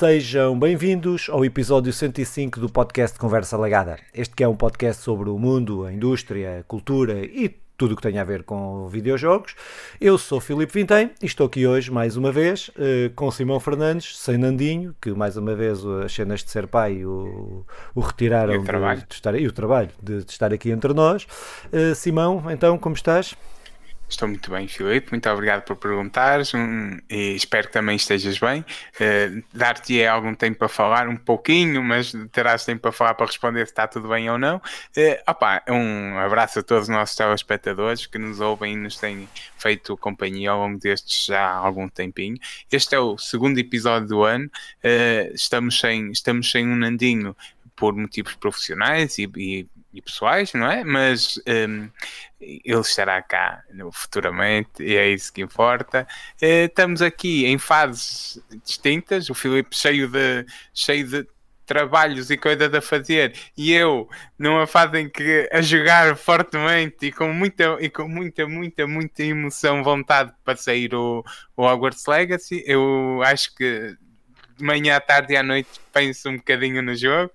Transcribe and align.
Sejam 0.00 0.58
bem-vindos 0.58 1.28
ao 1.28 1.44
episódio 1.44 1.92
105 1.92 2.58
do 2.58 2.70
podcast 2.70 3.18
Conversa 3.18 3.54
Lagada. 3.58 3.98
Este 4.14 4.34
que 4.34 4.42
é 4.42 4.48
um 4.48 4.56
podcast 4.56 5.02
sobre 5.02 5.28
o 5.28 5.38
mundo, 5.38 5.84
a 5.84 5.92
indústria, 5.92 6.60
a 6.60 6.62
cultura 6.62 7.22
e 7.22 7.54
tudo 7.76 7.92
o 7.92 7.96
que 7.96 8.00
tem 8.00 8.18
a 8.18 8.24
ver 8.24 8.42
com 8.44 8.88
videojogos. 8.88 9.54
Eu 10.00 10.16
sou 10.16 10.40
Filipe 10.40 10.72
Vintém 10.72 11.10
e 11.22 11.26
estou 11.26 11.46
aqui 11.46 11.66
hoje 11.66 11.90
mais 11.90 12.16
uma 12.16 12.32
vez 12.32 12.70
eh, 12.78 13.10
com 13.14 13.30
Simão 13.30 13.60
Fernandes, 13.60 14.16
sem 14.16 14.38
Nandinho, 14.38 14.96
que 15.02 15.10
mais 15.10 15.36
uma 15.36 15.54
vez 15.54 15.84
as 15.84 16.10
cenas 16.14 16.42
de 16.42 16.50
ser 16.50 16.66
pai 16.66 17.04
o, 17.04 17.66
o 17.94 18.00
retiraram 18.00 18.54
E 18.54 18.56
o 18.56 18.64
trabalho. 18.64 19.00
De, 19.00 19.06
de 19.06 19.14
estar, 19.16 19.34
e 19.38 19.46
o 19.46 19.52
trabalho 19.52 19.90
de, 20.02 20.24
de 20.24 20.32
estar 20.32 20.50
aqui 20.50 20.70
entre 20.70 20.94
nós. 20.94 21.26
Eh, 21.70 21.92
Simão, 21.94 22.44
então, 22.50 22.78
como 22.78 22.94
estás? 22.94 23.36
Estou 24.10 24.26
muito 24.26 24.50
bem, 24.50 24.66
Filipe. 24.66 25.12
Muito 25.12 25.30
obrigado 25.30 25.62
por 25.62 25.76
perguntares 25.76 26.52
um, 26.52 26.98
e 27.08 27.36
espero 27.36 27.68
que 27.68 27.72
também 27.72 27.94
estejas 27.94 28.40
bem. 28.40 28.60
Uh, 28.60 29.42
Dar-te 29.54 30.04
algum 30.04 30.34
tempo 30.34 30.58
para 30.58 30.68
falar, 30.68 31.08
um 31.08 31.16
pouquinho, 31.16 31.80
mas 31.80 32.12
terás 32.32 32.64
tempo 32.64 32.82
para 32.82 32.90
falar 32.90 33.14
para 33.14 33.26
responder 33.26 33.64
se 33.66 33.72
está 33.72 33.86
tudo 33.86 34.08
bem 34.08 34.28
ou 34.28 34.36
não. 34.36 34.56
Uh, 34.56 35.16
opa, 35.28 35.62
um 35.68 36.18
abraço 36.18 36.58
a 36.58 36.62
todos 36.62 36.84
os 36.84 36.88
nossos 36.88 37.14
telespectadores 37.14 38.04
que 38.06 38.18
nos 38.18 38.40
ouvem 38.40 38.72
e 38.72 38.76
nos 38.76 38.96
têm 38.96 39.28
feito 39.56 39.96
companhia 39.96 40.50
ao 40.50 40.58
longo 40.58 40.78
destes 40.80 41.26
já 41.26 41.42
há 41.42 41.54
algum 41.54 41.88
tempinho. 41.88 42.36
Este 42.70 42.96
é 42.96 42.98
o 42.98 43.16
segundo 43.16 43.58
episódio 43.58 44.08
do 44.08 44.24
ano. 44.24 44.50
Uh, 44.84 45.32
estamos, 45.34 45.78
sem, 45.78 46.10
estamos 46.10 46.50
sem 46.50 46.66
um 46.66 46.74
Nandinho 46.74 47.36
por 47.76 47.94
motivos 47.94 48.34
profissionais 48.34 49.18
e, 49.18 49.30
e 49.36 49.68
e 49.92 50.00
pessoais, 50.00 50.52
não 50.52 50.70
é? 50.70 50.84
Mas 50.84 51.40
um, 51.46 51.88
ele 52.40 52.80
estará 52.80 53.20
cá 53.22 53.62
futuramente 53.92 54.82
e 54.82 54.96
é 54.96 55.08
isso 55.10 55.32
que 55.32 55.42
importa. 55.42 56.06
Uh, 56.40 56.66
estamos 56.66 57.02
aqui 57.02 57.46
em 57.46 57.58
fases 57.58 58.42
distintas, 58.64 59.28
o 59.30 59.34
Filipe 59.34 59.76
cheio 59.76 60.08
de, 60.08 60.46
cheio 60.72 61.06
de 61.06 61.26
trabalhos 61.70 62.30
e 62.30 62.36
coisas 62.36 62.74
a 62.74 62.80
fazer 62.80 63.32
e 63.56 63.72
eu 63.72 64.08
numa 64.36 64.66
fase 64.66 64.98
em 64.98 65.08
que 65.08 65.48
a 65.52 65.62
jogar 65.62 66.16
fortemente 66.16 67.06
e 67.06 67.12
com 67.12 67.32
muita 67.32 67.76
e 67.78 67.88
com 67.88 68.08
muita 68.08 68.44
muita 68.44 68.88
muita 68.88 69.22
emoção 69.22 69.80
vontade 69.84 70.32
para 70.44 70.56
sair 70.56 70.92
o, 70.96 71.24
o 71.56 71.62
Hogwarts 71.62 72.06
Legacy 72.06 72.64
eu 72.66 73.22
acho 73.22 73.54
que 73.54 73.96
de 74.56 74.64
manhã 74.64 74.96
à 74.96 75.00
tarde 75.00 75.34
e 75.34 75.36
à 75.36 75.44
noite 75.44 75.70
penso 75.92 76.28
um 76.28 76.38
bocadinho 76.38 76.82
no 76.82 76.96
jogo 76.96 77.32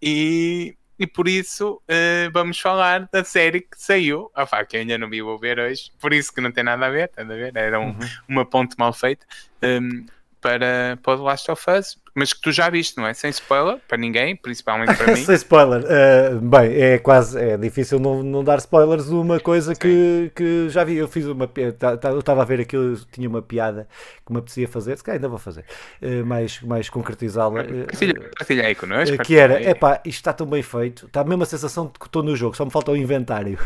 e 0.00 0.74
e 1.04 1.06
por 1.06 1.28
isso 1.28 1.74
uh, 1.74 2.30
vamos 2.32 2.58
falar 2.58 3.08
da 3.12 3.22
série 3.22 3.60
que 3.60 3.76
saiu. 3.76 4.30
Ah, 4.34 4.46
pá, 4.46 4.64
que 4.64 4.76
eu 4.76 4.80
ainda 4.80 4.96
não 4.96 5.08
vi, 5.08 5.20
vou 5.20 5.38
ver 5.38 5.58
hoje. 5.58 5.92
Por 6.00 6.12
isso 6.12 6.32
que 6.32 6.40
não 6.40 6.50
tem 6.50 6.64
nada 6.64 6.86
a 6.86 6.90
ver, 6.90 7.10
a 7.16 7.22
ver? 7.22 7.54
Era 7.54 7.78
um, 7.78 7.88
uhum. 7.88 7.98
uma 8.28 8.44
ponte 8.44 8.74
mal 8.78 8.92
feita 8.92 9.26
um, 9.64 10.06
para, 10.44 10.98
para 11.02 11.18
o 11.18 11.22
Last 11.22 11.50
of 11.50 11.70
Us 11.70 11.96
mas 12.14 12.32
que 12.32 12.40
tu 12.40 12.52
já 12.52 12.70
viste, 12.70 12.96
não 12.96 13.06
é? 13.06 13.12
Sem 13.12 13.30
spoiler, 13.30 13.80
para 13.88 13.98
ninguém, 13.98 14.36
principalmente 14.36 14.94
para 14.94 15.08
mim. 15.12 15.24
Sem 15.24 15.34
spoiler. 15.34 15.82
Uh, 15.82 16.40
bem, 16.40 16.72
é 16.72 16.98
quase 16.98 17.36
é 17.36 17.56
difícil 17.56 17.98
não, 17.98 18.22
não 18.22 18.44
dar 18.44 18.58
spoilers 18.58 19.06
de 19.06 19.14
uma 19.14 19.40
coisa 19.40 19.74
que, 19.74 20.30
que 20.34 20.68
já 20.68 20.84
vi. 20.84 20.96
Eu 20.96 21.08
fiz 21.08 21.26
uma 21.26 21.50
eu 21.56 22.20
estava 22.20 22.42
a 22.42 22.44
ver 22.44 22.60
aquilo, 22.60 22.96
tinha 23.10 23.28
uma 23.28 23.42
piada 23.42 23.88
que 24.24 24.32
me 24.32 24.38
apetecia 24.38 24.68
fazer, 24.68 24.96
se 24.96 25.02
calhar 25.02 25.16
ainda 25.16 25.28
vou 25.28 25.38
fazer, 25.38 25.64
uh, 26.00 26.24
mais, 26.24 26.60
mais 26.62 26.88
concretizá-la. 26.88 27.62
Uh, 27.62 27.86
partilha, 27.86 28.30
partilha 28.38 28.66
aí 28.66 28.74
connosco. 28.76 29.18
que 29.18 29.36
era, 29.36 29.60
é 29.60 29.74
pá, 29.74 30.00
isto 30.04 30.18
está 30.18 30.32
tão 30.32 30.46
bem 30.46 30.62
feito, 30.62 31.06
está 31.06 31.22
a 31.22 31.24
mesma 31.24 31.44
sensação 31.44 31.86
de 31.86 31.98
que 31.98 32.06
estou 32.06 32.22
no 32.22 32.36
jogo, 32.36 32.56
só 32.56 32.64
me 32.64 32.70
falta 32.70 32.92
o 32.92 32.96
inventário. 32.96 33.58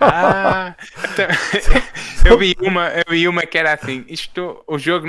Ah, 0.00 0.74
então, 1.12 1.26
eu, 2.30 2.38
vi 2.38 2.56
uma, 2.60 2.88
eu 2.90 3.04
vi 3.10 3.28
uma 3.28 3.42
que 3.42 3.56
era 3.56 3.72
assim: 3.72 4.04
isto, 4.08 4.62
o 4.66 4.78
jogo, 4.78 5.06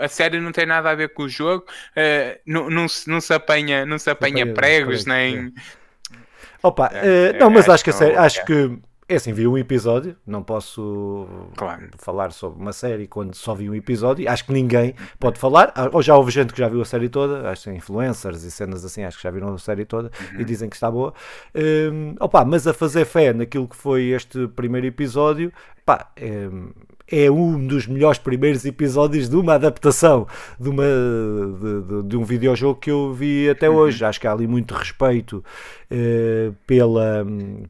a 0.00 0.08
série 0.08 0.40
não 0.40 0.52
tem 0.52 0.66
nada 0.66 0.90
a 0.90 0.94
ver 0.94 1.12
com 1.12 1.24
o 1.24 1.28
jogo, 1.28 1.64
uh, 1.64 2.38
não, 2.46 2.70
não, 2.70 2.88
se, 2.88 3.08
não 3.08 3.20
se 3.20 3.34
apanha, 3.34 3.84
não 3.84 3.98
se 3.98 4.10
apanha 4.10 4.46
pregos, 4.52 5.04
nem. 5.04 5.52
É. 5.56 6.18
Opa, 6.62 6.90
uh, 6.90 7.38
não, 7.38 7.50
mas 7.50 7.68
acho 7.68 7.82
que, 7.82 7.92
série, 7.92 8.16
acho 8.16 8.44
que 8.44 8.78
é 9.12 9.16
assim, 9.16 9.32
vi 9.32 9.46
um 9.46 9.58
episódio, 9.58 10.16
não 10.26 10.42
posso 10.42 11.26
claro. 11.56 11.88
falar 11.98 12.32
sobre 12.32 12.60
uma 12.60 12.72
série 12.72 13.06
quando 13.06 13.34
só 13.34 13.54
vi 13.54 13.68
um 13.68 13.74
episódio. 13.74 14.28
Acho 14.28 14.46
que 14.46 14.52
ninguém 14.52 14.94
pode 15.18 15.38
falar. 15.38 15.72
Ah, 15.74 15.88
ou 15.92 16.02
já 16.02 16.16
houve 16.16 16.30
gente 16.30 16.52
que 16.52 16.58
já 16.58 16.68
viu 16.68 16.80
a 16.80 16.84
série 16.84 17.08
toda, 17.08 17.50
acho 17.50 17.64
que 17.64 17.76
influencers 17.76 18.42
e 18.42 18.50
cenas 18.50 18.84
assim, 18.84 19.04
acho 19.04 19.18
que 19.18 19.22
já 19.22 19.30
viram 19.30 19.52
a 19.54 19.58
série 19.58 19.84
toda 19.84 20.10
uhum. 20.32 20.40
e 20.40 20.44
dizem 20.44 20.68
que 20.68 20.76
está 20.76 20.90
boa. 20.90 21.12
Um, 21.54 22.14
opa, 22.18 22.44
mas 22.44 22.66
a 22.66 22.72
fazer 22.72 23.04
fé 23.04 23.32
naquilo 23.32 23.68
que 23.68 23.76
foi 23.76 24.04
este 24.10 24.48
primeiro 24.48 24.86
episódio, 24.86 25.52
pá, 25.84 26.10
é, 26.16 26.48
é 27.12 27.30
um 27.30 27.66
dos 27.66 27.86
melhores 27.86 28.18
primeiros 28.18 28.64
episódios 28.64 29.28
de 29.28 29.36
uma 29.36 29.54
adaptação 29.54 30.26
de, 30.58 30.70
uma, 30.70 30.82
de, 30.82 31.82
de, 31.82 32.08
de 32.08 32.16
um 32.16 32.24
videojogo 32.24 32.80
que 32.80 32.90
eu 32.90 33.12
vi 33.12 33.50
até 33.50 33.68
uhum. 33.68 33.76
hoje. 33.76 34.02
Acho 34.02 34.18
que 34.18 34.26
há 34.26 34.32
ali 34.32 34.46
muito 34.46 34.72
respeito 34.72 35.44
uh, 35.90 36.54
pela, 36.66 37.26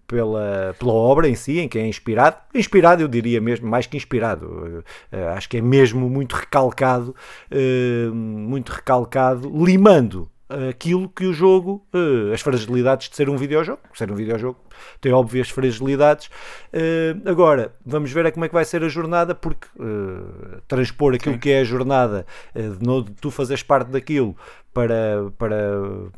pela, 0.06 0.76
pela 0.78 0.92
obra 0.92 1.28
em 1.28 1.34
si, 1.34 1.58
em 1.58 1.68
que 1.68 1.76
é 1.76 1.84
inspirado. 1.84 2.36
Inspirado, 2.54 3.02
eu 3.02 3.08
diria 3.08 3.40
mesmo, 3.40 3.68
mais 3.68 3.84
que 3.84 3.96
inspirado. 3.96 4.46
Uh, 4.46 5.28
acho 5.34 5.48
que 5.48 5.56
é 5.56 5.60
mesmo 5.60 6.08
muito 6.08 6.36
recalcado, 6.36 7.12
uh, 7.50 8.14
muito 8.14 8.70
recalcado, 8.70 9.50
limando 9.64 10.30
aquilo 10.68 11.08
que 11.08 11.24
o 11.24 11.32
jogo, 11.32 11.82
as 12.30 12.42
fragilidades 12.42 13.08
de 13.08 13.16
ser 13.16 13.30
um 13.30 13.38
videojogo, 13.38 13.80
ser 13.94 14.12
um 14.12 14.14
videojogo 14.14 14.58
tem 15.00 15.12
óbvias 15.12 15.50
fragilidades. 15.50 16.26
Uh, 16.72 17.28
agora, 17.28 17.72
vamos 17.84 18.10
ver 18.12 18.26
é 18.26 18.30
como 18.30 18.44
é 18.44 18.48
que 18.48 18.54
vai 18.54 18.64
ser 18.64 18.82
a 18.82 18.88
jornada, 18.88 19.34
porque 19.34 19.66
uh, 19.78 20.60
transpor 20.66 21.14
aquilo 21.14 21.34
Sim. 21.34 21.40
que 21.40 21.50
é 21.50 21.60
a 21.60 21.64
jornada, 21.64 22.26
uh, 22.54 23.02
de 23.02 23.12
tu 23.20 23.30
fazeres 23.30 23.62
parte 23.62 23.90
daquilo 23.90 24.36
para, 24.72 25.30
para 25.36 25.56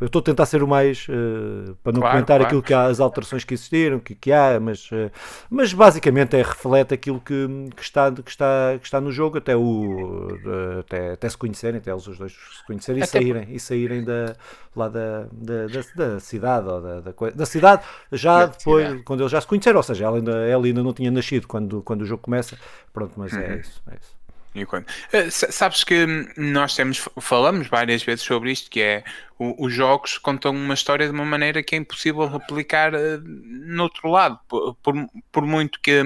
eu 0.01 0.07
estou 0.07 0.21
a 0.21 0.23
tentar 0.23 0.47
ser 0.47 0.63
o 0.63 0.69
mais 0.69 1.07
uh, 1.09 1.75
para 1.83 1.93
não 1.93 2.01
claro, 2.01 2.15
comentar 2.15 2.39
claro. 2.39 2.45
aquilo 2.45 2.63
que 2.63 2.73
há, 2.73 2.85
as 2.85 3.01
alterações 3.01 3.43
que 3.43 3.55
existiram, 3.55 3.99
que, 3.99 4.15
que 4.15 4.33
há, 4.33 4.61
mas, 4.61 4.91
uh, 4.93 5.11
mas 5.51 5.73
basicamente 5.73 6.37
é 6.37 6.43
reflete 6.43 6.95
aquilo 6.95 7.21
que, 7.21 7.49
que, 7.75 7.83
está, 7.83 8.13
que, 8.13 8.31
está, 8.31 8.79
que 8.79 8.87
está 8.87 9.01
no 9.01 9.11
jogo 9.11 9.39
até, 9.39 9.57
o, 9.57 10.29
até, 10.79 11.13
até 11.13 11.29
se 11.29 11.37
conhecerem, 11.37 11.79
até 11.79 11.91
eles 11.91 12.07
os 12.07 12.17
dois 12.17 12.33
se 12.33 12.65
conhecerem 12.65 13.03
e 13.03 13.07
saírem, 13.07 13.47
e 13.51 13.59
saírem 13.59 14.05
da, 14.05 14.37
lá 14.77 14.89
da, 14.89 15.27
da, 15.33 15.67
da, 15.67 16.07
da 16.07 16.21
cidade 16.21 16.69
ou 16.69 16.81
da, 16.81 17.01
da, 17.01 17.13
da 17.35 17.47
cidade 17.47 17.83
já 18.13 18.44
depois, 18.47 18.87
cidade. 18.87 19.03
quando 19.05 19.21
eles 19.21 19.33
já 19.33 19.41
se 19.41 19.47
conheceram, 19.47 19.77
ou 19.79 19.83
seja, 19.83 20.05
ela 20.05 20.17
ainda, 20.17 20.33
ela 20.47 20.67
ainda 20.67 20.83
não 20.83 20.93
tinha 20.93 21.11
nascido 21.11 21.47
quando, 21.47 21.83
quando 21.83 22.03
o 22.03 22.07
jogo 22.07 22.23
começa, 22.23 22.59
pronto, 22.93 23.13
mas 23.17 23.33
é 23.33 23.37
uhum. 23.37 23.43
é 23.43 23.57
isso, 23.57 23.83
é 23.91 23.95
isso. 24.01 24.25
Uh, 25.13 25.31
sabes 25.31 25.83
que 25.83 26.07
nós 26.37 26.77
temos, 26.77 27.09
falamos 27.21 27.67
várias 27.67 28.05
vezes 28.05 28.25
sobre 28.25 28.53
isto, 28.53 28.71
que 28.71 28.81
é 28.81 29.05
o, 29.39 29.67
os 29.67 29.73
jogos 29.73 30.19
contam 30.19 30.53
uma 30.53 30.75
história 30.75 31.07
de 31.07 31.13
uma 31.13 31.25
maneira 31.25 31.63
que 31.63 31.75
é 31.75 31.79
impossível 31.79 32.27
replicar 32.27 32.95
uh, 32.95 33.21
no 33.25 33.83
outro 33.83 34.09
lado, 34.09 34.39
por, 34.49 34.75
por, 34.77 34.95
por, 35.33 35.45
muito 35.45 35.81
que 35.81 36.03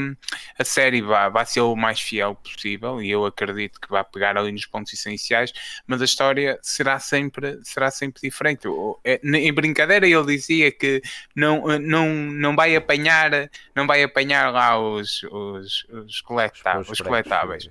a 0.59 0.65
série 0.65 1.03
vá, 1.03 1.29
vá 1.29 1.45
ser 1.45 1.61
o 1.61 1.77
mais 1.77 2.01
fiel 2.01 2.35
possível, 2.35 3.03
e 3.03 3.11
eu 3.11 3.27
acredito 3.27 3.81
que 3.81 3.89
vai 3.89 4.05
pegar 4.05 4.37
ali 4.37 4.53
nos 4.53 4.67
pontos 4.67 4.93
essenciais, 4.93 5.53
mas 5.87 6.01
a 6.01 6.05
história 6.05 6.59
será 6.63 6.99
sempre, 6.99 7.59
será 7.63 7.91
sempre 7.91 8.21
diferente. 8.23 8.67
É, 9.05 9.21
em 9.23 9.53
brincadeira 9.53 10.07
ele 10.07 10.27
dizia 10.27 10.73
que 10.73 11.03
não, 11.35 11.71
eh, 11.71 11.79
não, 11.79 12.09
não 12.09 12.57
vai 12.57 12.75
apanhar 12.75 13.49
não 13.75 13.87
vai 13.87 14.03
apanhar 14.03 14.53
lá 14.53 14.79
os, 14.79 15.23
os, 15.25 15.85
os, 15.85 16.21
coletáveis, 16.21 16.89
os 16.89 17.01
coletáveis. 17.01 17.69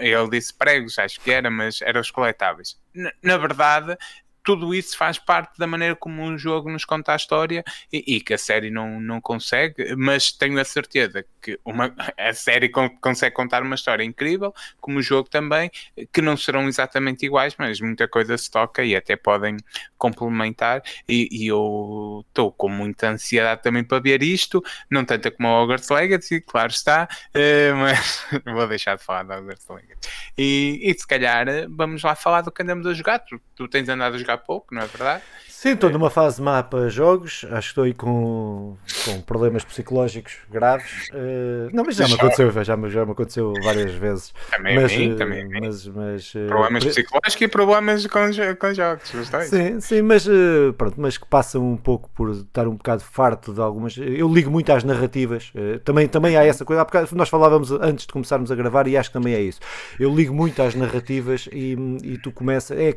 Ele 0.00 0.30
disse 0.30 0.54
pregos, 0.54 0.98
acho 0.98 1.20
que 1.20 1.30
era, 1.30 1.50
mas 1.50 1.82
eram 1.82 2.00
os 2.00 2.10
coletáveis. 2.10 2.78
Na, 2.94 3.12
na 3.22 3.36
verdade, 3.36 3.96
tudo 4.44 4.74
isso 4.74 4.96
faz 4.96 5.18
parte 5.18 5.58
da 5.58 5.66
maneira 5.66 5.96
como 5.96 6.22
um 6.22 6.36
jogo 6.36 6.70
nos 6.70 6.84
conta 6.84 7.14
a 7.14 7.16
história 7.16 7.64
e, 7.90 8.16
e, 8.16 8.20
que 8.20 8.34
a 8.34 8.38
série 8.38 8.70
não, 8.70 9.00
não 9.00 9.20
consegue, 9.20 9.96
mas 9.96 10.30
tenho 10.30 10.60
a 10.60 10.64
certeza 10.64 11.24
que 11.40 11.58
uma, 11.64 11.94
a 12.18 12.32
série 12.34 12.68
con 12.68 12.90
consegue 13.00 13.34
contar 13.34 13.62
uma 13.62 13.74
história 13.74 14.04
incrível, 14.04 14.54
como 14.80 14.98
o 14.98 15.02
jogo 15.02 15.28
também, 15.30 15.70
que 16.12 16.20
não 16.20 16.36
serão 16.36 16.68
exatamente 16.68 17.24
iguais, 17.24 17.54
mas 17.58 17.80
muita 17.80 18.06
coisa 18.06 18.36
se 18.36 18.50
toca 18.50 18.84
e 18.84 18.94
até 18.94 19.16
podem 19.16 19.56
complementar. 19.96 20.82
E, 21.08 21.28
e 21.32 21.46
eu 21.46 22.24
estou 22.28 22.52
com 22.52 22.68
muita 22.68 23.08
ansiedade 23.08 23.62
também 23.62 23.82
para 23.82 23.98
ver 23.98 24.22
isto, 24.22 24.62
não 24.90 25.04
tanto 25.04 25.30
como 25.32 25.48
o 25.48 25.62
Hogwarts 25.62 25.88
Legacy, 25.88 26.42
claro 26.42 26.70
está, 26.70 27.08
uh, 27.34 27.76
mas 27.80 28.26
vou 28.44 28.68
deixar 28.68 28.96
de 28.96 29.02
falar 29.02 29.22
do 29.22 29.32
Hogwarts 29.32 29.66
Legacy. 29.68 30.08
E, 30.36 30.80
e 30.82 30.94
se 30.94 31.06
calhar 31.06 31.46
vamos 31.70 32.02
lá 32.02 32.14
falar 32.14 32.42
do 32.42 32.52
que 32.52 32.62
andamos 32.62 32.86
a 32.86 32.92
jogar. 32.92 33.20
Tu, 33.20 33.40
tu 33.54 33.68
tens 33.68 33.88
andado 33.88 34.14
a 34.14 34.18
jogar 34.18 34.33
pouco, 34.38 34.74
não 34.74 34.82
é 34.82 34.86
verdade? 34.86 35.22
Sim, 35.64 35.70
estou 35.70 35.88
numa 35.88 36.10
fase 36.10 36.42
má 36.42 36.62
para 36.62 36.90
jogos, 36.90 37.46
acho 37.50 37.68
que 37.68 37.72
estou 37.72 37.84
aí 37.84 37.94
com, 37.94 38.76
com 39.06 39.22
problemas 39.22 39.64
psicológicos 39.64 40.36
graves. 40.50 41.08
Uh, 41.08 41.70
não, 41.72 41.84
mas 41.84 41.96
já 41.96 42.06
me 42.06 42.12
aconteceu, 42.12 42.52
já 42.62 42.76
me, 42.76 42.90
já 42.90 43.06
me 43.06 43.12
aconteceu 43.12 43.54
várias 43.62 43.92
vezes. 43.92 44.34
Também 44.50 44.74
mas, 44.78 44.92
a 44.92 44.98
mim, 44.98 45.16
também 45.16 45.40
a 45.40 45.44
mim. 45.46 45.60
Mas, 45.62 45.86
mas, 45.86 46.34
uh, 46.34 46.48
problemas 46.48 46.84
psicológicos 46.84 47.40
e 47.40 47.48
problemas 47.48 48.06
com, 48.06 48.20
com 48.60 48.74
jogos, 48.74 49.10
Sim, 49.48 49.80
sim, 49.80 50.02
mas 50.02 50.26
uh, 50.26 50.74
pronto, 50.76 51.00
mas 51.00 51.16
que 51.16 51.26
passam 51.26 51.66
um 51.66 51.78
pouco 51.78 52.10
por 52.14 52.32
estar 52.32 52.68
um 52.68 52.76
bocado 52.76 53.02
farto 53.02 53.54
de 53.54 53.60
algumas. 53.62 53.96
Eu 53.96 54.30
ligo 54.30 54.50
muito 54.50 54.70
às 54.70 54.84
narrativas, 54.84 55.50
também, 55.82 56.06
também 56.06 56.36
há 56.36 56.44
essa 56.44 56.66
coisa. 56.66 56.82
Há 56.82 57.14
nós 57.14 57.30
falávamos 57.30 57.70
antes 57.70 58.04
de 58.04 58.12
começarmos 58.12 58.52
a 58.52 58.54
gravar 58.54 58.86
e 58.86 58.98
acho 58.98 59.08
que 59.08 59.14
também 59.14 59.32
é 59.32 59.40
isso. 59.40 59.60
Eu 59.98 60.14
ligo 60.14 60.34
muito 60.34 60.60
às 60.60 60.74
narrativas 60.74 61.48
e, 61.50 61.74
e 62.02 62.18
tu 62.18 62.30
começas. 62.30 62.76
É, 62.78 62.94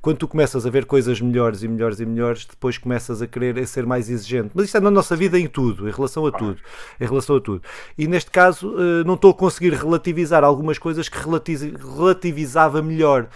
quando 0.00 0.16
tu 0.16 0.26
começas 0.26 0.64
a 0.64 0.70
ver 0.70 0.86
coisas 0.86 1.20
melhores 1.20 1.62
e 1.62 1.73
melhores 1.74 2.00
e 2.00 2.06
melhores, 2.06 2.46
depois 2.46 2.78
começas 2.78 3.20
a 3.20 3.26
querer 3.26 3.58
a 3.58 3.66
ser 3.66 3.84
mais 3.86 4.08
exigente. 4.08 4.50
Mas 4.54 4.66
isto 4.66 4.76
é 4.76 4.80
na 4.80 4.90
nossa 4.90 5.14
vida 5.16 5.38
em 5.38 5.46
tudo, 5.46 5.88
em 5.88 5.92
relação 5.92 6.26
a 6.26 6.32
tudo. 6.32 6.58
Em 7.00 7.06
relação 7.06 7.36
a 7.36 7.40
tudo. 7.40 7.62
E 7.98 8.06
neste 8.06 8.30
caso, 8.30 8.74
eh, 8.78 9.04
não 9.04 9.14
estou 9.14 9.30
a 9.30 9.34
conseguir 9.34 9.72
relativizar 9.74 10.44
algumas 10.44 10.78
coisas 10.78 11.08
que 11.08 11.18
relativizava 11.18 12.80
melhor. 12.80 13.28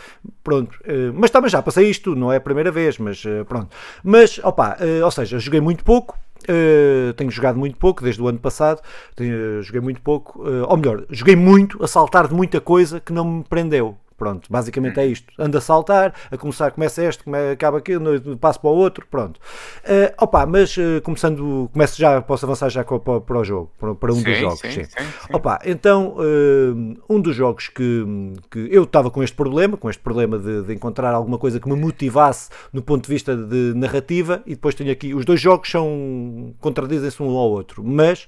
Pronto. 0.43 0.79
Eh, 0.85 1.13
mas 1.15 1.31
também 1.31 1.51
já 1.51 1.61
passei 1.61 1.89
isto, 1.91 2.15
não 2.15 2.33
é 2.33 2.37
a 2.37 2.41
primeira 2.41 2.71
vez, 2.71 2.99
mas 2.99 3.23
eh, 3.27 3.45
pronto. 3.45 3.75
Mas, 4.03 4.41
opa, 4.43 4.77
ou 5.05 5.11
seja, 5.11 5.39
joguei 5.39 5.61
muito 5.61 5.85
pouco, 5.85 6.17
Uh, 6.45 7.13
tenho 7.15 7.31
jogado 7.31 7.59
muito 7.59 7.77
pouco 7.77 8.03
desde 8.03 8.23
o 8.23 8.29
ano 8.29 8.39
passado. 8.39 8.81
Tenho, 9.17 9.61
joguei 9.61 9.81
muito 9.81 10.01
pouco, 10.01 10.41
uh, 10.41 10.65
ou 10.69 10.77
melhor, 10.77 11.05
joguei 11.11 11.35
muito 11.37 11.83
a 11.83 11.89
saltar 11.89 12.29
de 12.29 12.35
muita 12.35 12.61
coisa 12.61 13.01
que 13.01 13.13
não 13.13 13.25
me 13.25 13.45
prendeu. 13.45 13.99
Pronto, 14.19 14.49
basicamente 14.51 14.99
é 14.99 15.05
uhum. 15.05 15.13
isto. 15.13 15.33
Anda 15.39 15.59
a 15.59 15.61
saltar, 15.61 16.13
a 16.29 16.37
começar, 16.37 16.73
começa 16.73 17.05
este, 17.05 17.23
acaba 17.53 17.79
aquilo, 17.79 18.37
passo 18.37 18.59
para 18.59 18.69
o 18.69 18.75
outro, 18.75 19.07
pronto. 19.09 19.39
Uh, 19.85 20.13
opa, 20.21 20.45
mas 20.45 20.77
uh, 20.77 21.01
começando, 21.05 21.71
começo 21.73 21.97
já, 21.97 22.21
posso 22.21 22.45
avançar 22.45 22.69
já 22.69 22.83
para, 22.83 23.21
para 23.21 23.39
o 23.39 23.45
jogo, 23.45 23.71
para, 23.79 23.95
para 23.95 24.13
um 24.13 24.17
sim, 24.17 24.25
dos 24.25 24.37
jogos. 24.39 24.59
Sim, 24.59 24.71
sim. 24.73 24.85
Sim, 24.87 25.05
Opa, 25.33 25.61
então, 25.65 26.17
uh, 26.17 26.97
um 27.09 27.21
dos 27.21 27.37
jogos 27.37 27.69
que, 27.69 28.05
que 28.51 28.69
eu 28.73 28.83
estava 28.83 29.09
com 29.09 29.23
este 29.23 29.37
problema, 29.37 29.77
com 29.77 29.89
este 29.89 30.03
problema 30.03 30.37
de, 30.37 30.65
de, 30.65 30.75
encontrar 30.75 31.15
alguma 31.15 31.39
coisa 31.39 31.61
que 31.61 31.69
me 31.69 31.77
motivasse 31.77 32.51
no 32.73 32.83
ponto 32.83 33.05
de 33.05 33.13
vista 33.13 33.37
de 33.37 33.73
narrativa, 33.77 34.43
e 34.45 34.57
depois 34.57 34.75
tenho 34.75 34.91
aqui, 34.91 35.15
os 35.15 35.25
dois 35.25 35.41
jogos 35.41 35.71
são, 35.71 36.53
contradizem-se 36.61 37.23
um 37.23 37.29
ao 37.37 37.51
outro, 37.51 37.85
mas, 37.85 38.27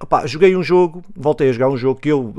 opa, 0.00 0.24
joguei 0.24 0.54
um 0.54 0.62
jogo, 0.62 1.02
voltei 1.16 1.48
a 1.48 1.52
jogar 1.52 1.68
um 1.68 1.76
jogo 1.76 1.98
que 1.98 2.10
eu 2.10 2.32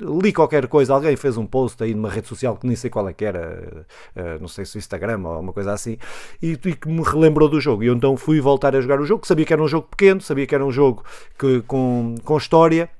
li 0.00 0.32
qualquer 0.32 0.68
coisa, 0.68 0.94
alguém 0.94 1.16
fez 1.16 1.36
um 1.36 1.44
post 1.44 1.63
post 1.64 1.82
aí 1.82 1.94
numa 1.94 2.10
rede 2.10 2.28
social 2.28 2.56
que 2.56 2.66
nem 2.66 2.76
sei 2.76 2.90
qual 2.90 3.08
é 3.08 3.12
que 3.12 3.24
era, 3.24 3.86
uh, 4.14 4.40
não 4.40 4.48
sei 4.48 4.64
se 4.64 4.76
Instagram 4.76 5.20
ou 5.24 5.40
uma 5.40 5.52
coisa 5.52 5.72
assim, 5.72 5.96
e, 6.42 6.52
e, 6.52 6.74
que 6.74 6.88
me 6.88 7.02
relembrou 7.02 7.48
do 7.48 7.60
jogo. 7.60 7.82
E 7.82 7.86
eu 7.86 7.94
então 7.94 8.16
fui 8.16 8.40
voltar 8.40 8.76
a 8.76 8.80
jogar 8.80 9.00
o 9.00 9.06
jogo, 9.06 9.26
sabia 9.26 9.44
que 9.44 9.52
era 9.52 9.62
um 9.62 9.68
jogo 9.68 9.88
pequeno, 9.88 10.20
sabia 10.20 10.46
que 10.46 10.54
era 10.54 10.64
um 10.64 10.72
jogo 10.72 11.02
que, 11.38 11.62
com, 11.62 12.14
com 12.22 12.36
história. 12.36 12.90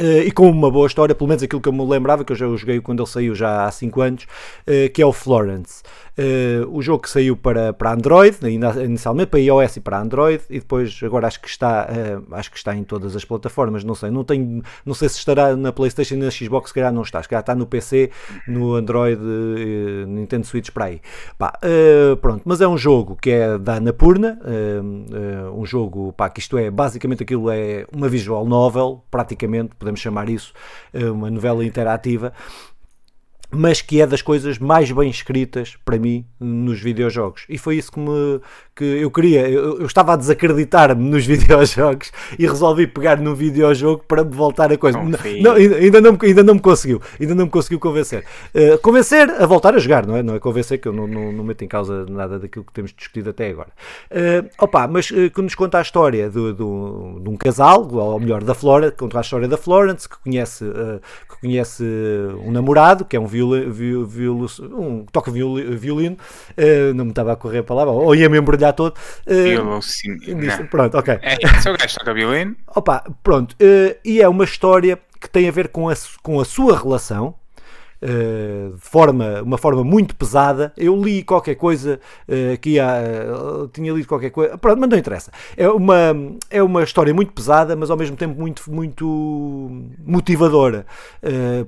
Uh, 0.00 0.26
e 0.26 0.32
com 0.32 0.50
uma 0.50 0.70
boa 0.70 0.88
história, 0.88 1.14
pelo 1.14 1.28
menos 1.28 1.42
aquilo 1.42 1.60
que 1.60 1.68
eu 1.68 1.72
me 1.72 1.84
lembrava, 1.86 2.24
que 2.24 2.32
eu 2.32 2.36
já 2.36 2.46
joguei 2.46 2.80
quando 2.80 3.00
ele 3.00 3.08
saiu 3.08 3.34
já 3.34 3.64
há 3.64 3.70
5 3.70 4.00
anos, 4.00 4.24
uh, 4.24 4.92
que 4.92 5.00
é 5.00 5.06
o 5.06 5.12
Florence. 5.12 5.82
Uh, 6.18 6.68
o 6.70 6.80
jogo 6.82 7.02
que 7.02 7.10
saiu 7.10 7.36
para, 7.36 7.72
para 7.72 7.92
Android, 7.92 8.36
inicialmente 8.42 9.30
para 9.30 9.40
iOS 9.40 9.76
e 9.76 9.80
para 9.80 10.00
Android, 10.00 10.42
e 10.50 10.58
depois 10.60 11.00
agora 11.02 11.26
acho 11.26 11.40
que 11.40 11.48
está 11.48 11.88
acho 12.30 12.50
que 12.52 12.56
está 12.56 12.74
em 12.74 12.84
todas 12.84 13.16
as 13.16 13.24
plataformas, 13.24 13.82
não 13.82 13.96
sei, 13.96 14.10
não 14.10 14.22
tenho, 14.22 14.62
não 14.86 14.94
sei 14.94 15.08
se 15.08 15.18
estará 15.18 15.56
na 15.56 15.72
Playstation 15.72 16.14
e 16.14 16.18
na 16.18 16.30
Xbox, 16.30 16.70
se 16.70 16.74
calhar 16.74 16.92
não 16.92 17.02
está, 17.02 17.20
se 17.20 17.28
calhar 17.28 17.40
está 17.40 17.54
no 17.54 17.66
PC, 17.66 18.10
no 18.46 18.74
Android, 18.74 19.20
Nintendo 20.06 20.46
Switch 20.46 20.70
para 20.70 20.84
aí. 20.86 21.00
Pá, 21.36 21.52
pronto, 22.20 22.42
mas 22.44 22.60
é 22.60 22.68
um 22.68 22.78
jogo 22.78 23.16
que 23.20 23.30
é 23.30 23.58
da 23.58 23.76
Anapurna, 23.76 24.38
um 25.52 25.66
jogo 25.66 26.12
pá, 26.12 26.30
que 26.30 26.38
isto 26.38 26.56
é 26.56 26.70
basicamente 26.70 27.24
aquilo 27.24 27.50
é 27.50 27.86
uma 27.92 28.08
visual 28.08 28.46
novel, 28.46 29.02
praticamente, 29.10 29.74
podemos 29.84 30.00
chamar 30.00 30.28
isso, 30.28 30.52
uma 31.12 31.30
novela 31.30 31.64
interativa 31.64 32.32
mas 33.54 33.80
que 33.80 34.00
é 34.00 34.06
das 34.06 34.22
coisas 34.22 34.58
mais 34.58 34.90
bem 34.90 35.08
escritas 35.08 35.76
para 35.84 35.98
mim 35.98 36.24
nos 36.40 36.80
videojogos. 36.80 37.44
E 37.48 37.58
foi 37.58 37.76
isso 37.76 37.92
que, 37.92 38.00
me, 38.00 38.40
que 38.74 38.84
eu 38.84 39.10
queria. 39.10 39.48
Eu, 39.48 39.80
eu 39.80 39.86
estava 39.86 40.12
a 40.12 40.16
desacreditar-me 40.16 41.02
nos 41.02 41.24
videojogos 41.26 42.12
e 42.38 42.46
resolvi 42.46 42.86
pegar 42.86 43.18
no 43.18 43.34
videojogo 43.34 44.04
para 44.06 44.24
me 44.24 44.34
voltar 44.34 44.72
a 44.72 44.78
coisa. 44.78 44.98
Não, 44.98 45.10
não, 45.40 45.52
ainda, 45.52 46.00
não, 46.00 46.18
ainda 46.20 46.42
não 46.42 46.54
me 46.54 46.60
conseguiu. 46.60 47.00
Ainda 47.20 47.34
não 47.34 47.44
me 47.44 47.50
conseguiu 47.50 47.78
convencer. 47.78 48.24
Uh, 48.54 48.78
convencer 48.78 49.30
a 49.30 49.46
voltar 49.46 49.74
a 49.74 49.78
jogar, 49.78 50.06
não 50.06 50.16
é? 50.16 50.22
Não 50.22 50.34
é 50.34 50.40
convencer 50.40 50.78
que 50.78 50.88
eu 50.88 50.92
não, 50.92 51.06
não, 51.06 51.32
não 51.32 51.44
meto 51.44 51.62
em 51.64 51.68
causa 51.68 52.06
nada 52.06 52.38
daquilo 52.38 52.64
que 52.64 52.72
temos 52.72 52.92
discutido 52.92 53.30
até 53.30 53.48
agora. 53.48 53.68
Uh, 54.10 54.48
opa, 54.58 54.86
mas 54.88 55.10
uh, 55.10 55.30
que 55.30 55.42
nos 55.42 55.54
conta 55.54 55.78
a 55.78 55.82
história 55.82 56.28
de, 56.28 56.52
de, 56.52 56.62
um, 56.62 57.20
de 57.22 57.28
um 57.28 57.36
casal, 57.36 57.88
ou 57.92 58.20
melhor, 58.20 58.42
da 58.42 58.54
Flora, 58.54 58.90
conta 58.90 59.18
a 59.18 59.20
história 59.20 59.48
da 59.48 59.56
Florence, 59.56 60.08
que 60.08 60.16
conhece, 60.18 60.64
uh, 60.64 61.00
que 61.28 61.40
conhece 61.40 61.84
um 62.44 62.50
namorado, 62.50 63.04
que 63.04 63.16
é 63.16 63.20
um 63.20 63.26
violão 63.48 63.72
viol, 63.72 64.04
viol, 64.06 64.46
um, 64.72 65.04
toca 65.06 65.30
viol, 65.30 65.56
violino, 65.76 66.16
uh, 66.16 66.94
não 66.94 67.06
me 67.06 67.10
estava 67.10 67.32
a 67.32 67.36
correr 67.36 67.58
a 67.58 67.64
palavra, 67.64 67.92
ou 67.92 68.14
ia-me 68.14 68.38
embrulhar 68.38 68.72
todo. 68.72 68.94
Uh, 69.26 69.82
sim, 69.82 70.16
pronto, 70.70 70.96
ok. 70.96 71.18
É, 71.22 71.36
seu 71.60 71.76
gajo 71.76 71.94
toca 71.98 72.14
violino. 72.14 72.56
Opa, 72.74 73.04
pronto, 73.22 73.52
uh, 73.52 73.96
e 74.04 74.20
é 74.20 74.28
uma 74.28 74.44
história 74.44 74.98
que 75.20 75.28
tem 75.28 75.48
a 75.48 75.52
ver 75.52 75.68
com 75.68 75.88
a, 75.88 75.94
com 76.22 76.40
a 76.40 76.44
sua 76.44 76.78
relação, 76.78 77.34
Uh, 78.04 78.74
de 78.74 78.80
forma, 78.82 79.40
uma 79.40 79.56
forma 79.56 79.82
muito 79.82 80.14
pesada. 80.14 80.74
Eu 80.76 81.02
li 81.02 81.22
qualquer 81.22 81.54
coisa 81.54 81.98
uh, 82.28 82.52
aqui, 82.52 82.78
há, 82.78 82.98
uh, 83.00 83.68
tinha 83.68 83.90
lido 83.94 84.06
qualquer 84.06 84.28
coisa, 84.28 84.58
pronto, 84.58 84.78
mas 84.78 84.90
não 84.90 84.98
interessa. 84.98 85.32
É 85.56 85.66
uma, 85.70 86.14
é 86.50 86.62
uma 86.62 86.82
história 86.82 87.14
muito 87.14 87.32
pesada, 87.32 87.74
mas 87.74 87.90
ao 87.90 87.96
mesmo 87.96 88.14
tempo 88.14 88.38
muito, 88.38 88.70
muito 88.70 89.70
motivadora. 90.04 90.84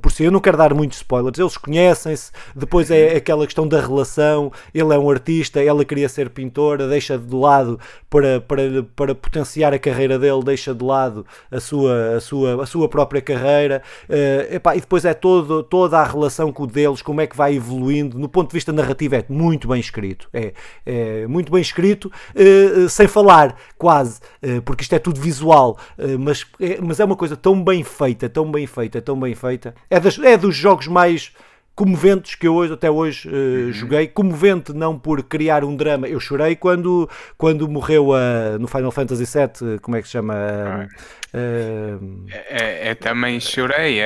por 0.02 0.12
si, 0.12 0.24
eu 0.24 0.30
não 0.30 0.38
quero 0.38 0.58
dar 0.58 0.74
muitos 0.74 0.98
spoilers, 0.98 1.38
eles 1.38 1.56
conhecem-se, 1.56 2.30
depois 2.54 2.90
é 2.90 3.16
aquela 3.16 3.46
questão 3.46 3.66
da 3.66 3.80
relação. 3.80 4.52
Ele 4.74 4.92
é 4.92 4.98
um 4.98 5.08
artista, 5.08 5.62
ela 5.62 5.86
queria 5.86 6.08
ser 6.08 6.28
pintora, 6.28 6.86
deixa 6.86 7.16
de 7.16 7.34
lado 7.34 7.80
para, 8.10 8.42
para, 8.42 8.82
para 8.94 9.14
potenciar 9.14 9.72
a 9.72 9.78
carreira 9.78 10.18
dele, 10.18 10.42
deixa 10.44 10.74
de 10.74 10.84
lado 10.84 11.24
a 11.50 11.60
sua, 11.60 12.16
a 12.16 12.20
sua, 12.20 12.62
a 12.62 12.66
sua 12.66 12.88
própria 12.90 13.22
carreira. 13.22 13.82
E 14.10 14.80
depois 14.80 15.06
é 15.06 15.14
todo, 15.14 15.62
toda 15.62 15.98
a 15.98 16.04
relação 16.04 16.25
relação 16.26 16.52
com 16.52 16.64
o 16.64 16.66
deles, 16.66 17.00
como 17.00 17.20
é 17.20 17.26
que 17.26 17.36
vai 17.36 17.54
evoluindo, 17.54 18.18
no 18.18 18.28
ponto 18.28 18.48
de 18.48 18.54
vista 18.54 18.72
narrativo 18.72 19.14
é 19.14 19.24
muito 19.28 19.68
bem 19.68 19.80
escrito, 19.80 20.28
é, 20.32 20.52
é 20.84 21.26
muito 21.26 21.50
bem 21.50 21.62
escrito, 21.62 22.10
uh, 22.34 22.88
sem 22.88 23.06
falar 23.06 23.56
quase, 23.78 24.20
uh, 24.42 24.60
porque 24.62 24.82
isto 24.82 24.94
é 24.94 24.98
tudo 24.98 25.20
visual, 25.20 25.78
uh, 25.98 26.18
mas, 26.18 26.44
é, 26.60 26.78
mas 26.80 27.00
é 27.00 27.04
uma 27.04 27.16
coisa 27.16 27.36
tão 27.36 27.62
bem 27.62 27.82
feita, 27.84 28.28
tão 28.28 28.50
bem 28.50 28.66
feita, 28.66 29.00
tão 29.00 29.18
bem 29.18 29.34
feita, 29.34 29.74
é, 29.88 30.00
das, 30.00 30.18
é 30.18 30.36
dos 30.36 30.54
jogos 30.54 30.88
mais 30.88 31.32
comoventes 31.76 32.34
que 32.34 32.48
eu 32.48 32.54
hoje, 32.54 32.72
até 32.72 32.90
hoje 32.90 33.28
uh, 33.28 33.32
uhum. 33.32 33.72
joguei. 33.72 34.08
Comovente 34.08 34.72
não 34.72 34.98
por 34.98 35.22
criar 35.22 35.62
um 35.62 35.76
drama. 35.76 36.08
Eu 36.08 36.18
chorei 36.18 36.56
quando, 36.56 37.06
quando 37.36 37.68
morreu 37.68 38.14
a, 38.14 38.58
no 38.58 38.66
Final 38.66 38.90
Fantasy 38.90 39.24
VII, 39.24 39.78
como 39.80 39.94
é 39.94 40.00
que 40.00 40.08
se 40.08 40.12
chama? 40.12 40.88
Uh, 41.36 42.94
também 43.00 43.38
chorei, 43.38 44.00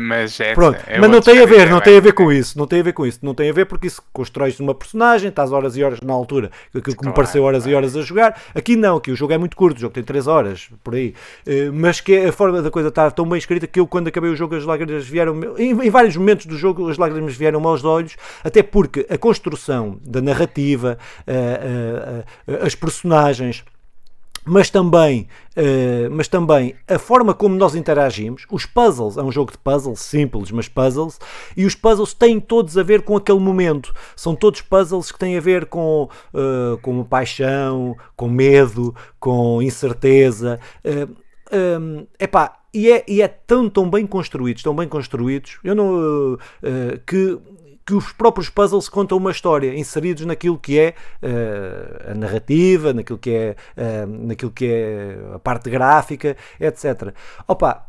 mas 0.00 0.38
é. 0.40 0.54
Pronto, 0.54 0.78
mas 1.00 1.10
não 1.10 1.20
tem 1.20 1.40
a 1.40 1.46
ver, 1.46 1.70
não 1.70 1.80
tem 1.80 1.96
a 1.96 2.00
ver 2.00 2.12
com 2.12 2.30
isso. 2.30 2.58
Não 2.58 2.66
tem 2.66 2.80
a 2.80 2.82
ver 2.82 2.92
com 2.92 3.06
isso. 3.06 3.20
Não 3.22 3.34
tem 3.34 3.48
a 3.48 3.52
ver 3.52 3.64
porque 3.64 3.86
isso 3.86 4.02
constrói-se 4.12 4.60
uma 4.60 4.74
personagem, 4.74 5.30
estás 5.30 5.52
horas 5.52 5.76
e 5.76 5.82
horas 5.82 6.00
na 6.00 6.12
altura, 6.12 6.50
aquilo 6.68 6.82
que 6.82 6.94
claro, 6.94 7.08
me 7.08 7.14
pareceu 7.14 7.42
horas 7.44 7.62
claro. 7.62 7.72
e 7.72 7.74
horas 7.76 7.96
a 7.96 8.02
jogar. 8.02 8.40
Aqui 8.54 8.76
não, 8.76 8.96
aqui 8.96 9.10
o 9.10 9.16
jogo 9.16 9.32
é 9.32 9.38
muito 9.38 9.56
curto, 9.56 9.78
o 9.78 9.80
jogo 9.80 9.94
tem 9.94 10.02
3 10.02 10.26
horas, 10.26 10.68
por 10.84 10.94
aí. 10.94 11.14
Uh, 11.46 11.72
mas 11.72 12.00
que 12.00 12.16
a 12.16 12.32
forma 12.32 12.60
da 12.60 12.70
coisa 12.70 12.88
estar 12.88 13.10
tão 13.12 13.26
bem 13.26 13.38
escrita 13.38 13.66
que 13.66 13.80
eu, 13.80 13.86
quando 13.86 14.08
acabei 14.08 14.30
o 14.30 14.36
jogo, 14.36 14.54
as 14.54 14.64
lágrimas 14.64 15.06
vieram. 15.06 15.40
Em, 15.56 15.70
em 15.70 15.90
vários 15.90 16.16
momentos 16.16 16.46
do 16.46 16.56
jogo, 16.56 16.88
as 16.88 16.98
lágrimas 16.98 17.34
vieram 17.34 17.66
aos 17.66 17.84
olhos, 17.84 18.16
até 18.44 18.62
porque 18.62 19.06
a 19.08 19.16
construção 19.16 19.98
da 20.04 20.20
narrativa, 20.20 20.98
uh, 21.26 22.64
as 22.64 22.74
personagens 22.74 23.64
mas 24.44 24.70
também, 24.70 25.28
uh, 25.56 26.10
mas 26.10 26.28
também 26.28 26.74
a 26.88 26.98
forma 26.98 27.34
como 27.34 27.54
nós 27.54 27.74
interagimos. 27.74 28.46
Os 28.50 28.66
puzzles, 28.66 29.16
é 29.16 29.22
um 29.22 29.30
jogo 29.30 29.52
de 29.52 29.58
puzzles 29.58 30.00
simples, 30.00 30.50
mas 30.50 30.68
puzzles, 30.68 31.18
e 31.56 31.64
os 31.64 31.74
puzzles 31.74 32.14
têm 32.14 32.40
todos 32.40 32.76
a 32.78 32.82
ver 32.82 33.02
com 33.02 33.16
aquele 33.16 33.40
momento. 33.40 33.92
São 34.16 34.34
todos 34.34 34.60
puzzles 34.60 35.12
que 35.12 35.18
têm 35.18 35.36
a 35.36 35.40
ver 35.40 35.66
com, 35.66 36.08
uh, 36.34 36.78
com 36.82 37.04
paixão, 37.04 37.96
com 38.16 38.28
medo, 38.28 38.94
com 39.18 39.60
incerteza. 39.62 40.58
Uh, 40.84 41.30
um, 41.52 42.06
epá, 42.18 42.60
e 42.72 42.90
é, 42.90 43.04
e 43.08 43.20
é 43.20 43.28
tão, 43.28 43.68
tão 43.68 43.90
bem 43.90 44.06
construídos, 44.06 44.62
tão 44.62 44.74
bem 44.74 44.88
construídos, 44.88 45.58
eu 45.64 45.74
não, 45.74 46.34
uh, 46.34 46.38
que, 47.06 47.38
que 47.84 47.94
os 47.94 48.12
próprios 48.12 48.48
puzzles 48.48 48.88
contam 48.88 49.18
uma 49.18 49.30
história, 49.30 49.74
inseridos 49.74 50.24
naquilo 50.24 50.58
que 50.58 50.78
é 50.78 50.94
uh, 51.22 52.12
a 52.12 52.14
narrativa, 52.14 52.92
naquilo 52.92 53.18
que 53.18 53.30
é, 53.30 53.56
uh, 53.76 54.26
naquilo 54.26 54.50
que 54.50 54.66
é 54.66 55.18
a 55.34 55.38
parte 55.38 55.68
gráfica, 55.70 56.36
etc. 56.60 57.12
Opa, 57.48 57.86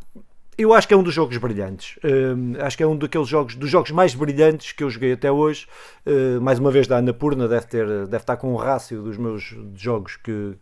eu 0.58 0.74
acho 0.74 0.88
que 0.88 0.94
é 0.94 0.98
um 0.98 1.04
dos 1.04 1.14
jogos 1.14 1.38
brilhantes. 1.38 1.98
Uh, 1.98 2.62
acho 2.62 2.78
que 2.78 2.84
é 2.84 2.88
um 2.88 2.98
daqueles 2.98 3.28
jogos, 3.28 3.56
dos 3.56 3.70
jogos 3.70 3.92
mais 3.92 4.14
brilhantes 4.14 4.72
que 4.72 4.84
eu 4.84 4.90
joguei 4.90 5.14
até 5.14 5.32
hoje. 5.32 5.68
Uh, 6.06 6.42
mais 6.42 6.60
uma 6.60 6.72
vez 6.72 6.88
da 6.88 6.98
Annapurna, 6.98 7.48
deve, 7.48 7.66
ter, 7.68 7.88
deve 7.88 8.18
estar 8.18 8.38
com 8.38 8.54
o 8.54 8.58
rácio 8.58 9.02
dos 9.02 9.18
meus 9.18 9.56
jogos 9.76 10.18
que, 10.18 10.54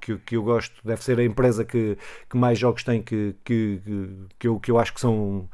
que, 0.00 0.16
que, 0.18 0.36
eu 0.36 0.42
gosto. 0.42 0.74
Deve 0.84 1.02
ser 1.02 1.18
a 1.18 1.24
empresa 1.24 1.64
que, 1.64 1.96
que 2.28 2.36
mais 2.36 2.58
jogos 2.58 2.84
tem 2.84 3.02
que, 3.02 3.34
que, 3.44 3.80
que, 4.38 4.48
eu, 4.48 4.60
que 4.60 4.70
eu 4.70 4.78
acho 4.78 4.92
que 4.94 5.00
são 5.00 5.48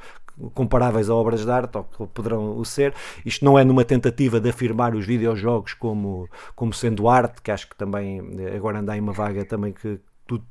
comparáveis 0.53 1.09
a 1.09 1.15
obras 1.15 1.45
de 1.45 1.51
arte, 1.51 1.77
ou 1.77 1.85
que 1.85 2.07
poderão 2.09 2.59
o 2.59 2.65
ser. 2.65 2.95
Isto 3.25 3.45
não 3.45 3.59
é 3.59 3.65
numa 3.65 3.85
tentativa 3.85 4.41
de 4.41 4.49
afirmar 4.51 4.95
os 4.95 5.07
videojogos 5.07 5.75
como, 5.75 6.29
como 6.55 6.73
sendo 6.73 7.09
arte, 7.09 7.43
que 7.43 7.51
acho 7.51 7.69
que 7.69 7.77
também 7.77 8.21
agora 8.55 8.79
anda 8.79 8.97
em 8.97 9.01
uma 9.01 9.13
vaga 9.13 9.45
também 9.45 9.73
que 9.73 10.01
tudo, 10.27 10.45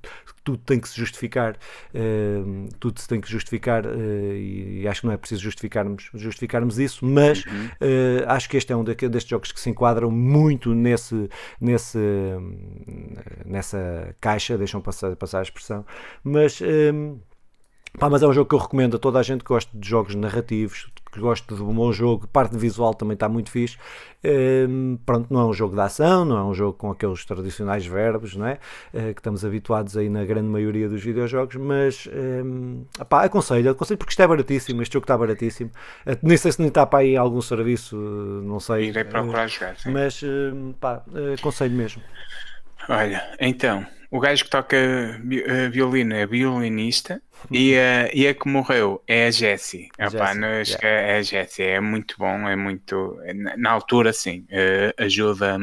tudo 0.44 0.58
tem 0.60 0.80
que 0.80 0.88
se 0.88 0.96
justificar, 0.96 1.56
uh, 1.56 2.70
tudo 2.80 3.00
se 3.00 3.08
tem 3.08 3.20
que 3.20 3.30
justificar 3.30 3.86
uh, 3.86 4.36
e, 4.36 4.88
acho 4.88 5.02
que 5.02 5.08
não 5.08 5.14
é 5.14 5.18
preciso 5.18 5.42
justificarmos, 5.42 6.10
justificarmos 6.14 6.80
isso, 6.80 7.06
mas 7.06 7.44
uhum. 7.46 7.66
uh, 7.66 8.24
acho 8.28 8.50
que 8.50 8.58
este 8.58 8.72
é 8.72 8.76
um 8.76 8.84
destes 8.84 9.28
jogos 9.28 9.52
que 9.52 9.60
se 9.60 9.70
enquadram 9.70 10.12
muito 10.12 10.74
nesse, 10.74 11.30
nesse, 11.60 11.98
nessa 13.46 14.16
caixa, 14.22 14.58
deixam 14.58 14.82
passar, 14.82 15.16
passar 15.16 15.40
a 15.40 15.44
expressão, 15.44 15.86
mas 16.24 16.62
Pá, 18.00 18.10
mas 18.10 18.24
é 18.24 18.28
um 18.28 18.34
jogo 18.34 18.50
que 18.50 18.56
eu 18.56 18.60
recomendo 18.60 18.96
a 18.96 19.00
toda 19.00 19.20
a 19.20 19.24
gente 19.24 19.44
que 19.44 19.50
gosta 19.50 19.70
de 19.78 19.88
jogos 19.88 20.16
narrativos, 20.16 20.88
que 21.12 21.20
gosta 21.20 21.54
de 21.54 21.62
um 21.62 21.74
bom 21.74 21.92
jogo, 21.92 22.28
parte 22.28 22.58
visual 22.58 22.94
também 22.94 23.14
está 23.14 23.30
muito 23.30 23.52
fixe. 23.52 23.78
Um, 24.26 24.98
pronto, 25.06 25.32
não 25.32 25.42
é 25.42 25.46
um 25.46 25.54
jogo 25.54 25.76
de 25.76 25.82
ação, 25.82 26.26
não 26.26 26.38
é 26.38 26.44
um 26.44 26.54
jogo 26.56 26.74
com 26.74 26.90
aqueles 26.90 27.24
tradicionais 27.24 27.86
verbos, 27.86 28.36
não 28.36 28.48
é? 28.48 28.58
Uh, 28.92 29.14
que 29.14 29.20
estamos 29.20 29.46
habituados 29.46 29.96
aí 29.96 30.10
na 30.10 30.26
grande 30.26 30.48
maioria 30.48 30.90
dos 30.90 31.04
videojogos, 31.04 31.56
mas 31.56 32.10
um, 32.44 32.84
pá, 33.08 33.26
aconselho, 33.26 33.70
aconselho 33.70 33.98
porque 33.98 34.12
isto 34.12 34.22
é 34.24 34.28
baratíssimo, 34.28 34.82
este 34.82 34.94
jogo 34.94 35.04
está 35.04 35.16
baratíssimo. 35.16 35.70
Uh, 36.06 36.18
nem 36.24 36.36
sei 36.36 36.52
se 36.52 36.60
nem 36.60 36.70
está 36.70 36.86
para 36.88 37.00
aí 37.00 37.16
algum 37.16 37.42
serviço, 37.42 37.96
uh, 37.96 38.42
não 38.42 38.60
sei. 38.60 38.88
Irei 38.88 39.04
procurar 39.04 39.48
jogar, 39.48 39.78
sim. 39.78 39.92
Mas 39.92 40.20
pá, 40.80 41.04
aconselho 41.38 41.76
mesmo. 41.76 42.02
Olha, 42.90 43.36
então, 43.40 43.86
o 44.14 44.20
gajo 44.20 44.44
que 44.44 44.50
toca 44.52 44.78
violino 45.72 46.14
é 46.14 46.28
violinista 46.28 47.20
e, 47.50 47.76
a, 47.76 48.14
e 48.14 48.28
a 48.28 48.34
que 48.36 48.48
morreu 48.48 49.04
é 49.08 49.26
a 49.26 49.32
Jessie. 49.32 49.90
Epá, 49.98 50.34
yeah. 50.34 50.88
É 50.88 51.18
a 51.18 51.22
Jessie, 51.24 51.66
é 51.66 51.80
muito 51.80 52.16
bom, 52.18 52.48
é 52.48 52.56
muito. 52.56 53.18
Na 53.58 53.72
altura, 53.72 54.14
sim, 54.14 54.46
uh, 54.52 55.04
ajuda, 55.04 55.58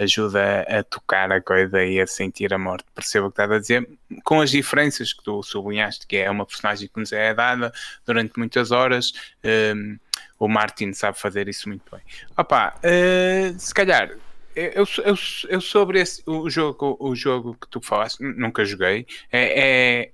ajuda 0.00 0.62
a 0.62 0.82
tocar 0.82 1.30
a 1.30 1.40
coisa 1.40 1.84
e 1.84 2.00
a 2.00 2.06
sentir 2.06 2.52
a 2.52 2.58
morte. 2.58 2.86
Percebo 2.94 3.26
o 3.26 3.30
que 3.30 3.34
estás 3.34 3.50
a 3.52 3.58
dizer, 3.60 3.88
com 4.24 4.40
as 4.40 4.50
diferenças 4.50 5.12
que 5.12 5.22
tu 5.22 5.40
sublinhaste, 5.42 6.06
que 6.06 6.16
é 6.16 6.28
uma 6.28 6.44
personagem 6.44 6.88
que 6.92 6.98
nos 6.98 7.12
é 7.12 7.32
dada 7.32 7.72
durante 8.04 8.36
muitas 8.38 8.72
horas. 8.72 9.12
Um, 9.44 9.98
o 10.38 10.48
Martin 10.48 10.92
sabe 10.92 11.18
fazer 11.18 11.48
isso 11.48 11.68
muito 11.68 11.84
bem. 11.92 12.02
Opa, 12.36 12.74
uh, 12.78 13.58
se 13.58 13.72
calhar 13.72 14.10
eu, 14.54 14.84
eu, 15.04 15.14
eu 15.48 15.60
sobre 15.60 16.00
esse, 16.00 16.22
o, 16.26 16.48
jogo, 16.48 16.96
o 17.00 17.14
jogo 17.14 17.56
que 17.60 17.68
tu 17.68 17.80
falaste, 17.80 18.20
nunca 18.20 18.64
joguei. 18.64 19.06
É, 19.30 19.60
é, 20.02 20.12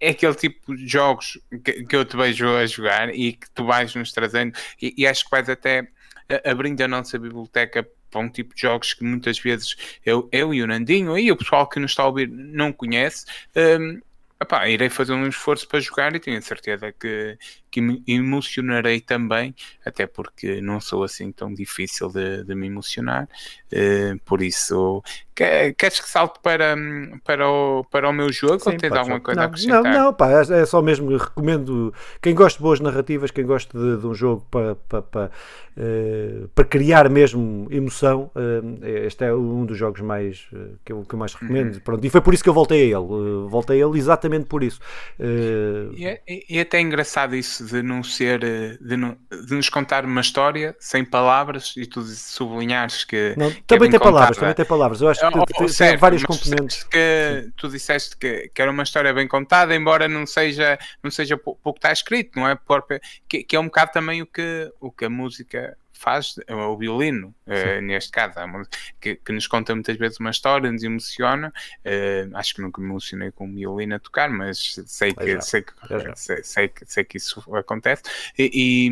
é 0.00 0.10
aquele 0.10 0.34
tipo 0.34 0.74
de 0.74 0.86
jogos 0.86 1.38
que, 1.64 1.84
que, 1.84 1.96
eu 1.96 2.04
te 2.04 2.16
vejo 2.16 2.48
a 2.56 2.66
jogar 2.66 3.14
e 3.14 3.34
que 3.34 3.50
tu 3.50 3.64
vais 3.64 3.94
nos 3.94 4.12
trazendo, 4.12 4.58
e, 4.80 4.94
e 4.96 5.06
acho 5.06 5.24
que 5.24 5.30
vais 5.30 5.48
até 5.48 5.88
abrindo 6.44 6.80
a 6.80 6.88
nossa 6.88 7.18
biblioteca 7.18 7.86
para 8.10 8.20
um 8.20 8.28
tipo 8.28 8.54
de 8.54 8.60
jogos 8.60 8.94
que 8.94 9.02
muitas 9.02 9.38
vezes 9.38 9.74
eu, 10.04 10.28
eu 10.30 10.52
e 10.52 10.62
o 10.62 10.66
Nandinho 10.66 11.16
e 11.18 11.32
o 11.32 11.36
pessoal 11.36 11.68
que 11.68 11.80
nos 11.80 11.92
está 11.92 12.02
a 12.02 12.06
ouvir 12.06 12.28
não 12.28 12.72
conhece. 12.72 13.24
Um, 13.56 14.00
epá, 14.40 14.68
irei 14.68 14.88
fazer 14.88 15.14
um 15.14 15.26
esforço 15.26 15.66
para 15.66 15.80
jogar 15.80 16.14
e 16.14 16.20
tenho 16.20 16.40
certeza 16.42 16.92
que, 16.92 17.38
que 17.72 17.80
me 17.80 18.02
emocionarei 18.06 19.00
também, 19.00 19.54
até 19.84 20.06
porque 20.06 20.60
não 20.60 20.78
sou 20.78 21.04
assim 21.04 21.32
tão 21.32 21.52
difícil 21.52 22.10
de, 22.10 22.44
de 22.44 22.54
me 22.54 22.66
emocionar. 22.66 23.26
Uh, 23.72 24.20
por 24.26 24.42
isso, 24.42 25.02
queres 25.34 25.98
que 25.98 26.08
salte 26.08 26.38
para, 26.42 26.76
para, 27.24 27.48
o, 27.48 27.82
para 27.90 28.10
o 28.10 28.12
meu 28.12 28.30
jogo 28.30 28.60
Sim, 28.60 28.70
ou 28.70 28.76
tens 28.76 28.92
alguma 28.92 29.18
coisa 29.18 29.40
não, 29.40 29.44
a 29.44 29.48
acrescentar? 29.48 29.82
Não, 29.82 30.04
não, 30.04 30.14
pá, 30.14 30.30
é, 30.30 30.60
é 30.60 30.66
só 30.66 30.82
mesmo, 30.82 31.16
recomendo 31.16 31.94
quem 32.20 32.34
gosta 32.34 32.58
de 32.58 32.62
boas 32.62 32.80
narrativas, 32.80 33.30
quem 33.30 33.46
gosta 33.46 33.78
de, 33.78 34.00
de 34.02 34.06
um 34.06 34.14
jogo 34.14 34.46
para, 34.50 34.74
para, 34.74 35.00
para, 35.00 35.30
uh, 35.78 36.48
para, 36.48 36.64
criar 36.66 37.08
mesmo 37.08 37.66
emoção, 37.70 38.30
uh, 38.36 38.84
este 38.84 39.24
é 39.24 39.34
um 39.34 39.64
dos 39.64 39.78
jogos 39.78 40.02
mais 40.02 40.46
que, 40.84 40.92
eu, 40.92 41.02
que 41.02 41.14
eu 41.14 41.18
mais 41.18 41.32
recomendo. 41.32 41.76
Uhum. 41.76 41.80
Pronto, 41.80 42.04
e 42.04 42.10
foi 42.10 42.20
por 42.20 42.34
isso 42.34 42.42
que 42.42 42.50
eu 42.50 42.54
voltei 42.54 42.92
a 42.92 42.98
ele, 42.98 43.48
voltei 43.48 43.82
a 43.82 43.86
ele 43.86 43.98
exatamente 43.98 44.44
por 44.44 44.62
isso. 44.62 44.80
E, 45.18 46.04
é, 46.04 46.20
e 46.28 46.58
é 46.58 46.60
até 46.60 46.78
engraçado 46.78 47.34
isso 47.34 47.61
de 47.62 47.82
não 47.82 48.02
ser 48.02 48.42
eh, 48.44 48.78
de, 48.80 48.96
não, 48.96 49.16
de, 49.30 49.54
nos 49.54 49.68
contar 49.68 50.04
uma 50.04 50.20
história 50.20 50.74
sem 50.78 51.04
palavras 51.04 51.74
e 51.76 51.86
tu 51.86 52.02
sublinhares 52.02 53.04
que, 53.04 53.34
não, 53.36 53.50
que 53.50 53.62
também 53.62 53.88
é 53.88 53.90
tem 53.92 54.00
contada. 54.00 54.12
palavras, 54.12 54.36
também 54.38 54.54
tem 54.54 54.64
palavras. 54.64 55.00
Eu 55.00 55.08
acho 55.08 55.20
que 55.20 55.38
oh, 55.38 55.44
tem, 55.44 55.68
certo, 55.68 55.90
tem 55.90 55.98
vários 55.98 56.24
componentes. 56.24 56.84
Que 56.84 57.50
tu 57.56 57.68
disseste 57.68 58.16
que, 58.16 58.50
que, 58.54 58.62
era 58.62 58.70
uma 58.70 58.82
história 58.82 59.12
bem 59.12 59.28
contada, 59.28 59.74
embora 59.74 60.08
não 60.08 60.26
seja 60.26 60.78
não 61.02 61.10
seja 61.10 61.36
pouco 61.36 61.76
está 61.76 61.92
escrito, 61.92 62.38
não 62.38 62.48
é? 62.48 62.58
Que, 63.28 63.44
que 63.44 63.56
é 63.56 63.60
um 63.60 63.66
bocado 63.66 63.92
também 63.92 64.22
o 64.22 64.26
que 64.26 64.70
o 64.80 64.90
que 64.90 65.04
a 65.04 65.10
música 65.10 65.76
faz 66.02 66.34
o 66.48 66.76
violino, 66.76 67.32
uh, 67.46 67.80
neste 67.80 68.10
caso, 68.10 68.34
que, 69.00 69.14
que, 69.14 69.32
nos 69.32 69.46
conta 69.46 69.72
muitas 69.72 69.96
vezes 69.96 70.18
uma 70.18 70.30
história, 70.30 70.70
nos 70.70 70.82
emociona. 70.82 71.52
Uh, 71.86 72.36
acho 72.36 72.56
que 72.56 72.60
nunca 72.60 72.80
me 72.80 72.88
emocionei 72.88 73.30
com 73.30 73.46
um 73.46 73.54
violino 73.54 73.94
a 73.94 73.98
tocar, 74.00 74.28
mas 74.28 74.80
sei 74.84 75.14
que, 75.14 75.40
sei 75.40 75.62
que, 75.62 75.72
sei, 76.16 76.42
sei, 76.42 76.68
que, 76.68 76.84
sei 76.84 77.04
que 77.04 77.16
isso 77.18 77.42
acontece. 77.54 78.02
E, 78.36 78.90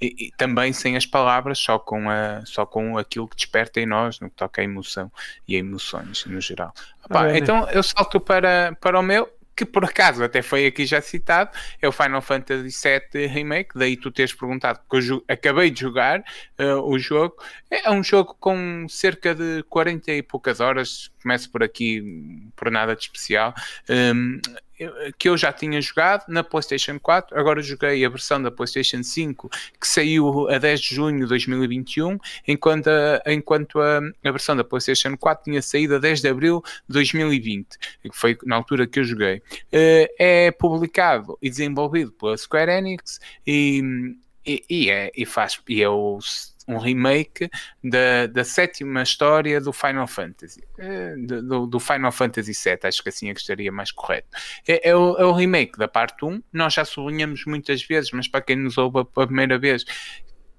e, 0.00 0.26
e, 0.26 0.32
também 0.38 0.72
sem 0.72 0.96
as 0.96 1.04
palavras, 1.04 1.58
só 1.58 1.78
com, 1.78 2.08
a, 2.08 2.42
só 2.46 2.64
com 2.64 2.96
aquilo 2.96 3.28
que 3.28 3.36
desperta 3.36 3.78
em 3.78 3.86
nós, 3.86 4.18
no 4.18 4.30
que 4.30 4.36
toca 4.36 4.62
a 4.62 4.64
emoção 4.64 5.12
e 5.46 5.56
a 5.56 5.58
emoções 5.58 6.24
no 6.24 6.40
geral. 6.40 6.72
Opa, 7.04 7.24
ah, 7.24 7.38
então 7.38 7.68
eu 7.68 7.82
salto 7.82 8.18
para, 8.18 8.74
para 8.80 8.98
o 8.98 9.02
meu 9.02 9.28
que 9.60 9.66
por 9.66 9.84
acaso 9.84 10.24
até 10.24 10.40
foi 10.40 10.64
aqui 10.64 10.86
já 10.86 11.02
citado, 11.02 11.50
é 11.82 11.86
o 11.86 11.92
Final 11.92 12.22
Fantasy 12.22 12.70
VII 12.70 13.26
Remake, 13.26 13.72
daí 13.74 13.94
tu 13.94 14.10
teres 14.10 14.32
perguntado, 14.32 14.80
porque 14.88 15.12
eu 15.12 15.22
acabei 15.28 15.70
de 15.70 15.82
jogar 15.82 16.20
uh, 16.58 16.80
o 16.82 16.98
jogo, 16.98 17.36
é 17.70 17.90
um 17.90 18.02
jogo 18.02 18.34
com 18.40 18.86
cerca 18.88 19.34
de 19.34 19.62
40 19.68 20.12
e 20.12 20.22
poucas 20.22 20.60
horas, 20.60 21.10
começo 21.22 21.50
por 21.50 21.62
aqui 21.62 22.50
por 22.56 22.70
nada 22.70 22.94
de 22.94 23.02
especial, 23.02 23.54
um, 23.88 24.40
que 25.18 25.28
eu 25.28 25.36
já 25.36 25.52
tinha 25.52 25.80
jogado 25.80 26.24
na 26.28 26.42
PlayStation 26.42 26.98
4, 26.98 27.38
agora 27.38 27.60
joguei 27.62 28.04
a 28.04 28.08
versão 28.08 28.42
da 28.42 28.50
PlayStation 28.50 29.02
5 29.02 29.50
que 29.78 29.86
saiu 29.86 30.48
a 30.48 30.58
10 30.58 30.80
de 30.80 30.94
junho 30.94 31.20
de 31.20 31.26
2021, 31.26 32.18
enquanto 32.48 32.88
a, 32.88 33.22
enquanto 33.26 33.80
a, 33.80 33.98
a 33.98 34.30
versão 34.30 34.56
da 34.56 34.64
PlayStation 34.64 35.16
4 35.16 35.44
tinha 35.44 35.60
saído 35.60 35.96
a 35.96 35.98
10 35.98 36.22
de 36.22 36.28
abril 36.28 36.62
de 36.88 36.94
2020, 36.94 37.78
que 38.02 38.10
foi 38.12 38.38
na 38.44 38.56
altura 38.56 38.86
que 38.86 39.00
eu 39.00 39.04
joguei. 39.04 39.42
Eh, 39.70 40.10
é 40.18 40.50
publicado 40.50 41.38
e 41.42 41.50
desenvolvido 41.50 42.12
pela 42.12 42.36
Square 42.36 42.70
Enix 42.70 43.20
e, 43.46 43.82
e, 44.46 44.64
e 44.68 44.90
é, 44.90 45.12
e 45.14 45.26
faz, 45.26 45.60
e 45.68 45.82
é 45.82 45.88
o 45.88 46.18
um 46.74 46.78
remake 46.78 47.48
da, 47.82 48.26
da 48.26 48.44
sétima 48.44 49.02
história 49.02 49.60
do 49.60 49.72
Final 49.72 50.06
Fantasy, 50.06 50.62
eh, 50.78 51.14
do, 51.16 51.66
do, 51.66 51.80
Final 51.80 52.12
Fantasy 52.12 52.52
VII, 52.52 52.78
acho 52.84 53.02
que 53.02 53.08
assim 53.08 53.30
é 53.30 53.34
que 53.34 53.40
estaria 53.40 53.70
mais 53.70 53.90
correto. 53.90 54.28
É, 54.66 54.90
é, 54.90 54.96
o, 54.96 55.16
é 55.16 55.24
o 55.24 55.32
remake 55.32 55.78
da 55.78 55.88
parte 55.88 56.24
1, 56.24 56.42
nós 56.52 56.74
já 56.74 56.84
sublinhamos 56.84 57.44
muitas 57.44 57.82
vezes, 57.82 58.10
mas 58.12 58.28
para 58.28 58.40
quem 58.40 58.56
nos 58.56 58.78
ouve 58.78 59.00
a 59.00 59.26
primeira 59.26 59.58
vez, 59.58 59.84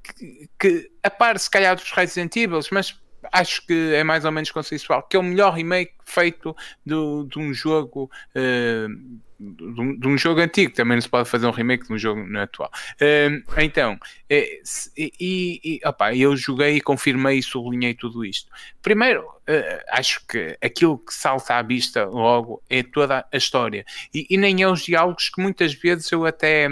que, 0.04 0.50
que 0.60 0.92
a 1.04 1.10
par 1.10 1.40
se 1.40 1.50
calhar 1.50 1.76
dos 1.76 1.92
Resident 1.92 2.36
Evil, 2.36 2.60
mas 2.72 3.00
acho 3.32 3.66
que 3.66 3.94
é 3.94 4.04
mais 4.04 4.26
ou 4.26 4.32
menos 4.32 4.52
consensual, 4.52 5.04
que 5.04 5.16
é 5.16 5.20
o 5.20 5.24
melhor 5.24 5.54
remake 5.54 5.94
feito 6.06 6.56
do, 6.86 7.26
de 7.26 7.40
um 7.40 7.54
jogo 7.54 8.10
uh, 8.36 9.22
de, 9.42 9.82
um, 9.82 9.98
de 9.98 10.08
um, 10.08 10.18
jogo 10.18 10.40
antigo, 10.40 10.72
também 10.72 10.96
não 10.96 11.02
se 11.02 11.10
pode 11.10 11.28
fazer 11.28 11.48
um 11.48 11.52
remake 11.52 11.88
de 11.88 11.94
um 11.94 11.98
jogo 11.98 12.22
atual. 12.38 12.72
Uh, 12.94 13.44
então, 13.60 13.98
é, 14.30 14.62
e, 14.96 15.60
e 15.64 15.82
opa, 15.84 16.14
eu 16.16 16.38
joguei 16.38 16.78
e 16.78 16.82
confirmei 16.82 17.40
e 17.40 17.44
sublinhei 17.44 17.96
tudo 17.96 18.24
isto. 18.24 18.52
Primeiro, 18.84 19.24
uh, 19.24 19.84
acho 19.92 20.26
que 20.28 20.56
aquilo 20.62 21.00
que 21.00 21.14
salta 21.14 21.56
à 21.56 21.62
vista 21.64 22.06
logo 22.06 22.62
é 22.70 22.84
toda 22.84 23.26
a 23.32 23.38
história 23.38 23.84
e, 24.14 24.28
e, 24.30 24.38
nem 24.38 24.62
é 24.62 24.68
os 24.68 24.84
diálogos 24.84 25.30
que 25.30 25.42
muitas 25.42 25.74
vezes 25.74 26.12
eu 26.12 26.24
até 26.26 26.70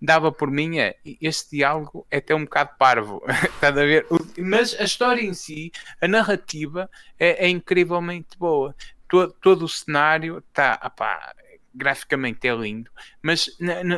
dava 0.00 0.30
por 0.30 0.50
mim. 0.50 0.78
É, 0.78 0.94
este 1.20 1.56
diálogo 1.56 2.06
é 2.10 2.18
até 2.18 2.32
um 2.32 2.44
bocado 2.44 2.70
parvo, 2.78 3.22
está 3.56 3.68
a 3.68 3.72
ver? 3.72 4.06
Mas 4.38 4.78
a 4.78 4.84
história 4.84 5.22
em 5.22 5.34
si, 5.34 5.72
a 6.00 6.06
narrativa, 6.06 6.88
é, 7.18 7.46
é 7.46 7.48
incrivelmente 7.48 8.38
boa. 8.38 8.74
Todo, 9.08 9.32
todo 9.40 9.64
o 9.64 9.68
cenário 9.68 10.38
está, 10.38 10.80
graficamente 11.74 12.46
é 12.46 12.54
lindo, 12.54 12.90
mas 13.20 13.50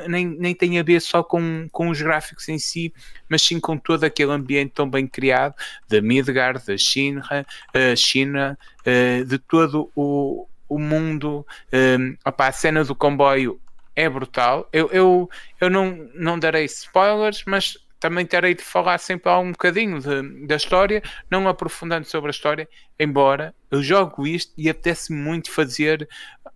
nem, 0.08 0.26
nem 0.26 0.54
tem 0.54 0.78
a 0.78 0.82
ver 0.82 1.00
só 1.00 1.22
com, 1.22 1.68
com 1.70 1.90
os 1.90 2.00
gráficos 2.00 2.48
em 2.48 2.58
si, 2.58 2.92
mas 3.28 3.42
sim 3.42 3.60
com 3.60 3.76
todo 3.76 4.04
aquele 4.04 4.32
ambiente 4.32 4.72
tão 4.74 4.88
bem 4.88 5.06
criado 5.06 5.54
da 5.88 6.00
Midgard, 6.00 6.64
da 6.66 6.76
Shinra, 6.76 7.46
uh, 7.74 7.96
China, 7.96 8.58
uh, 8.80 9.24
de 9.24 9.38
todo 9.38 9.90
o, 9.94 10.46
o 10.68 10.78
mundo. 10.78 11.46
Um, 11.72 12.16
opa, 12.24 12.48
a 12.48 12.52
cena 12.52 12.84
do 12.84 12.94
comboio 12.94 13.60
é 13.94 14.08
brutal. 14.08 14.68
Eu, 14.72 14.88
eu, 14.90 15.30
eu 15.60 15.70
não, 15.70 16.08
não 16.14 16.38
darei 16.38 16.64
spoilers, 16.64 17.42
mas 17.46 17.76
também 17.98 18.26
terei 18.26 18.54
de 18.54 18.62
falar 18.62 18.98
sempre 18.98 19.30
um 19.32 19.52
bocadinho 19.52 20.00
de, 20.00 20.46
da 20.46 20.56
história, 20.56 21.02
não 21.30 21.48
aprofundando 21.48 22.06
sobre 22.06 22.28
a 22.28 22.30
história, 22.30 22.68
embora 22.98 23.54
eu 23.76 23.82
jogo 23.82 24.26
isto 24.26 24.52
e 24.56 24.68
apetece 24.68 25.12
muito 25.12 25.50
fazer 25.50 26.08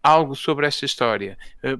algo 0.03 0.35
sobre 0.35 0.67
esta 0.67 0.85
história. 0.85 1.39
Eh, 1.63 1.79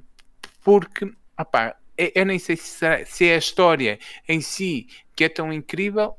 porque, 0.63 1.11
opá, 1.39 1.77
eu 1.97 2.25
nem 2.25 2.39
sei 2.39 2.57
se 2.57 2.85
é, 2.87 3.05
se 3.05 3.27
é 3.27 3.35
a 3.35 3.39
história 3.39 3.99
em 4.29 4.41
si 4.41 4.87
que 5.15 5.25
é 5.25 5.29
tão 5.29 5.53
incrível, 5.53 6.15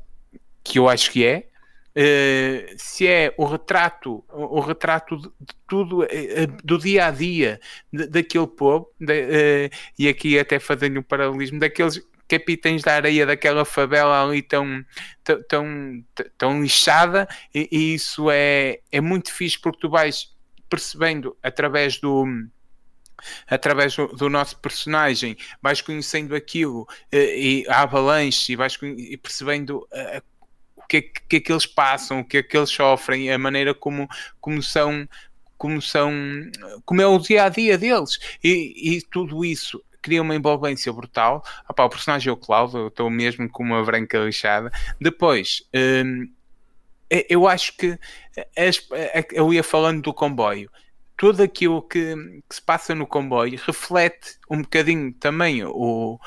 que 0.63 0.77
eu 0.79 0.89
acho 0.89 1.11
que 1.11 1.25
é, 1.25 1.47
Uh, 1.93 2.71
se 2.77 3.05
é 3.05 3.33
o 3.37 3.43
retrato, 3.43 4.23
o, 4.29 4.61
retrato 4.61 5.17
de, 5.17 5.29
tudo, 5.67 6.03
uh, 6.03 6.07
do 6.63 6.77
dia 6.77 7.07
a 7.07 7.11
dia 7.11 7.59
daquele 7.91 8.47
povo, 8.47 8.89
de, 8.97 9.69
e 9.99 10.07
aqui 10.07 10.39
até 10.39 10.57
fazendo 10.57 11.01
um 11.01 11.03
paralelismo, 11.03 11.59
daqueles 11.59 12.01
capitães 12.39 12.81
da 12.81 12.95
areia 12.95 13.25
daquela 13.25 13.65
favela 13.65 14.23
ali 14.23 14.41
tão, 14.41 14.85
tão, 15.23 15.43
tão, 15.43 16.05
tão 16.37 16.61
lixada, 16.61 17.27
e, 17.53 17.67
e, 17.71 17.93
isso 17.95 18.29
é, 18.31 18.79
é 18.91 19.01
muito 19.01 19.33
fixe 19.33 19.59
porque 19.59 19.79
tu 19.79 19.89
vais 19.89 20.33
percebendo 20.69 21.35
através 21.43 21.99
do 21.99 22.25
através 23.45 23.95
do, 23.95 24.07
do, 24.07 24.29
nosso 24.29 24.57
personagem, 24.57 25.37
vais 25.61 25.79
conhecendo 25.79 26.35
aquilo 26.35 26.87
e 27.11 27.63
a 27.69 27.83
avalanche 27.83 28.51
e 28.51 28.55
vais 28.55 28.75
e 28.81 29.15
percebendo 29.15 29.87
que 30.91 30.97
é 30.97 31.01
que, 31.01 31.35
é 31.37 31.39
que 31.39 31.51
eles 31.53 31.65
passam, 31.65 32.19
o 32.19 32.25
que 32.25 32.37
é 32.37 32.43
que 32.43 32.57
eles 32.57 32.69
sofrem, 32.69 33.31
a 33.31 33.37
maneira 33.37 33.73
como, 33.73 34.09
como 34.41 34.61
são 34.61 35.07
como 35.57 35.81
são 35.81 36.11
como 36.83 37.01
é 37.01 37.07
o 37.07 37.17
dia 37.17 37.45
a 37.45 37.49
dia 37.49 37.77
deles. 37.77 38.19
E, 38.43 38.97
e 38.97 39.01
tudo 39.03 39.45
isso 39.45 39.81
cria 40.01 40.21
uma 40.21 40.35
envolvência 40.35 40.91
brutal. 40.91 41.43
Opa, 41.69 41.85
o 41.85 41.89
personagem 41.89 42.29
é 42.29 42.33
o 42.33 42.37
Cláudio, 42.37 42.87
estou 42.87 43.09
mesmo 43.09 43.49
com 43.49 43.63
uma 43.63 43.83
branca 43.83 44.17
lixada. 44.19 44.71
Depois, 44.99 45.63
hum, 45.73 46.29
eu 47.29 47.47
acho 47.47 47.75
que 47.75 47.99
eu 49.31 49.53
ia 49.53 49.63
falando 49.63 50.01
do 50.01 50.13
comboio. 50.13 50.69
Tudo 51.17 51.43
aquilo 51.43 51.81
que, 51.81 52.15
que, 52.49 52.55
se 52.55 52.61
passa 52.61 52.95
no 52.95 53.05
comboio 53.05 53.59
reflete 53.65 54.39
um 54.49 54.61
bocadinho 54.61 55.13
também 55.13 55.63
o, 55.63 56.19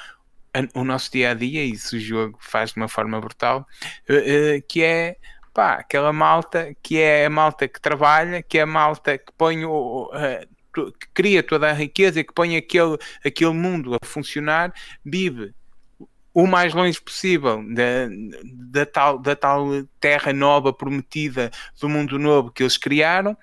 o 0.74 0.84
nosso 0.84 1.10
dia 1.10 1.30
a 1.30 1.34
dia, 1.34 1.64
e 1.64 1.72
isso 1.72 1.96
o 1.96 2.00
jogo 2.00 2.38
faz 2.40 2.72
de 2.72 2.76
uma 2.76 2.86
forma 2.86 3.20
brutal, 3.20 3.66
uh, 4.08 4.58
uh, 4.58 4.62
que 4.68 4.82
é 4.82 5.16
pá, 5.52 5.74
aquela 5.74 6.12
malta 6.12 6.74
que 6.82 7.00
é 7.00 7.26
a 7.26 7.30
malta 7.30 7.66
que 7.66 7.80
trabalha, 7.80 8.42
que 8.42 8.58
é 8.58 8.62
a 8.62 8.66
malta 8.66 9.16
que 9.16 9.32
põe 9.38 9.64
o. 9.64 10.10
Cria 11.12 11.42
toda 11.42 11.70
a 11.70 11.72
riqueza 11.72 12.20
e 12.20 12.24
que 12.24 12.32
põe 12.32 12.56
aquele, 12.56 12.96
aquele 13.24 13.52
mundo 13.52 13.94
a 13.94 14.06
funcionar, 14.06 14.72
vive 15.04 15.54
o 16.34 16.48
mais 16.48 16.74
longe 16.74 17.00
possível 17.00 17.64
da, 17.72 18.08
da, 18.44 18.84
tal, 18.84 19.18
da 19.20 19.36
tal 19.36 19.68
terra 20.00 20.32
nova 20.32 20.72
prometida 20.72 21.50
do 21.80 21.88
mundo 21.88 22.18
novo 22.18 22.50
que 22.50 22.64
eles 22.64 22.76
criaram 22.76 23.36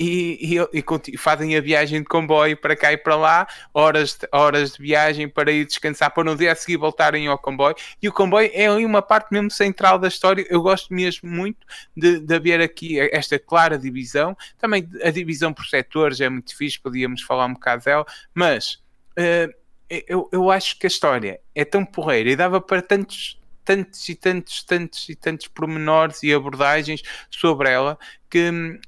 e, 0.00 0.56
e, 0.56 0.82
e, 1.12 1.18
fazem 1.18 1.54
a 1.54 1.60
viagem 1.60 2.00
de 2.00 2.06
comboio 2.06 2.56
para 2.56 2.74
cá 2.74 2.90
e 2.90 2.96
para 2.96 3.16
lá, 3.16 3.46
horas 3.74 4.14
de, 4.14 4.26
horas 4.32 4.72
de 4.72 4.82
viagem 4.82 5.28
para 5.28 5.52
ir 5.52 5.66
descansar, 5.66 6.10
para 6.14 6.24
no 6.24 6.34
dia 6.34 6.52
a 6.52 6.54
seguir 6.54 6.78
voltarem 6.78 7.26
ao 7.26 7.36
comboio. 7.36 7.76
E 8.00 8.08
o 8.08 8.12
comboio 8.12 8.50
é 8.54 8.70
uma 8.70 9.02
parte 9.02 9.30
mesmo 9.30 9.50
central 9.50 9.98
da 9.98 10.08
história. 10.08 10.46
Eu 10.48 10.62
gosto 10.62 10.94
mesmo 10.94 11.28
muito 11.28 11.66
de, 11.94 12.18
de 12.18 12.34
haver 12.34 12.62
aqui 12.62 12.98
esta 12.98 13.38
clara 13.38 13.76
divisão. 13.76 14.34
Também 14.58 14.88
a 15.04 15.10
divisão 15.10 15.52
por 15.52 15.66
setores 15.66 16.18
é 16.22 16.30
muito 16.30 16.56
fixe, 16.56 16.80
podíamos 16.80 17.20
falar 17.20 17.44
um 17.44 17.52
bocado 17.52 17.84
dela, 17.84 18.06
mas. 18.34 18.80
Uh, 19.18 19.60
eu, 20.06 20.28
eu 20.32 20.48
acho 20.52 20.78
que 20.78 20.86
a 20.86 20.88
história 20.88 21.40
é 21.52 21.64
tão 21.64 21.84
porreira 21.84 22.30
e 22.30 22.36
dava 22.36 22.60
para 22.60 22.80
tantos 22.80 23.40
tantos 23.64 24.08
e 24.08 24.14
tantos, 24.14 24.62
tantos 24.64 25.08
e 25.08 25.14
tantos 25.14 25.48
pormenores 25.48 26.22
e 26.22 26.32
abordagens 26.32 27.02
sobre 27.30 27.70
ela 27.70 27.98
que 28.30 28.50
hum, 28.50 28.78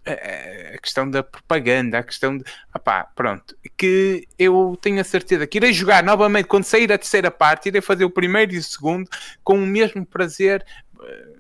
a 0.75 0.79
questão 0.79 1.11
da 1.11 1.23
propaganda, 1.23 1.99
a 1.99 2.03
questão 2.03 2.39
de 2.39 2.45
opá, 2.75 3.05
pronto, 3.05 3.57
que 3.77 4.27
eu 4.39 4.79
tenho 4.81 5.01
a 5.01 5.05
certeza 5.05 5.47
que 5.47 5.59
irei 5.59 5.73
jogar 5.73 6.03
novamente 6.03 6.47
quando 6.47 6.65
sair 6.65 6.91
a 6.93 6.99
terceira 6.99 7.31
parte, 7.31 7.67
irei 7.67 7.81
fazer 7.81 8.05
o 8.05 8.11
primeiro 8.11 8.55
e 8.55 8.59
o 8.59 8.63
segundo 8.63 9.11
com 9.43 9.55
o 9.55 9.67
mesmo 9.67 10.07
prazer. 10.07 10.65
Eh, 11.03 11.33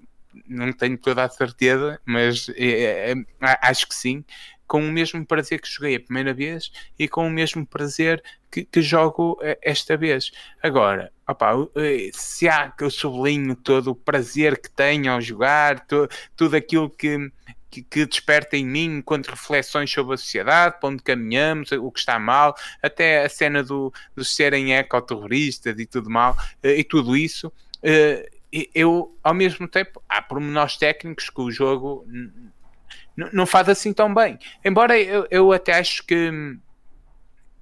não 0.48 0.72
tenho 0.72 0.98
toda 0.98 1.24
a 1.24 1.28
certeza, 1.28 2.00
mas 2.04 2.50
é, 2.56 3.12
é, 3.12 3.14
acho 3.40 3.86
que 3.86 3.94
sim 3.94 4.24
com 4.72 4.82
o 4.82 4.90
mesmo 4.90 5.26
prazer 5.26 5.60
que 5.60 5.68
joguei 5.68 5.96
a 5.96 6.00
primeira 6.00 6.32
vez 6.32 6.72
e 6.98 7.06
com 7.06 7.26
o 7.26 7.30
mesmo 7.30 7.66
prazer 7.66 8.24
que, 8.50 8.64
que 8.64 8.80
jogo 8.80 9.38
eh, 9.42 9.58
esta 9.60 9.98
vez. 9.98 10.32
Agora, 10.62 11.12
opa, 11.28 11.52
eh, 11.76 12.08
se 12.14 12.48
há 12.48 12.70
que 12.70 12.82
eu 12.82 12.90
sublinho 12.90 13.54
todo 13.54 13.90
o 13.90 13.94
prazer 13.94 14.58
que 14.58 14.70
tenho 14.70 15.12
ao 15.12 15.20
jogar, 15.20 15.80
to, 15.80 16.08
tudo 16.34 16.56
aquilo 16.56 16.88
que, 16.88 17.30
que, 17.70 17.82
que, 17.82 18.06
desperta 18.06 18.56
em 18.56 18.64
mim 18.64 18.96
enquanto 18.96 19.28
reflexões 19.28 19.90
sobre 19.90 20.14
a 20.14 20.16
sociedade, 20.16 20.80
para 20.80 20.88
onde 20.88 21.02
caminhamos, 21.02 21.70
o 21.72 21.92
que 21.92 21.98
está 21.98 22.18
mal, 22.18 22.56
até 22.82 23.26
a 23.26 23.28
cena 23.28 23.62
do, 23.62 23.92
dos 24.16 24.34
serem 24.34 24.74
ecoterroristas 24.74 25.78
e 25.78 25.84
tudo 25.84 26.08
mal, 26.08 26.34
eh, 26.62 26.78
e 26.78 26.82
tudo 26.84 27.14
isso. 27.14 27.52
Eu, 28.74 29.14
ao 29.22 29.34
mesmo 29.34 29.68
tempo, 29.68 30.02
há 30.08 30.22
pormenores 30.22 30.78
técnicos 30.78 31.28
que 31.28 31.40
o 31.42 31.50
jogo 31.50 32.06
não 33.16 33.46
faz 33.46 33.68
assim 33.68 33.92
tão 33.92 34.12
bem. 34.12 34.38
Embora 34.64 34.98
eu, 34.98 35.26
eu 35.30 35.52
até 35.52 35.78
acho 35.78 36.04
que 36.04 36.30
hum, 36.30 36.58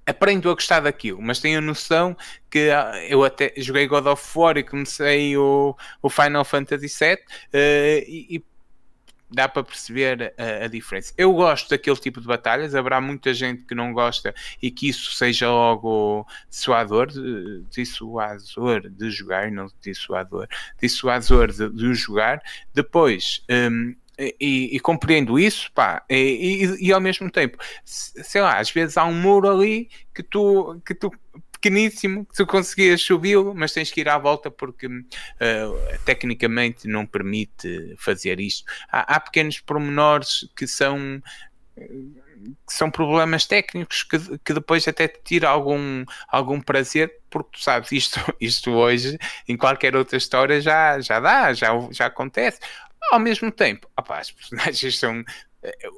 aprendo 0.05 0.49
a 0.49 0.53
gostar 0.53 0.81
daquilo, 0.81 1.21
mas 1.21 1.39
tenho 1.39 1.57
a 1.57 1.61
noção 1.61 2.15
que 2.49 2.69
ah, 2.69 2.93
eu 3.07 3.23
até 3.23 3.53
joguei 3.57 3.87
God 3.87 4.05
of 4.07 4.37
War 4.37 4.57
e 4.57 4.63
comecei 4.63 5.37
o, 5.37 5.75
o 6.01 6.09
Final 6.09 6.43
Fantasy 6.45 6.87
VII 6.87 7.15
uh, 7.15 7.19
e, 8.07 8.37
e, 8.37 8.43
dá 9.33 9.47
para 9.47 9.63
perceber 9.63 10.33
a, 10.37 10.65
a, 10.65 10.67
diferença. 10.67 11.13
Eu 11.17 11.31
gosto 11.33 11.69
daquele 11.69 11.95
tipo 11.95 12.19
de 12.19 12.27
batalhas, 12.27 12.75
haverá 12.75 12.99
muita 12.99 13.33
gente 13.33 13.63
que 13.63 13.73
não 13.73 13.93
gosta 13.93 14.35
e 14.61 14.69
que 14.69 14.89
isso 14.89 15.13
seja 15.13 15.49
logo 15.49 16.27
dissuador, 16.49 17.07
dissuasor 17.69 18.89
de 18.89 19.09
jogar, 19.09 19.49
não 19.49 19.67
dissuador, 19.81 20.47
dissuasor 20.81 21.49
de, 21.49 21.69
de 21.69 21.93
jogar. 21.93 22.41
Depois, 22.73 23.41
um, 23.49 23.95
e, 24.39 24.75
e, 24.75 24.79
compreendo 24.79 25.39
isso, 25.39 25.71
pá, 25.73 26.03
e, 26.09 26.77
e, 26.79 26.93
ao 26.93 27.01
mesmo 27.01 27.29
tempo, 27.29 27.57
sei 27.83 28.41
lá, 28.41 28.59
às 28.59 28.69
vezes 28.69 28.97
há 28.97 29.05
um 29.05 29.13
muro 29.13 29.49
ali 29.49 29.89
que 30.13 30.21
tu, 30.21 30.79
que 30.85 30.93
tu 30.93 31.11
pequeníssimo, 31.51 32.25
que 32.25 32.35
tu 32.35 32.45
conseguias 32.45 33.01
subi-lo, 33.01 33.53
mas 33.55 33.71
tens 33.71 33.91
que 33.91 34.01
ir 34.01 34.09
à 34.09 34.17
volta 34.17 34.49
porque 34.49 34.87
uh, 34.87 35.01
tecnicamente 36.03 36.87
não 36.87 37.05
permite 37.05 37.95
fazer 37.97 38.39
isto. 38.39 38.65
Há, 38.91 39.15
há 39.15 39.19
pequenos 39.19 39.59
pormenores 39.59 40.49
que 40.55 40.67
são 40.67 41.21
que 42.67 42.73
são 42.73 42.89
problemas 42.89 43.45
técnicos 43.45 44.03
que, 44.03 44.17
que 44.39 44.53
depois 44.53 44.87
até 44.87 45.07
te 45.07 45.19
tira 45.23 45.49
algum, 45.49 46.03
algum 46.27 46.59
prazer, 46.59 47.19
porque 47.29 47.51
tu 47.53 47.63
sabes, 47.63 47.91
isto, 47.91 48.19
isto 48.41 48.71
hoje, 48.71 49.17
em 49.47 49.55
qualquer 49.55 49.95
outra 49.95 50.17
história, 50.17 50.59
já, 50.59 50.99
já 50.99 51.19
dá, 51.19 51.53
já, 51.53 51.69
já 51.91 52.07
acontece. 52.07 52.59
Ao 53.09 53.19
mesmo 53.19 53.51
tempo, 53.51 53.89
opa, 53.97 54.19
as 54.19 54.31
personagens 54.31 54.97
são. 54.99 55.23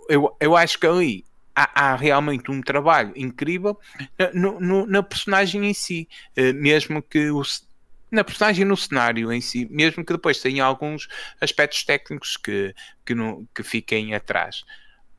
Eu, 0.09 0.35
eu 0.39 0.55
acho 0.55 0.79
que 0.79 0.87
ali 0.87 1.25
há, 1.55 1.91
há 1.91 1.95
realmente 1.95 2.51
um 2.51 2.61
trabalho 2.61 3.13
incrível 3.15 3.79
no, 4.33 4.85
na 4.85 5.01
personagem 5.01 5.65
em 5.65 5.73
si, 5.73 6.07
eh, 6.35 6.51
mesmo 6.51 7.01
que 7.01 7.29
o, 7.31 7.41
na 8.11 8.23
personagem 8.23 8.65
no 8.65 8.77
cenário 8.77 9.31
em 9.31 9.41
si, 9.41 9.67
mesmo 9.71 10.05
que 10.05 10.13
depois 10.13 10.39
tenha 10.39 10.63
alguns 10.63 11.07
aspectos 11.41 11.83
técnicos 11.83 12.37
que, 12.37 12.73
que, 13.05 13.15
no, 13.15 13.47
que 13.55 13.63
fiquem 13.63 14.13
atrás. 14.13 14.63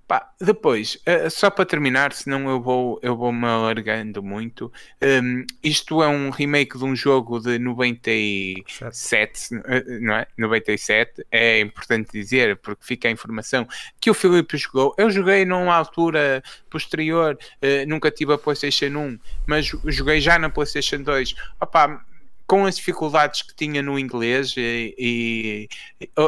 Pá, 0.07 0.31
depois, 0.39 0.99
uh, 1.09 1.31
só 1.31 1.49
para 1.49 1.65
terminar, 1.65 2.13
senão 2.13 2.47
eu 2.51 2.61
vou, 2.61 3.01
eu 3.03 3.17
vou 3.17 3.33
me 3.33 3.47
alargando 3.47 4.23
muito. 4.23 4.71
Um, 5.03 5.47
isto 5.63 6.03
é 6.03 6.09
um 6.09 6.29
remake 6.29 6.77
de 6.77 6.85
um 6.85 6.95
jogo 6.95 7.41
de 7.41 7.59
97, 7.59 9.55
uh, 9.55 9.61
não 10.03 10.15
é? 10.15 10.27
97, 10.37 11.27
é 11.31 11.61
importante 11.61 12.13
dizer, 12.13 12.59
porque 12.59 12.85
fica 12.85 13.09
a 13.09 13.11
informação 13.11 13.67
que 13.99 14.11
o 14.11 14.15
Filipe 14.15 14.59
jogou. 14.59 14.95
Eu 14.99 15.11
joguei 15.11 15.47
numa 15.47 15.75
altura 15.75 16.43
posterior, 16.69 17.39
uh, 17.63 17.89
nunca 17.89 18.11
tive 18.11 18.35
a 18.35 18.39
PlayStation 18.39 18.87
1, 18.99 19.19
mas 19.47 19.65
joguei 19.87 20.21
já 20.21 20.39
na 20.39 20.51
PlayStation 20.51 20.99
2. 21.03 21.35
Opa, 21.59 22.05
com 22.47 22.67
as 22.67 22.77
dificuldades 22.77 23.43
que 23.43 23.55
tinha 23.55 23.83
no 23.83 23.99
inglês 23.99 24.55
e, 24.57 24.95
e 24.99 25.69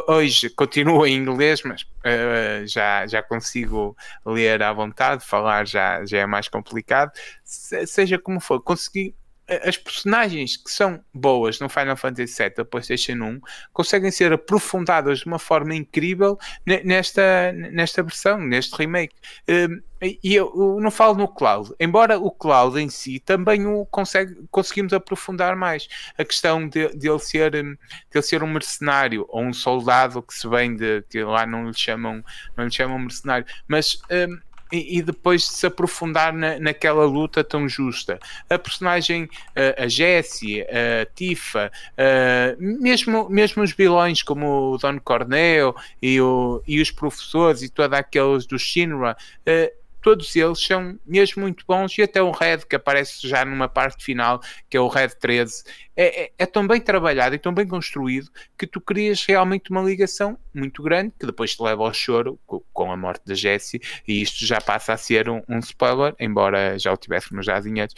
hoje 0.08 0.48
continuo 0.50 1.06
em 1.06 1.14
inglês, 1.14 1.62
mas 1.62 1.82
uh, 1.82 2.66
já, 2.66 3.06
já 3.06 3.22
consigo 3.22 3.96
ler 4.24 4.62
à 4.62 4.72
vontade, 4.72 5.24
falar 5.24 5.66
já, 5.66 6.04
já 6.04 6.18
é 6.18 6.26
mais 6.26 6.48
complicado. 6.48 7.12
Se, 7.44 7.86
seja 7.86 8.18
como 8.18 8.40
for, 8.40 8.62
consegui 8.62 9.14
as 9.48 9.76
personagens 9.76 10.56
que 10.56 10.70
são 10.70 11.00
boas 11.14 11.60
no 11.60 11.68
Final 11.68 11.96
Fantasy 11.96 12.42
VII 12.42 12.54
da 12.56 12.64
PlayStation 12.64 13.12
1 13.12 13.40
conseguem 13.72 14.10
ser 14.10 14.32
aprofundadas 14.32 15.20
de 15.20 15.26
uma 15.26 15.38
forma 15.38 15.74
incrível 15.74 16.38
nesta, 16.64 17.52
nesta 17.52 18.02
versão, 18.02 18.38
neste 18.38 18.74
remake. 18.76 19.14
Um, 19.48 19.80
e 20.02 20.34
eu 20.34 20.78
não 20.80 20.90
falo 20.90 21.14
no 21.14 21.26
Cloud, 21.26 21.72
embora 21.80 22.18
o 22.18 22.30
Cloud 22.30 22.78
em 22.78 22.90
si 22.90 23.18
também 23.18 23.66
o 23.66 23.86
consegue, 23.86 24.36
conseguimos 24.50 24.92
aprofundar 24.92 25.56
mais. 25.56 25.88
A 26.18 26.24
questão 26.24 26.68
de, 26.68 26.88
de, 26.94 27.08
ele 27.08 27.18
ser, 27.18 27.54
hum, 27.54 27.74
de 28.10 28.18
ele 28.18 28.22
ser 28.22 28.42
um 28.42 28.52
mercenário 28.52 29.24
ou 29.28 29.42
um 29.42 29.54
soldado 29.54 30.20
que 30.22 30.34
se 30.34 30.46
vem 30.48 30.76
de 30.76 31.02
que 31.08 31.22
lá 31.24 31.46
não 31.46 31.68
lhe 31.68 31.74
chamam, 31.74 32.22
não 32.56 32.64
lhe 32.64 32.70
chamam 32.70 32.98
mercenário, 32.98 33.46
mas 33.66 33.98
um, 34.10 34.38
e, 34.72 34.98
e, 34.98 35.02
depois 35.02 35.42
de 35.42 35.48
se 35.48 35.66
aprofundar 35.66 36.32
na, 36.32 36.58
naquela 36.58 37.04
luta 37.04 37.44
tão 37.44 37.68
justa. 37.68 38.18
A 38.48 38.58
personagem, 38.58 39.28
a, 39.54 39.84
a 39.84 39.88
Jessie, 39.88 40.62
a 40.62 41.06
Tifa, 41.14 41.70
mesmo, 42.58 43.28
mesmo 43.28 43.62
os 43.62 43.72
vilões 43.72 44.22
como 44.22 44.72
o 44.72 44.78
Don 44.78 44.98
Corneo 45.00 45.74
e, 46.00 46.20
o, 46.20 46.62
e 46.66 46.80
os 46.80 46.90
professores 46.90 47.62
e 47.62 47.68
todos 47.68 47.98
aqueles 47.98 48.46
do 48.46 48.58
Shinra. 48.58 49.16
Todos 50.06 50.36
eles 50.36 50.64
são 50.64 50.96
mesmo 51.04 51.42
muito 51.42 51.64
bons 51.66 51.98
e 51.98 52.02
até 52.02 52.22
o 52.22 52.30
Red 52.30 52.58
que 52.58 52.76
aparece 52.76 53.26
já 53.26 53.44
numa 53.44 53.68
parte 53.68 54.04
final 54.04 54.40
que 54.70 54.76
é 54.76 54.80
o 54.80 54.86
Red 54.86 55.08
13 55.08 55.64
é, 55.96 56.22
é, 56.22 56.32
é, 56.38 56.46
tão 56.46 56.64
bem 56.64 56.80
trabalhado 56.80 57.34
e 57.34 57.40
tão 57.40 57.52
bem 57.52 57.66
construído 57.66 58.30
que 58.56 58.68
tu 58.68 58.80
crias 58.80 59.24
realmente 59.26 59.68
uma 59.68 59.82
ligação 59.82 60.38
muito 60.54 60.80
grande 60.80 61.12
que 61.18 61.26
depois 61.26 61.56
te 61.56 61.60
leva 61.60 61.82
ao 61.82 61.92
choro 61.92 62.38
com 62.72 62.92
a 62.92 62.96
morte 62.96 63.26
da 63.26 63.34
Jessie 63.34 63.80
e 64.06 64.22
isto 64.22 64.46
já 64.46 64.60
passa 64.60 64.92
a 64.92 64.96
ser 64.96 65.28
um, 65.28 65.42
um 65.48 65.58
spoiler, 65.58 66.14
embora 66.20 66.78
já 66.78 66.92
o 66.92 66.96
tivéssemos 66.96 67.44
já 67.44 67.58
antes. 67.58 67.96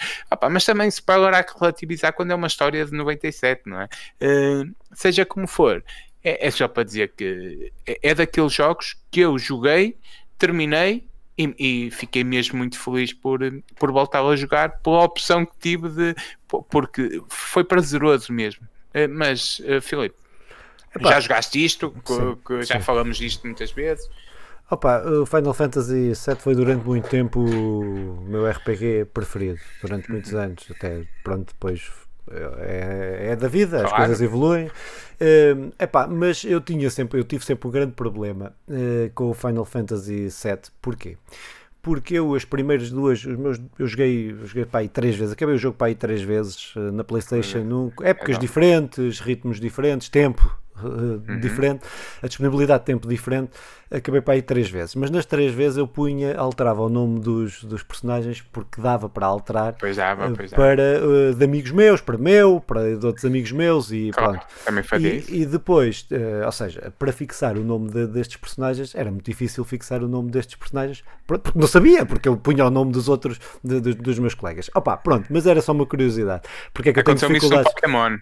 mas 0.51 0.65
também 0.65 0.89
spoiler 0.89 1.35
há 1.35 1.45
que 1.45 1.59
relativizar 1.61 2.15
quando 2.15 2.31
é 2.31 2.35
uma 2.35 2.47
história 2.47 2.87
de 2.87 2.93
97, 2.93 3.65
não 3.67 3.83
é? 3.83 3.89
Uh, 4.23 4.75
seja 4.95 5.27
como 5.27 5.47
for, 5.47 5.85
é, 6.25 6.47
é, 6.47 6.51
só 6.51 6.67
para 6.69 6.85
dizer 6.85 7.13
que 7.15 7.71
é, 7.87 7.99
é 8.03 8.15
daqueles 8.15 8.55
jogos 8.55 8.97
que 9.11 9.21
eu 9.21 9.39
joguei, 9.39 9.99
terminei 10.39 11.08
e, 11.39 11.55
e, 11.59 11.91
fiquei 11.91 12.25
mesmo 12.25 12.59
muito 12.59 12.79
feliz 12.79 13.13
por, 13.13 13.41
por 13.79 13.93
voltar 13.93 14.23
a 14.23 14.37
jogar 14.37 14.81
pela 14.81 15.05
opção 15.05 15.47
que 15.47 15.57
tive 15.59 15.89
de 15.89 16.15
porque 16.69 17.23
foi 17.29 17.63
prazeroso 17.63 18.33
mesmo. 18.33 18.67
Eh, 18.93 19.07
mas, 19.07 19.61
uh, 19.61 19.81
Filipe, 19.81 20.17
Epá, 20.95 21.11
já 21.11 21.21
jogaste 21.21 21.65
isto? 21.65 21.95
Sim, 22.05 22.37
que, 22.45 22.63
já 22.63 22.77
sim. 22.77 22.81
falamos 22.81 23.19
disto 23.19 23.47
muitas 23.47 23.71
vezes. 23.71 24.09
Opa, 24.71 25.03
o 25.03 25.25
Final 25.25 25.55
Fantasy 25.55 26.13
VII 26.13 26.37
foi 26.39 26.55
durante 26.55 26.85
muito 26.85 27.09
tempo 27.09 27.41
o 27.41 28.21
meu 28.27 28.47
RPG 28.51 29.07
preferido, 29.15 29.61
durante 29.81 30.11
muitos 30.11 30.35
anos, 30.35 30.67
até 30.71 31.05
pronto, 31.23 31.49
depois 31.55 31.91
é, 32.61 33.29
é 33.33 33.37
da 33.37 33.49
vida, 33.49 33.85
as 33.85 33.93
coisas 33.93 34.21
evoluem. 34.21 34.67
Uh, 34.67 35.73
epá, 35.79 36.07
mas 36.07 36.45
eu 36.45 36.61
tinha 36.61 36.89
sempre, 36.91 37.19
eu 37.19 37.25
tive 37.25 37.45
sempre 37.45 37.67
um 37.67 37.71
grande 37.71 37.93
problema 37.93 38.55
uh, 38.69 39.11
com 39.15 39.31
o 39.31 39.35
Final 39.35 39.65
Fantasy 39.65 40.29
VII. 40.29 40.71
Porquê? 40.81 41.17
Porque 41.83 42.15
eu, 42.15 42.35
as 42.35 42.45
primeiras 42.45 42.91
duas, 42.91 43.25
os 43.25 43.37
meus, 43.37 43.61
eu 43.79 43.87
joguei, 43.87 44.35
joguei 44.45 44.65
para 44.65 44.81
aí 44.81 44.89
três 44.89 45.17
vezes, 45.17 45.33
acabei 45.33 45.55
o 45.55 45.59
jogo 45.59 45.77
para 45.77 45.89
aí 45.89 45.95
três 45.95 46.23
vezes 46.23 46.75
uh, 46.77 46.93
na 46.93 47.03
PlayStation, 47.03 47.65
num, 47.65 47.93
épocas 48.03 48.37
é 48.37 48.39
diferentes, 48.39 49.21
ritmos 49.21 49.59
diferentes, 49.59 50.09
tempo 50.09 50.57
uhum. 50.83 51.41
diferente, 51.41 51.83
a 52.23 52.27
disponibilidade 52.27 52.81
de 52.81 52.87
tempo 52.87 53.09
diferente 53.09 53.53
acabei 53.91 54.21
para 54.21 54.35
aí 54.35 54.43
três 54.43 54.69
vezes, 54.69 54.95
mas 54.95 55.11
nas 55.11 55.25
três 55.25 55.53
vezes 55.53 55.79
eu 55.79 55.87
punha, 55.87 56.37
alterava 56.37 56.83
o 56.83 56.89
nome 56.89 57.21
dos, 57.21 57.65
dos 57.65 57.83
personagens 57.83 58.43
porque 58.53 58.81
dava 58.81 59.09
para 59.09 59.27
alterar 59.27 59.75
pois 59.79 59.97
dava, 59.97 60.27
eh, 60.27 60.33
pois 60.37 60.51
para 60.51 61.01
uh, 61.03 61.35
de 61.35 61.45
amigos 61.45 61.71
meus, 61.71 62.01
para 62.01 62.19
meu, 62.19 62.61
para 62.61 62.97
de 62.97 63.07
outros 63.07 63.25
amigos 63.25 63.51
meus 63.51 63.91
e 63.91 64.11
claro, 64.13 64.33
pronto. 64.33 64.47
Também 64.65 64.85
fazia 64.85 65.15
e, 65.15 65.19
isso. 65.19 65.35
e 65.35 65.47
depois, 65.47 66.07
uh, 66.13 66.45
ou 66.45 66.53
seja, 66.53 66.93
para 66.99 67.13
fixar 67.13 67.57
o 67.57 67.65
nome 67.65 67.91
de, 67.91 68.07
destes 68.07 68.37
personagens 68.37 68.95
era 68.95 69.11
muito 69.11 69.25
difícil 69.25 69.65
fixar 69.65 70.03
o 70.03 70.09
nome 70.09 70.31
destes 70.31 70.57
personagens 70.57 71.03
porque 71.27 71.51
não 71.55 71.67
sabia, 71.67 72.07
porque 72.07 72.29
eu 72.29 72.37
punha 72.37 72.67
o 72.67 72.71
nome 72.71 72.93
dos 72.93 73.09
outros 73.09 73.39
de, 73.63 73.81
de, 73.81 73.95
dos 73.95 74.19
meus 74.19 74.35
colegas. 74.35 74.71
Opa, 74.75 74.97
pronto, 74.97 75.27
mas 75.31 75.47
era 75.47 75.61
só 75.61 75.73
uma 75.73 75.85
curiosidade. 75.85 76.43
Porque 76.73 76.89
é 76.89 76.93
que 76.93 77.01
eu 77.01 77.05
tenho 77.05 77.17
dificuldade? 77.17 77.69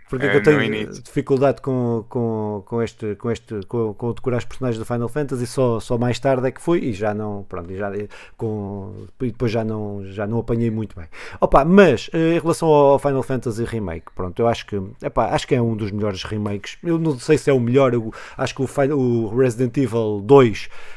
Porque 0.09 0.27
é 0.27 0.29
que 0.29 0.37
eu 0.37 0.43
tenho 0.43 0.91
dificuldade 0.91 1.61
com, 1.61 2.05
com, 2.09 2.19
com 2.67 2.83
este 2.83 3.15
com 3.17 3.31
este 3.31 3.61
com, 3.67 3.95
com 3.95 4.13
decorar 4.13 4.39
os 4.39 4.45
personagens 4.45 4.79
do 4.79 4.85
Final 4.85 5.09
Fantasy 5.09 5.47
só, 5.47 5.81
só 5.81 5.99
mais 5.99 6.19
tarde 6.19 6.47
é 6.47 6.51
que 6.51 6.61
fui 6.61 6.81
e 6.81 6.93
já 6.93 7.15
não, 7.15 7.45
pronto, 7.49 7.75
já, 7.75 7.91
com, 8.37 9.07
e 9.21 9.27
depois 9.27 9.51
já 9.51 9.65
não, 9.65 10.05
já 10.05 10.27
não 10.27 10.39
apanhei 10.39 10.71
muito 10.71 10.97
bem. 10.97 11.07
Opa, 11.41 11.65
mas 11.65 12.11
eh, 12.13 12.37
em 12.37 12.39
relação 12.39 12.69
ao 12.69 12.99
Final 12.99 13.23
Fantasy 13.23 13.65
Remake, 13.65 14.07
pronto, 14.15 14.41
eu 14.41 14.49
acho 14.49 14.67
que, 14.67 14.81
epá, 15.03 15.31
acho 15.35 15.47
que 15.47 15.55
é 15.55 15.63
um 15.63 15.77
dos 15.77 15.91
melhores 15.91 16.23
remakes. 16.25 16.79
Eu 16.83 16.99
não 16.99 17.19
sei 17.19 17.39
se 17.39 17.51
é 17.51 17.53
o 17.53 17.61
melhor, 17.61 17.95
eu 17.95 18.13
acho 18.37 18.55
que 18.55 18.63
o, 18.63 18.97
o 18.97 19.37
Resident 19.37 19.77
Evil 19.77 20.21
2 20.25 20.69
Uh, 20.69 20.96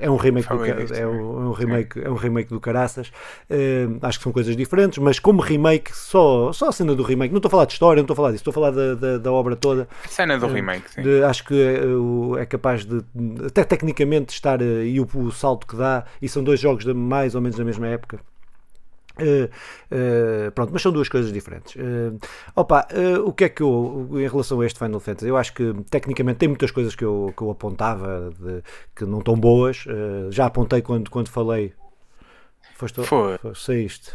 é 0.00 0.10
um 0.10 0.16
remake 0.16 0.48
do, 0.48 0.94
é 0.94 1.06
um, 1.06 1.48
um, 1.48 1.52
remake 1.52 2.00
é 2.02 2.10
um 2.10 2.14
remake 2.14 2.48
do 2.50 2.60
Caraças. 2.60 3.08
Uh, 3.50 3.98
acho 4.02 4.18
que 4.18 4.24
são 4.24 4.32
coisas 4.32 4.56
diferentes 4.56 4.98
mas 4.98 5.18
como 5.18 5.40
remake 5.40 5.96
só 5.96 6.52
só 6.52 6.68
a 6.68 6.72
cena 6.72 6.94
do 6.94 7.02
remake. 7.02 7.32
Não 7.32 7.38
estou 7.38 7.48
a 7.48 7.50
falar 7.50 7.64
de 7.66 7.72
história 7.72 8.00
não 8.00 8.04
estou 8.04 8.14
a 8.14 8.16
falar 8.16 8.30
disso 8.32 8.40
estou 8.40 8.50
a 8.50 8.54
falar 8.54 8.70
da, 8.70 8.94
da, 8.94 9.18
da 9.18 9.32
obra 9.32 9.56
toda. 9.56 9.88
A 10.04 10.08
cena 10.08 10.38
do 10.38 10.46
uh, 10.46 10.52
remake 10.52 11.02
de, 11.02 11.22
acho 11.24 11.44
que 11.44 11.54
é, 11.54 12.42
é, 12.42 12.46
capaz 12.46 12.84
de 12.84 13.02
até 13.46 13.64
tecnicamente 13.64 14.32
estar 14.32 14.60
e 14.60 14.98
o, 15.00 15.08
o 15.14 15.30
salto 15.30 15.66
que 15.66 15.76
dá 15.76 16.04
e 16.20 16.28
são 16.28 16.42
dois 16.42 16.60
jogos 16.60 16.84
de 16.84 16.92
mais 16.92 17.34
ou 17.34 17.40
menos 17.40 17.56
da 17.56 17.64
mesma 17.64 17.86
época 17.88 18.20
Uh, 19.20 19.46
uh, 19.46 20.50
pronto, 20.52 20.72
mas 20.72 20.82
são 20.82 20.90
duas 20.90 21.08
coisas 21.08 21.32
diferentes. 21.32 21.76
Uh, 21.76 22.18
opa, 22.54 22.86
o 23.24 23.32
que 23.32 23.44
é 23.44 23.48
que 23.48 23.62
eu, 23.62 24.08
em 24.12 24.28
relação 24.28 24.60
a 24.60 24.66
este 24.66 24.78
Final 24.78 25.00
Fantasy, 25.00 25.28
eu 25.28 25.36
acho 25.36 25.54
que 25.54 25.72
tecnicamente 25.90 26.38
tem 26.38 26.48
muitas 26.48 26.70
coisas 26.70 26.94
que 26.94 27.04
eu, 27.04 27.32
que 27.36 27.42
eu 27.42 27.50
apontava 27.50 28.32
de, 28.38 28.62
que 28.94 29.04
não 29.04 29.18
estão 29.18 29.38
boas. 29.38 29.84
já 30.30 30.46
apontei 30.46 30.82
quando, 30.82 31.10
quando 31.10 31.28
falei. 31.28 31.72
Foste, 32.74 33.02
Foi. 33.04 33.38
Saíste 33.54 34.12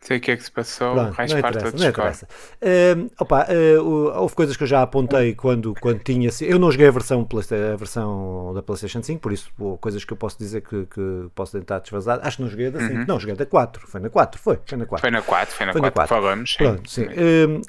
sei 0.00 0.16
o 0.16 0.20
que 0.20 0.30
é 0.30 0.36
que 0.36 0.42
se 0.42 0.50
passou, 0.50 0.94
Pronto, 0.94 1.16
mais 1.16 1.34
parte 1.34 1.58
da 1.58 1.70
Discord. 1.70 2.18
Uh, 2.24 3.10
opa, 3.18 3.46
uh, 3.50 4.20
houve 4.20 4.34
coisas 4.34 4.56
que 4.56 4.62
eu 4.62 4.66
já 4.66 4.82
apontei 4.82 5.34
quando, 5.34 5.74
quando 5.78 5.98
tinha. 5.98 6.30
Eu 6.40 6.58
não 6.58 6.70
joguei 6.72 6.88
a 6.88 6.90
versão, 6.90 7.26
a 7.30 7.76
versão 7.76 8.52
da 8.54 8.62
PlayStation 8.62 9.02
5, 9.02 9.20
por 9.20 9.32
isso, 9.32 9.50
coisas 9.80 10.02
que 10.04 10.12
eu 10.12 10.16
posso 10.16 10.38
dizer 10.38 10.62
que, 10.62 10.86
que 10.86 11.26
posso 11.34 11.52
tentar 11.58 11.80
desvazar. 11.80 12.20
Acho 12.22 12.38
que 12.38 12.42
não 12.42 12.48
joguei 12.48 12.70
da 12.70 12.80
5, 12.80 12.92
uhum. 12.94 13.04
não, 13.06 13.20
joguei 13.20 13.36
da 13.36 13.44
4. 13.44 13.86
Foi 13.86 14.00
na 14.00 14.08
4, 14.08 14.40
foi, 14.40 14.58
foi 14.64 14.78
na 14.78 14.86
4. 14.86 15.00
Foi 15.02 15.10
na 15.10 15.22
4, 15.22 15.54
foi 15.54 15.66
na, 15.66 15.72
foi 15.72 15.80
4, 15.82 16.00
na 16.00 16.06
4. 16.06 16.16
falamos. 16.16 16.54
Pronto, 16.56 16.90
sim. 16.90 17.04
Uh, 17.04 17.60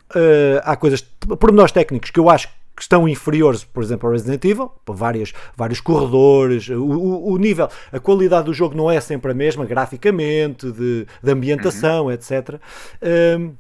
há 0.64 0.76
coisas, 0.78 1.02
pormenores 1.02 1.74
técnicos 1.74 2.12
que 2.12 2.20
eu 2.20 2.30
acho 2.30 2.48
que 2.48 2.61
estão 2.84 3.08
inferiores, 3.08 3.64
por 3.64 3.84
exemplo, 3.84 4.08
ao 4.08 4.14
Resident 4.14 4.44
Evil, 4.46 4.72
por 4.86 4.96
várias, 4.96 5.34
vários 5.56 5.80
corredores, 5.80 6.70
o, 6.70 6.84
o, 6.84 7.32
o, 7.34 7.38
nível, 7.38 7.70
a 7.92 8.00
qualidade 8.00 8.46
do 8.46 8.54
jogo 8.54 8.76
não 8.76 8.90
é 8.90 9.00
sempre 9.00 9.32
a 9.32 9.34
mesma, 9.34 9.66
graficamente, 9.66 10.72
de, 10.72 11.06
de 11.22 11.32
ambientação, 11.32 12.06
uhum. 12.06 12.12
etc. 12.12 12.60
Um, 13.38 13.54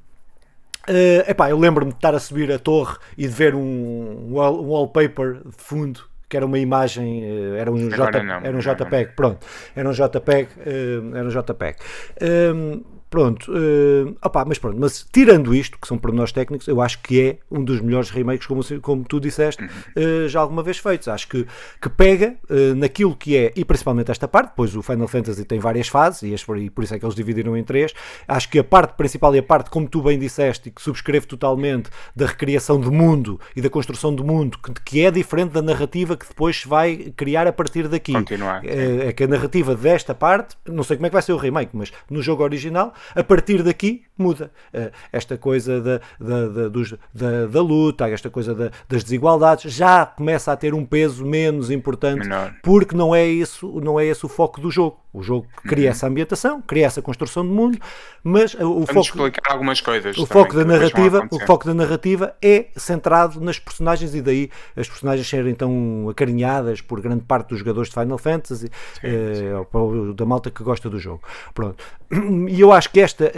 Uh, 0.90 1.22
epá, 1.30 1.48
eu 1.48 1.60
lembro-me 1.60 1.92
de 1.92 1.98
estar 1.98 2.16
a 2.16 2.20
subir 2.20 2.52
a 2.52 2.58
torre 2.58 2.98
e 3.16 3.28
de 3.28 3.28
ver 3.28 3.54
um, 3.54 4.32
wall, 4.32 4.64
um 4.64 4.70
wallpaper 4.70 5.36
de 5.46 5.52
fundo 5.56 6.02
que 6.28 6.36
era 6.36 6.46
uma 6.46 6.58
imagem, 6.58 7.24
uh, 7.24 7.56
era 7.56 7.72
um, 7.72 7.90
J, 7.90 8.18
era 8.42 8.58
um 8.58 8.60
JPEG, 8.60 9.12
pronto, 9.16 9.46
era 9.76 9.88
um 9.88 9.92
JPEG, 9.92 10.50
uh, 10.58 11.16
era 11.16 11.28
um 11.28 11.30
JPEG. 11.30 11.76
Um, 12.20 12.84
Pronto, 13.12 13.52
uh, 13.52 14.16
opá, 14.24 14.46
mas 14.46 14.58
pronto, 14.58 14.78
mas 14.80 15.06
tirando 15.12 15.54
isto, 15.54 15.78
que 15.78 15.86
são 15.86 15.98
pormenores 15.98 16.32
técnicos, 16.32 16.66
eu 16.66 16.80
acho 16.80 17.02
que 17.02 17.22
é 17.22 17.38
um 17.52 17.62
dos 17.62 17.82
melhores 17.82 18.10
remakes, 18.10 18.48
como, 18.48 18.64
como 18.80 19.04
tu 19.04 19.20
disseste, 19.20 19.62
uh, 19.66 20.30
já 20.30 20.40
alguma 20.40 20.64
vez 20.64 20.78
feitos. 20.78 21.10
Acho 21.10 21.28
que, 21.28 21.46
que 21.82 21.90
pega 21.90 22.38
uh, 22.50 22.74
naquilo 22.74 23.14
que 23.14 23.36
é, 23.36 23.52
e 23.54 23.66
principalmente 23.66 24.10
esta 24.12 24.30
parte, 24.30 24.54
pois 24.56 24.78
o 24.78 24.82
Final 24.82 25.10
Fantasy 25.10 25.44
tem 25.44 25.60
várias 25.60 25.90
fases, 25.90 26.22
e, 26.22 26.34
este, 26.34 26.50
e, 26.54 26.70
por 26.70 26.86
isso 26.86 26.96
é 26.96 27.00
que 27.00 27.04
eles 27.04 27.14
dividiram 27.14 27.58
em 27.58 27.66
três. 27.66 27.94
Acho 28.26 28.50
que 28.50 28.58
a 28.58 28.64
parte 28.64 28.96
principal 28.96 29.36
e 29.36 29.40
a 29.40 29.44
parte, 29.44 29.70
como 29.70 29.90
tu 29.90 30.02
bem 30.02 30.18
disseste, 30.18 30.70
e 30.70 30.72
que 30.72 30.82
subscrevo 30.82 31.28
totalmente, 31.28 31.90
da 32.16 32.26
recriação 32.26 32.80
do 32.80 32.94
mundo 32.94 33.42
e 33.54 33.62
da 33.62 33.70
construção 33.70 34.16
do 34.16 34.24
mundo, 34.24 34.58
que, 34.58 34.72
que 34.86 35.06
é 35.06 35.12
diferente 35.12 35.52
da 35.52 35.62
narrativa 35.62 36.16
que 36.16 36.30
depois 36.30 36.62
se 36.62 36.66
vai 36.66 37.12
criar 37.18 37.46
a 37.46 37.52
partir 37.52 37.90
daqui. 37.90 38.14
Continuar. 38.14 38.66
É, 38.66 39.08
é 39.08 39.12
que 39.12 39.26
a 39.26 39.28
narrativa 39.28 39.76
desta 39.76 40.16
parte, 40.16 40.56
não 40.66 40.82
sei 40.82 40.96
como 40.96 41.08
é 41.08 41.10
que 41.10 41.14
vai 41.14 41.22
ser 41.22 41.34
o 41.34 41.38
remake, 41.38 41.76
mas 41.76 41.92
no 42.10 42.22
jogo 42.22 42.42
original 42.42 42.94
a 43.16 43.24
partir 43.24 43.64
daqui 43.64 44.06
muda. 44.22 44.52
Uh, 44.74 44.92
esta 45.12 45.38
coisa 45.38 45.82
da, 45.82 46.02
da, 46.20 46.48
da, 46.48 46.70
dos, 46.70 46.94
da, 47.14 47.48
da, 47.48 47.62
luta, 47.62 48.08
esta 48.10 48.30
coisa 48.30 48.54
das 48.88 49.04
desigualdades, 49.04 49.74
já 49.74 50.06
começa 50.06 50.52
a 50.52 50.56
ter 50.56 50.74
um 50.74 50.86
peso 50.86 51.26
menos 51.26 51.70
importante, 51.70 52.28
Menor. 52.28 52.54
porque 52.64 52.96
não 52.96 53.14
é, 53.14 53.26
isso, 53.26 53.80
não 53.82 54.00
é 54.00 54.06
esse 54.06 54.26
o 54.26 54.30
foco 54.30 54.62
do 54.62 54.70
jogo. 54.70 55.02
O 55.14 55.22
jogo 55.22 55.46
cria 55.68 55.88
uhum. 55.88 55.92
essa 55.92 56.08
ambientação, 56.08 56.62
cria 56.62 56.86
essa 56.86 57.02
construção 57.02 57.46
do 57.46 57.52
mundo, 57.52 57.78
mas 58.24 58.54
uh, 58.54 58.60
o 58.60 58.86
Vamos 58.86 58.88
foco 58.88 59.00
explicar 59.02 59.52
algumas 59.52 59.82
coisas. 59.82 60.18
O 60.18 60.26
foco 60.26 60.56
da 60.56 60.64
narrativa, 60.64 61.28
o 61.30 61.40
foco 61.46 61.66
da 61.66 61.74
narrativa 61.74 62.34
é 62.42 62.68
centrado 62.78 63.42
nas 63.42 63.60
personagens 63.60 64.16
e 64.16 64.22
daí 64.22 64.50
as 64.74 64.88
personagens 64.88 65.28
serem 65.28 65.54
tão 65.54 66.08
acarinhadas 66.10 66.80
por 66.80 67.02
grande 67.02 67.26
parte 67.26 67.50
dos 67.50 67.60
jogadores 67.60 67.90
de 67.90 67.96
Final 67.96 68.18
Fantasy, 68.18 68.70
sim, 69.02 69.08
uh, 69.08 70.06
sim. 70.06 70.16
da 70.16 70.26
malta 70.26 70.50
que 70.50 70.64
gosta 70.64 70.90
do 70.90 70.98
jogo. 70.98 71.22
Pronto. 71.54 71.84
E 72.52 72.60
eu 72.60 72.72
acho 72.72 72.90
que 72.90 73.00
esta 73.00 73.26
uh, 73.26 73.30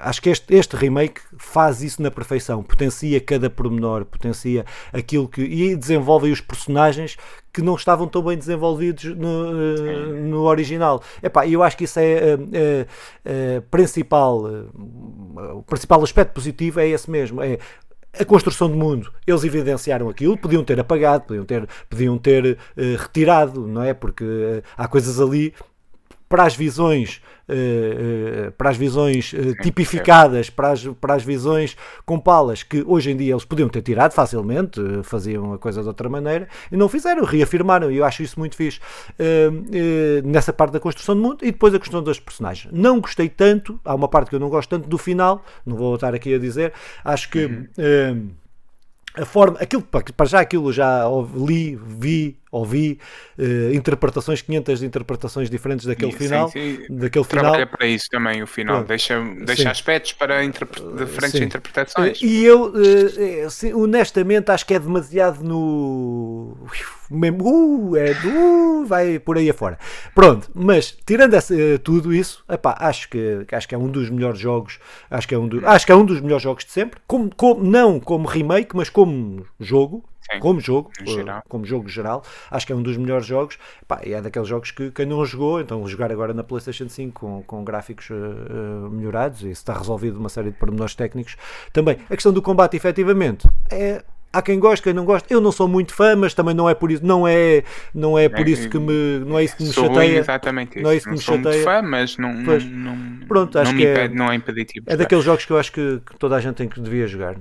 acho 0.00 0.22
que 0.22 0.30
este, 0.30 0.54
este 0.54 0.76
remake 0.76 1.20
faz 1.36 1.82
isso 1.82 2.02
na 2.02 2.10
perfeição, 2.10 2.62
potencia 2.62 3.20
cada 3.20 3.48
pormenor, 3.48 4.04
potencia 4.04 4.64
aquilo 4.92 5.28
que. 5.28 5.42
e 5.42 5.76
desenvolve 5.76 6.30
os 6.30 6.40
personagens 6.40 7.16
que 7.52 7.62
não 7.62 7.76
estavam 7.76 8.08
tão 8.08 8.22
bem 8.22 8.36
desenvolvidos 8.36 9.04
no, 9.16 9.52
no 10.14 10.42
original. 10.42 11.02
Epá, 11.22 11.46
eu 11.46 11.62
acho 11.62 11.76
que 11.76 11.84
isso 11.84 12.00
é, 12.00 12.34
é, 12.52 12.86
é 13.24 13.60
principal, 13.70 14.44
o 15.54 15.62
principal 15.62 16.02
aspecto 16.02 16.32
positivo 16.32 16.80
é 16.80 16.88
esse 16.88 17.08
mesmo. 17.08 17.40
É 17.40 17.58
a 18.18 18.24
construção 18.24 18.68
do 18.68 18.76
mundo, 18.76 19.12
eles 19.26 19.42
evidenciaram 19.44 20.08
aquilo, 20.08 20.36
podiam 20.36 20.62
ter 20.62 20.78
apagado, 20.78 21.24
podiam 21.24 21.44
ter, 21.44 21.68
podiam 21.88 22.18
ter 22.18 22.52
uh, 22.52 22.96
retirado, 22.98 23.66
não 23.66 23.82
é? 23.82 23.92
Porque 23.92 24.24
uh, 24.24 24.62
há 24.76 24.86
coisas 24.86 25.20
ali 25.20 25.52
para 26.28 26.44
as 26.44 26.56
visões 26.56 27.20
uh, 27.48 28.48
uh, 28.48 28.52
para 28.52 28.70
as 28.70 28.76
visões 28.76 29.32
uh, 29.32 29.54
tipificadas, 29.62 30.50
para 30.50 30.70
as, 30.70 30.84
para 31.00 31.14
as 31.14 31.22
visões 31.22 31.76
com 32.04 32.18
palas 32.18 32.62
que 32.62 32.82
hoje 32.86 33.10
em 33.10 33.16
dia 33.16 33.32
eles 33.32 33.44
podiam 33.44 33.68
ter 33.68 33.82
tirado 33.82 34.12
facilmente, 34.12 34.80
faziam 35.02 35.52
a 35.52 35.58
coisa 35.58 35.82
de 35.82 35.88
outra 35.88 36.08
maneira 36.08 36.48
e 36.70 36.76
não 36.76 36.88
fizeram, 36.88 37.24
reafirmaram 37.24 37.90
e 37.90 37.96
eu 37.96 38.04
acho 38.04 38.22
isso 38.22 38.38
muito 38.38 38.56
fixe 38.56 38.80
nessa 40.24 40.52
parte 40.52 40.72
da 40.72 40.80
construção 40.80 41.14
do 41.14 41.22
mundo 41.22 41.38
e 41.42 41.50
depois 41.50 41.74
a 41.74 41.78
questão 41.78 42.02
dos 42.02 42.18
personagens. 42.18 42.72
Não 42.72 43.00
gostei 43.00 43.28
tanto, 43.28 43.78
há 43.84 43.94
uma 43.94 44.08
parte 44.08 44.28
que 44.30 44.36
eu 44.36 44.40
não 44.40 44.48
gosto 44.48 44.70
tanto 44.70 44.88
do 44.88 44.98
final, 44.98 45.44
não 45.64 45.76
vou 45.76 45.94
estar 45.94 46.14
aqui 46.14 46.34
a 46.34 46.38
dizer, 46.38 46.72
acho 47.04 47.30
que 47.30 47.44
uhum. 47.44 48.30
a 49.16 49.24
forma, 49.24 49.58
aquilo 49.58 49.82
para 49.82 50.26
já 50.26 50.40
aquilo 50.40 50.72
já 50.72 51.04
li, 51.36 51.76
vi, 51.76 52.38
ouvi 52.54 52.98
uh, 53.38 53.74
interpretações, 53.74 54.40
500 54.42 54.82
interpretações 54.82 55.50
diferentes 55.50 55.86
daquele 55.86 56.12
sim, 56.12 56.18
final. 56.18 56.48
Sim, 56.48 56.78
sim. 56.86 56.96
Daquele 56.96 57.24
Trabalha 57.24 57.66
para 57.66 57.86
isso 57.86 58.08
também 58.10 58.42
o 58.42 58.46
final, 58.46 58.76
Pronto. 58.76 58.88
deixa, 58.88 59.20
deixa 59.44 59.70
aspectos 59.70 60.12
para 60.12 60.44
interpre 60.44 60.80
diferentes 60.96 61.40
interpretações. 61.40 62.20
E 62.22 62.44
eu, 62.44 62.72
uh, 62.72 63.82
honestamente, 63.82 64.50
acho 64.50 64.64
que 64.64 64.74
é 64.74 64.78
demasiado 64.78 65.42
no. 65.42 66.56
Mesmo, 67.10 67.90
uh, 67.90 67.96
é 67.96 68.12
uh, 68.12 68.84
vai 68.86 69.18
por 69.18 69.36
aí 69.36 69.50
afora. 69.50 69.78
Pronto, 70.14 70.48
mas 70.54 70.96
tirando 71.04 71.34
tudo 71.82 72.14
isso, 72.14 72.44
epá, 72.48 72.76
acho, 72.78 73.08
que, 73.08 73.44
acho 73.50 73.68
que 73.68 73.74
é 73.74 73.78
um 73.78 73.88
dos 73.88 74.08
melhores 74.10 74.38
jogos. 74.38 74.78
Acho 75.10 75.26
que 75.26 75.34
é 75.34 75.38
um, 75.38 75.48
do, 75.48 75.66
acho 75.66 75.84
que 75.84 75.92
é 75.92 75.96
um 75.96 76.04
dos 76.04 76.20
melhores 76.20 76.42
jogos 76.42 76.64
de 76.64 76.70
sempre. 76.70 77.00
Como, 77.06 77.34
como, 77.34 77.64
não 77.64 77.98
como 77.98 78.26
remake, 78.28 78.76
mas 78.76 78.88
como 78.88 79.44
jogo. 79.58 80.04
Sim, 80.32 80.38
como 80.40 80.60
jogo, 80.60 80.90
como 81.48 81.64
jogo 81.66 81.88
geral, 81.88 82.22
acho 82.50 82.66
que 82.66 82.72
é 82.72 82.76
um 82.76 82.82
dos 82.82 82.96
melhores 82.96 83.26
jogos. 83.26 83.58
Pá, 83.86 84.00
e 84.04 84.14
é 84.14 84.22
daqueles 84.22 84.48
jogos 84.48 84.70
que 84.70 84.90
quem 84.90 85.06
não 85.06 85.24
jogou, 85.24 85.60
então 85.60 85.86
jogar 85.86 86.10
agora 86.10 86.32
na 86.32 86.42
PlayStation 86.42 86.88
5 86.88 87.20
com, 87.20 87.42
com 87.42 87.64
gráficos 87.64 88.08
uh, 88.10 88.90
melhorados, 88.90 89.42
e 89.42 89.50
está 89.50 89.76
resolvido 89.76 90.18
uma 90.18 90.28
série 90.28 90.50
de 90.50 90.56
pormenores 90.56 90.94
técnicos. 90.94 91.36
Também 91.72 91.98
a 92.08 92.14
questão 92.14 92.32
do 92.32 92.40
combate, 92.40 92.76
efetivamente, 92.76 93.48
é 93.70 94.02
há 94.34 94.42
quem 94.42 94.58
goste, 94.58 94.82
quem 94.82 94.92
não 94.92 95.04
gosta. 95.04 95.32
Eu 95.32 95.40
não 95.40 95.52
sou 95.52 95.68
muito 95.68 95.94
fã, 95.94 96.16
mas 96.16 96.34
também 96.34 96.54
não 96.54 96.68
é 96.68 96.74
por 96.74 96.90
isso, 96.90 97.04
não 97.06 97.26
é, 97.26 97.62
não 97.94 98.18
é 98.18 98.28
por 98.28 98.48
isso 98.48 98.68
que 98.68 98.78
me, 98.78 99.20
não 99.26 99.38
é 99.38 99.44
isso 99.44 99.56
que 99.56 99.62
me 99.62 99.68
sou 99.70 99.86
chateia. 99.86 100.18
Exatamente 100.18 100.82
Não 100.82 100.90
é 100.90 100.96
isso 100.96 101.04
que 101.04 101.10
não 101.10 101.16
me 101.16 101.22
sou 101.22 101.36
chateia. 101.36 101.54
Muito 101.54 101.64
fã, 101.64 101.82
mas 101.82 102.16
não, 102.18 102.44
pois, 102.44 102.64
não, 102.64 102.96
pronto, 103.28 103.58
acho 103.58 103.72
não, 103.72 103.78
que 103.78 103.86
é, 103.86 104.08
não 104.08 104.32
é 104.32 104.34
impeditivo. 104.34 104.86
É 104.88 104.96
daqueles 104.96 105.24
jogos 105.24 105.44
que 105.44 105.52
eu 105.52 105.58
acho 105.58 105.70
que, 105.70 106.00
que 106.04 106.18
toda 106.18 106.34
a 106.36 106.40
gente 106.40 106.56
tem 106.56 106.68
que 106.68 106.80
devia 106.80 107.06
jogar. 107.06 107.36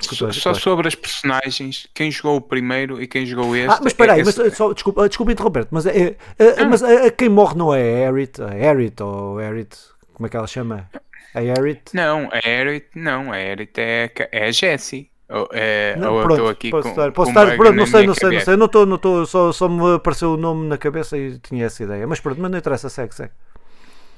Só, 0.00 0.30
só 0.32 0.54
sobre 0.54 0.88
as 0.88 0.94
personagens, 0.94 1.88
quem 1.92 2.10
jogou 2.10 2.36
o 2.36 2.40
primeiro 2.40 3.02
e 3.02 3.06
quem 3.06 3.26
jogou 3.26 3.54
este. 3.56 3.70
Ah, 3.70 3.78
mas 3.82 3.92
espera 3.92 4.14
aí, 4.14 4.20
é 4.20 4.24
mas, 4.24 4.34
só, 4.54 4.72
desculpa, 4.72 5.08
desculpa 5.08 5.32
interromper 5.32 5.66
mas, 5.70 5.86
é, 5.86 6.16
é, 6.38 6.64
mas 6.64 6.82
a, 6.82 7.06
a, 7.06 7.10
quem 7.10 7.28
morre 7.28 7.56
não 7.56 7.74
é 7.74 7.80
a 8.06 8.08
Erit, 8.08 8.40
a 8.40 8.56
Erit 8.56 9.02
ou 9.02 9.40
Erit, 9.40 9.76
como 10.14 10.26
é 10.26 10.30
que 10.30 10.36
ela 10.36 10.46
chama? 10.46 10.88
A 11.34 11.42
Erit? 11.42 11.94
Não, 11.94 12.28
a 12.32 12.48
Erit 12.48 12.86
não, 12.94 13.32
a 13.32 13.40
Erit 13.40 13.78
é, 13.78 14.10
é 14.32 14.46
a 14.46 14.50
Jessie. 14.50 15.10
Ou, 15.30 15.46
é, 15.52 15.94
não, 15.96 16.14
ou 16.14 16.22
pronto, 16.22 16.46
aqui 16.46 16.70
posso 16.70 16.84
com, 16.84 16.88
estar, 16.88 17.12
posso 17.12 17.30
estar 17.30 17.54
pronto, 17.54 17.74
não 17.74 17.86
sei, 17.86 18.06
não 18.06 18.14
sei, 18.14 18.30
não 18.30 18.40
sei, 18.40 18.56
não 18.56 18.66
estou, 18.66 18.86
não 18.86 18.96
estou, 18.96 19.26
só, 19.26 19.52
só 19.52 19.68
me 19.68 19.96
apareceu 19.96 20.32
o 20.32 20.36
nome 20.38 20.66
na 20.66 20.78
cabeça 20.78 21.18
e 21.18 21.38
tinha 21.38 21.66
essa 21.66 21.82
ideia, 21.82 22.06
mas 22.06 22.18
pronto, 22.18 22.40
mas 22.40 22.50
não 22.50 22.58
interessa, 22.58 22.88
segue, 22.88 23.14
segue. 23.14 23.32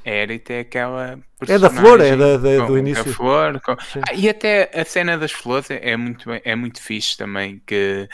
É 0.05 0.23
aquela 0.61 1.19
é 1.49 1.59
da 1.59 1.71
flor, 1.71 2.01
é 2.01 2.17
da, 2.17 2.37
da 2.37 2.67
do 2.67 2.79
início. 2.79 3.11
A 3.11 3.15
flor, 3.15 3.61
com... 3.61 3.73
ah, 3.73 4.15
e 4.15 4.29
até 4.29 4.71
a 4.75 4.85
cena 4.85 5.17
das 5.17 5.33
flores 5.33 5.71
é, 5.71 5.91
é 5.91 5.97
muito, 5.97 6.31
é 6.31 6.55
muito 6.55 6.83
fixe 6.83 7.17
também, 7.17 7.63
que, 7.67 8.09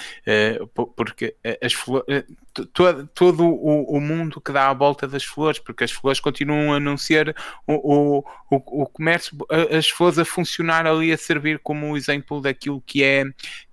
uh, 0.61 0.87
porque 0.95 1.35
as 1.63 1.73
flores, 1.73 2.07
uh, 2.09 2.37
todo, 2.65 3.07
todo 3.09 3.45
o, 3.45 3.97
o, 3.97 4.01
mundo 4.01 4.41
que 4.41 4.53
dá 4.53 4.69
à 4.69 4.75
volta 4.75 5.07
das 5.07 5.25
flores, 5.25 5.59
porque 5.59 5.85
as 5.85 5.91
flores 5.91 6.21
continuam 6.21 6.73
a 6.73 6.81
não 6.81 6.97
ser 6.97 7.35
o, 7.67 8.19
o, 8.19 8.25
o, 8.51 8.87
comércio, 8.87 9.37
as 9.77 9.89
flores 9.89 10.19
a 10.19 10.25
funcionar 10.25 10.87
ali, 10.87 11.13
a 11.13 11.19
servir 11.19 11.59
como 11.59 11.97
exemplo 11.97 12.41
daquilo 12.41 12.81
que 12.81 13.03
é 13.03 13.25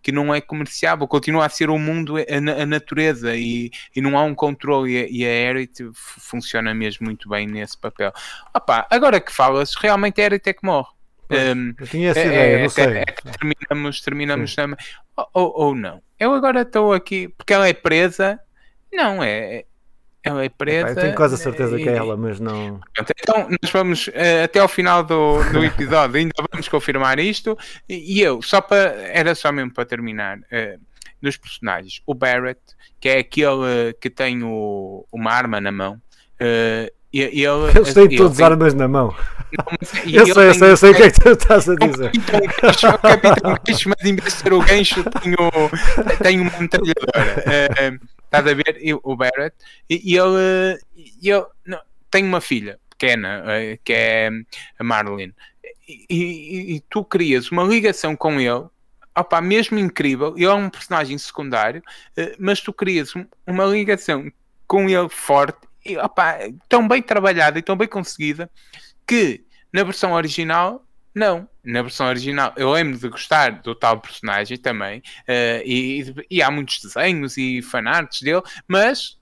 que 0.01 0.11
não 0.11 0.35
é 0.35 0.41
comerciável, 0.41 1.07
continua 1.07 1.45
a 1.45 1.49
ser 1.49 1.69
o 1.69 1.79
mundo, 1.79 2.15
a, 2.17 2.61
a 2.61 2.65
natureza 2.65 3.35
e, 3.35 3.71
e 3.95 4.01
não 4.01 4.17
há 4.17 4.23
um 4.23 4.35
controle 4.35 4.91
e 4.91 4.97
a, 4.97 5.07
e 5.09 5.25
a 5.25 5.29
Erit 5.29 5.89
funciona 5.95 6.73
mesmo 6.73 7.05
muito 7.05 7.29
bem 7.29 7.47
nesse 7.47 7.77
papel. 7.77 8.11
Opa, 8.53 8.85
agora 8.89 9.21
que 9.21 9.31
falas, 9.31 9.75
realmente 9.75 10.19
era 10.19 10.35
até 10.35 10.51
que 10.51 10.65
morre. 10.65 10.89
Um, 11.29 11.73
eu 11.79 11.87
tinha 11.87 12.09
essa 12.11 12.19
é, 12.19 12.25
ideia, 12.25 12.57
não 12.57 12.65
é, 12.65 12.69
sei. 12.69 12.85
É, 12.85 13.05
terminamos, 13.05 14.01
terminamos 14.01 14.55
também. 14.55 14.77
Ou, 15.15 15.29
ou, 15.33 15.53
ou, 15.55 15.75
não. 15.75 16.01
Eu 16.19 16.33
agora 16.33 16.61
estou 16.61 16.93
aqui, 16.93 17.27
porque 17.29 17.53
ela 17.53 17.67
é 17.67 17.73
presa. 17.73 18.39
Não, 18.93 19.23
é. 19.23 19.65
Ela 20.23 20.45
é 20.45 20.49
presa. 20.49 20.89
eu 20.89 20.95
tenho 20.95 21.15
quase 21.15 21.35
a 21.35 21.37
certeza 21.37 21.77
e, 21.77 21.83
que 21.83 21.89
é 21.89 21.97
ela, 21.97 22.15
mas 22.15 22.39
não. 22.39 22.79
Então, 22.97 23.49
nós 23.61 23.71
vamos 23.71 24.07
uh, 24.07 24.43
até 24.45 24.59
ao 24.59 24.69
final 24.69 25.03
do, 25.03 25.43
do 25.51 25.65
episódio, 25.65 26.15
ainda 26.15 26.33
vamos 26.49 26.69
confirmar 26.69 27.19
isto. 27.19 27.57
E, 27.89 28.21
eu, 28.21 28.41
só 28.41 28.61
para. 28.61 28.95
Era 29.09 29.35
só 29.35 29.51
mesmo 29.51 29.73
para 29.73 29.85
terminar. 29.85 30.37
Uh, 30.37 30.79
nos 31.21 31.37
personagens, 31.37 32.01
o 32.05 32.13
Barrett, 32.13 32.59
que 32.99 33.07
é 33.07 33.19
aquele 33.19 33.93
que 33.99 34.09
tem 34.09 34.43
o, 34.43 35.05
uma 35.11 35.31
arma 35.31 35.61
na 35.61 35.71
mão. 35.71 36.01
Uh, 36.35 36.91
ele, 37.21 37.69
Eles 37.75 37.93
têm 37.93 38.09
todas 38.15 38.39
as 38.39 38.41
armas 38.41 38.73
na 38.73 38.87
mão. 38.87 39.15
Não, 39.57 39.65
eu, 40.11 40.25
sei, 40.25 40.49
eu 40.49 40.53
sei, 40.53 40.71
eu 40.71 40.77
sei 40.77 40.91
o 40.91 40.95
que 40.95 41.03
é 41.03 41.11
que 41.11 41.19
tu 41.19 41.29
estás 41.29 41.69
a 41.69 41.75
dizer. 41.75 42.11
O 42.11 42.97
capitão 42.97 43.57
gancho, 43.63 43.89
mas 43.89 44.03
em 44.03 44.15
vez 44.15 44.33
de 44.33 44.39
ser 44.41 44.53
o 44.53 44.61
gancho, 44.61 45.03
tenho, 45.03 45.37
tenho 46.23 46.41
uma 46.41 46.59
metralhadora. 46.59 47.43
Uh, 47.45 48.07
estás 48.23 48.47
a 48.47 48.53
ver? 48.53 48.79
o 49.03 49.15
Barrett. 49.15 49.55
E, 49.87 50.17
ele, 50.17 50.79
ele 51.21 51.45
não, 51.65 51.79
tem 52.09 52.25
uma 52.25 52.41
filha 52.41 52.79
pequena, 52.89 53.43
uh, 53.43 53.79
que 53.83 53.93
é 53.93 54.29
a 54.79 54.83
Marlene. 54.83 55.35
E, 55.87 56.05
e, 56.09 56.75
e, 56.75 56.79
tu 56.89 57.03
crias 57.03 57.51
uma 57.51 57.63
ligação 57.63 58.15
com 58.15 58.39
ele. 58.39 58.65
Opa, 59.15 59.39
mesmo 59.39 59.77
incrível, 59.77 60.33
ele 60.35 60.45
é 60.45 60.53
um 60.53 60.71
personagem 60.71 61.15
secundário, 61.19 61.83
uh, 62.17 62.35
mas 62.39 62.59
tu 62.59 62.73
crias 62.73 63.13
uma 63.45 63.65
ligação 63.65 64.31
com 64.65 64.89
ele 64.89 65.09
forte 65.09 65.59
opa, 66.01 66.37
tão 66.67 66.87
bem 66.87 67.01
trabalhada 67.01 67.59
e 67.59 67.61
tão 67.61 67.75
bem 67.75 67.87
conseguida 67.87 68.49
que 69.07 69.43
na 69.71 69.83
versão 69.83 70.13
original 70.13 70.85
não, 71.13 71.47
na 71.63 71.81
versão 71.83 72.07
original 72.07 72.51
eu 72.57 72.71
lembro 72.71 72.97
de 72.97 73.07
gostar 73.07 73.61
do 73.61 73.75
tal 73.75 73.99
personagem 73.99 74.57
também, 74.57 74.99
uh, 74.99 75.61
e, 75.63 76.03
e, 76.29 76.41
há 76.41 76.49
muitos 76.49 76.79
desenhos 76.81 77.37
e 77.37 77.61
fanarts 77.61 78.21
dele, 78.21 78.41
mas 78.67 79.17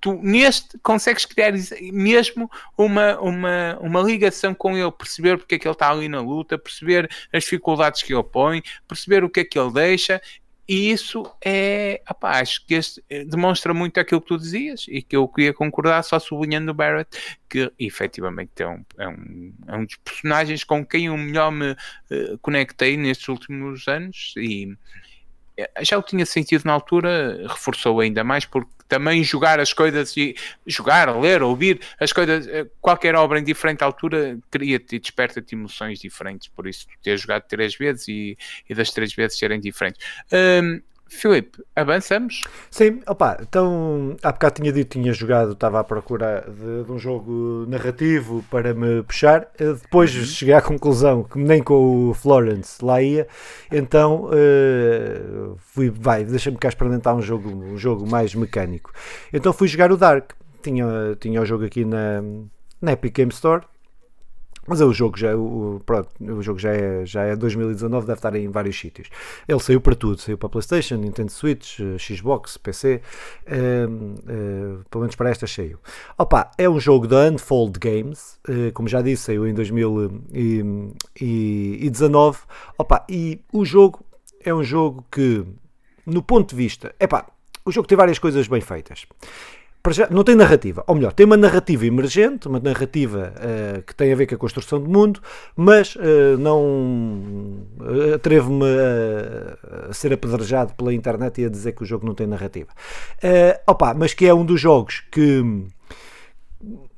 tu 0.00 0.14
neste 0.22 0.78
consegues 0.78 1.26
criar 1.26 1.52
mesmo 1.92 2.50
uma, 2.76 3.18
uma, 3.20 3.78
uma 3.80 4.02
ligação 4.02 4.54
com 4.54 4.76
ele, 4.76 4.90
perceber 4.92 5.36
porque 5.36 5.56
é 5.56 5.58
que 5.58 5.68
ele 5.68 5.74
está 5.74 5.90
ali 5.90 6.08
na 6.08 6.20
luta, 6.20 6.58
perceber 6.58 7.10
as 7.32 7.44
dificuldades 7.44 8.02
que 8.02 8.14
ele 8.14 8.22
põe, 8.22 8.62
perceber 8.88 9.22
o 9.22 9.28
que 9.28 9.40
é 9.40 9.44
que 9.44 9.58
ele 9.58 9.72
deixa 9.72 10.20
e 10.68 10.90
isso 10.90 11.24
é, 11.44 12.02
opa, 12.10 12.40
acho 12.40 12.66
que 12.66 12.74
este 12.74 13.02
eh, 13.08 13.24
demonstra 13.24 13.72
muito 13.72 14.00
aquilo 14.00 14.20
que 14.20 14.26
tu 14.26 14.36
dizias 14.36 14.86
e 14.88 15.00
que 15.00 15.16
eu 15.16 15.28
queria 15.28 15.54
concordar, 15.54 16.02
só 16.02 16.18
sublinhando 16.18 16.72
o 16.72 16.74
Barrett, 16.74 17.08
que 17.48 17.72
efetivamente 17.78 18.62
é 18.62 18.68
um, 18.68 18.84
é 18.98 19.08
um, 19.08 19.54
é 19.68 19.76
um 19.76 19.84
dos 19.84 19.96
personagens 19.96 20.64
com 20.64 20.84
quem 20.84 21.06
eu 21.06 21.16
melhor 21.16 21.52
me 21.52 21.70
uh, 21.72 22.38
conectei 22.42 22.96
nestes 22.96 23.28
últimos 23.28 23.86
anos 23.86 24.34
e 24.36 24.76
eh, 25.56 25.70
já 25.82 25.98
o 25.98 26.02
tinha 26.02 26.26
sentido 26.26 26.64
na 26.64 26.72
altura, 26.72 27.46
reforçou 27.48 28.00
ainda 28.00 28.24
mais 28.24 28.44
porque 28.44 28.70
também 28.88 29.22
jogar 29.22 29.60
as 29.60 29.72
coisas 29.72 30.16
e 30.16 30.34
jogar, 30.66 31.14
ler, 31.18 31.42
ouvir 31.42 31.80
as 31.98 32.12
coisas, 32.12 32.46
eh, 32.46 32.66
qualquer 32.80 33.14
obra 33.14 33.38
em 33.38 33.44
diferente 33.44 33.82
altura 33.82 34.38
cria-te 34.50 34.96
e 34.96 34.98
desperta-te 34.98 35.54
emoções 35.54 35.98
diferentes, 35.98 36.48
por 36.48 36.66
isso 36.66 36.86
ter 37.02 37.16
jogado 37.16 37.44
três 37.48 37.76
vezes 37.76 38.08
e, 38.08 38.38
e 38.68 38.74
das 38.74 38.90
três 38.90 39.14
vezes 39.14 39.38
serem 39.38 39.60
diferentes. 39.60 40.04
Um, 40.32 40.80
Filipe, 41.08 41.62
avançamos? 41.74 42.42
Sim, 42.70 43.00
opa, 43.06 43.38
então 43.40 44.16
há 44.22 44.32
bocado 44.32 44.56
tinha 44.56 44.72
dito, 44.72 44.98
tinha 44.98 45.12
jogado, 45.12 45.52
estava 45.52 45.78
à 45.78 45.84
procura 45.84 46.44
de, 46.48 46.84
de 46.84 46.92
um 46.92 46.98
jogo 46.98 47.64
narrativo 47.68 48.44
para 48.50 48.74
me 48.74 49.02
puxar, 49.04 49.48
eh, 49.58 49.72
depois 49.72 50.14
uhum. 50.14 50.24
cheguei 50.24 50.54
à 50.54 50.60
conclusão 50.60 51.22
que 51.22 51.38
nem 51.38 51.62
com 51.62 52.10
o 52.10 52.14
Florence 52.14 52.84
lá 52.84 53.00
ia, 53.00 53.28
então 53.70 54.24
uh, 54.24 55.56
fui, 55.58 55.90
vai, 55.90 56.24
deixa-me 56.24 56.58
cá 56.58 56.68
experimentar 56.68 57.14
um 57.14 57.22
jogo, 57.22 57.50
um 57.50 57.78
jogo 57.78 58.08
mais 58.08 58.34
mecânico. 58.34 58.92
Então 59.32 59.52
fui 59.52 59.68
jogar 59.68 59.92
o 59.92 59.96
Dark, 59.96 60.32
tinha, 60.60 60.86
tinha 61.20 61.40
o 61.40 61.46
jogo 61.46 61.64
aqui 61.64 61.84
na, 61.84 62.20
na 62.82 62.92
Epic 62.92 63.14
Game 63.14 63.32
Store, 63.32 63.62
Mas 64.66 64.80
o 64.80 64.90
jogo 64.92 65.16
já, 65.18 65.36
o, 65.36 65.80
pronto, 65.84 66.08
o 66.20 66.42
jogo 66.42 66.58
já 66.58 66.72
é, 66.72 67.06
já 67.06 67.22
é 67.22 67.36
2019, 67.36 68.06
deve 68.06 68.18
estar 68.18 68.34
em 68.34 68.48
vários 68.48 68.76
sítios. 68.78 69.08
Ele 69.46 69.60
saiu 69.60 69.80
para 69.80 69.94
tudo, 69.94 70.20
saiu 70.20 70.36
para 70.36 70.48
PlayStation, 70.48 70.96
Nintendo 70.96 71.30
Switch, 71.30 71.78
eh, 71.80 71.96
Xbox, 71.98 72.56
PC, 72.56 73.00
uh, 73.46 73.88
uh, 73.88 74.82
pelo 74.90 75.02
menos 75.02 75.14
para 75.16 75.30
esta 75.30 75.46
saiu. 75.46 75.78
Opa, 76.18 76.50
é 76.58 76.68
um 76.68 76.80
jogo 76.80 77.06
da 77.06 77.30
Unfold 77.30 77.78
Games, 77.78 78.40
uh, 78.48 78.72
como 78.72 78.88
já 78.88 79.00
disse, 79.02 79.22
saiu 79.24 79.46
em 79.46 79.54
2019. 79.54 82.40
Opa, 82.78 83.04
e 83.08 83.40
o 83.52 83.64
jogo 83.64 84.04
é 84.44 84.52
um 84.52 84.64
jogo 84.64 85.06
que, 85.10 85.46
no 86.04 86.22
ponto 86.22 86.50
de 86.50 86.56
vista, 86.56 86.94
epá, 87.00 87.26
o 87.64 87.72
jogo 87.72 87.88
tem 87.88 87.96
várias 87.96 88.18
coisas 88.18 88.46
bem 88.46 88.60
feitas 88.60 89.06
não 90.10 90.24
tem 90.24 90.34
narrativa, 90.34 90.84
ou 90.86 90.94
melhor, 90.94 91.12
tem 91.12 91.26
uma 91.26 91.36
narrativa 91.36 91.86
emergente, 91.86 92.48
uma 92.48 92.60
narrativa 92.60 93.32
uh, 93.36 93.82
que 93.82 93.94
tem 93.94 94.12
a 94.12 94.16
ver 94.16 94.26
com 94.26 94.34
a 94.34 94.38
construção 94.38 94.80
do 94.80 94.88
mundo, 94.88 95.20
mas 95.56 95.96
uh, 95.96 96.36
não 96.38 97.66
atrevo-me 98.14 98.64
a, 98.64 99.88
a, 99.88 99.92
ser 99.92 100.12
apedrejado 100.12 100.74
pela 100.74 100.92
internet 100.92 101.40
e 101.40 101.44
a 101.44 101.48
dizer 101.48 101.72
que 101.72 101.82
o 101.82 101.86
jogo 101.86 102.06
não 102.06 102.14
tem 102.14 102.26
narrativa. 102.26 102.70
Uh, 103.22 103.60
opa, 103.66 103.94
mas 103.94 104.14
que 104.14 104.26
é 104.26 104.34
um 104.34 104.44
dos 104.44 104.60
jogos 104.60 105.02
que 105.10 105.42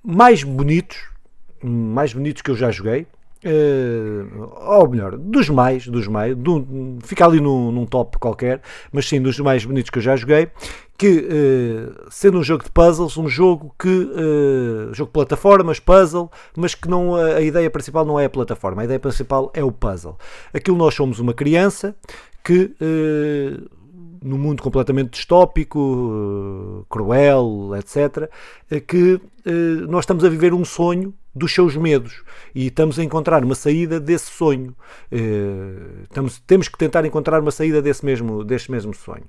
mais 0.02 0.42
bonitos, 0.42 0.98
mais 1.62 2.12
bonitos 2.12 2.42
que 2.42 2.50
eu 2.50 2.56
já 2.56 2.70
joguei. 2.70 3.06
Uh, 3.44 4.50
ou 4.66 4.88
melhor, 4.88 5.16
dos 5.16 5.48
mais, 5.48 5.86
dos 5.86 6.08
mais, 6.08 6.34
do, 6.36 6.98
fica 7.04 7.24
ali 7.24 7.40
num, 7.40 7.70
num, 7.70 7.86
top 7.86 8.18
qualquer, 8.18 8.60
mas 8.90 9.08
sim 9.08 9.22
dos 9.22 9.38
mais 9.38 9.64
bonitos 9.64 9.90
que 9.90 9.98
eu 9.98 10.02
já 10.02 10.16
joguei, 10.16 10.48
que 10.98 11.18
uh, 11.18 12.06
sendo 12.10 12.38
um 12.38 12.42
jogo 12.42 12.64
de 12.64 12.70
puzzles, 12.72 13.16
um 13.16 13.28
jogo 13.28 13.72
que 13.78 13.88
uh, 13.88 14.92
jogo 14.92 15.10
de 15.10 15.12
plataformas, 15.12 15.78
puzzle, 15.78 16.28
mas 16.56 16.74
que 16.74 16.88
não 16.88 17.14
a 17.14 17.40
ideia 17.40 17.70
principal 17.70 18.04
não 18.04 18.18
é 18.18 18.24
a 18.24 18.30
plataforma, 18.30 18.82
a 18.82 18.86
ideia 18.86 18.98
principal 18.98 19.52
é 19.54 19.62
o 19.62 19.70
puzzle. 19.70 20.18
Aquilo 20.52 20.76
nós 20.76 20.94
somos 20.94 21.20
uma 21.20 21.32
criança 21.32 21.94
que 22.42 22.74
num 24.20 24.38
mundo 24.38 24.60
completamente 24.62 25.10
distópico, 25.10 26.84
cruel, 26.88 27.70
etc., 27.76 28.28
que 28.86 29.20
nós 29.88 30.02
estamos 30.02 30.24
a 30.24 30.28
viver 30.28 30.52
um 30.52 30.64
sonho 30.64 31.14
dos 31.38 31.54
seus 31.54 31.76
medos 31.76 32.22
e 32.54 32.66
estamos 32.66 32.98
a 32.98 33.04
encontrar 33.04 33.44
uma 33.44 33.54
saída 33.54 34.00
desse 34.00 34.30
sonho. 34.30 34.74
Estamos, 36.04 36.40
temos 36.46 36.68
que 36.68 36.76
tentar 36.76 37.04
encontrar 37.04 37.40
uma 37.40 37.50
saída 37.50 37.80
desse 37.80 38.04
mesmo, 38.04 38.44
desse 38.44 38.70
mesmo 38.70 38.94
sonho. 38.94 39.24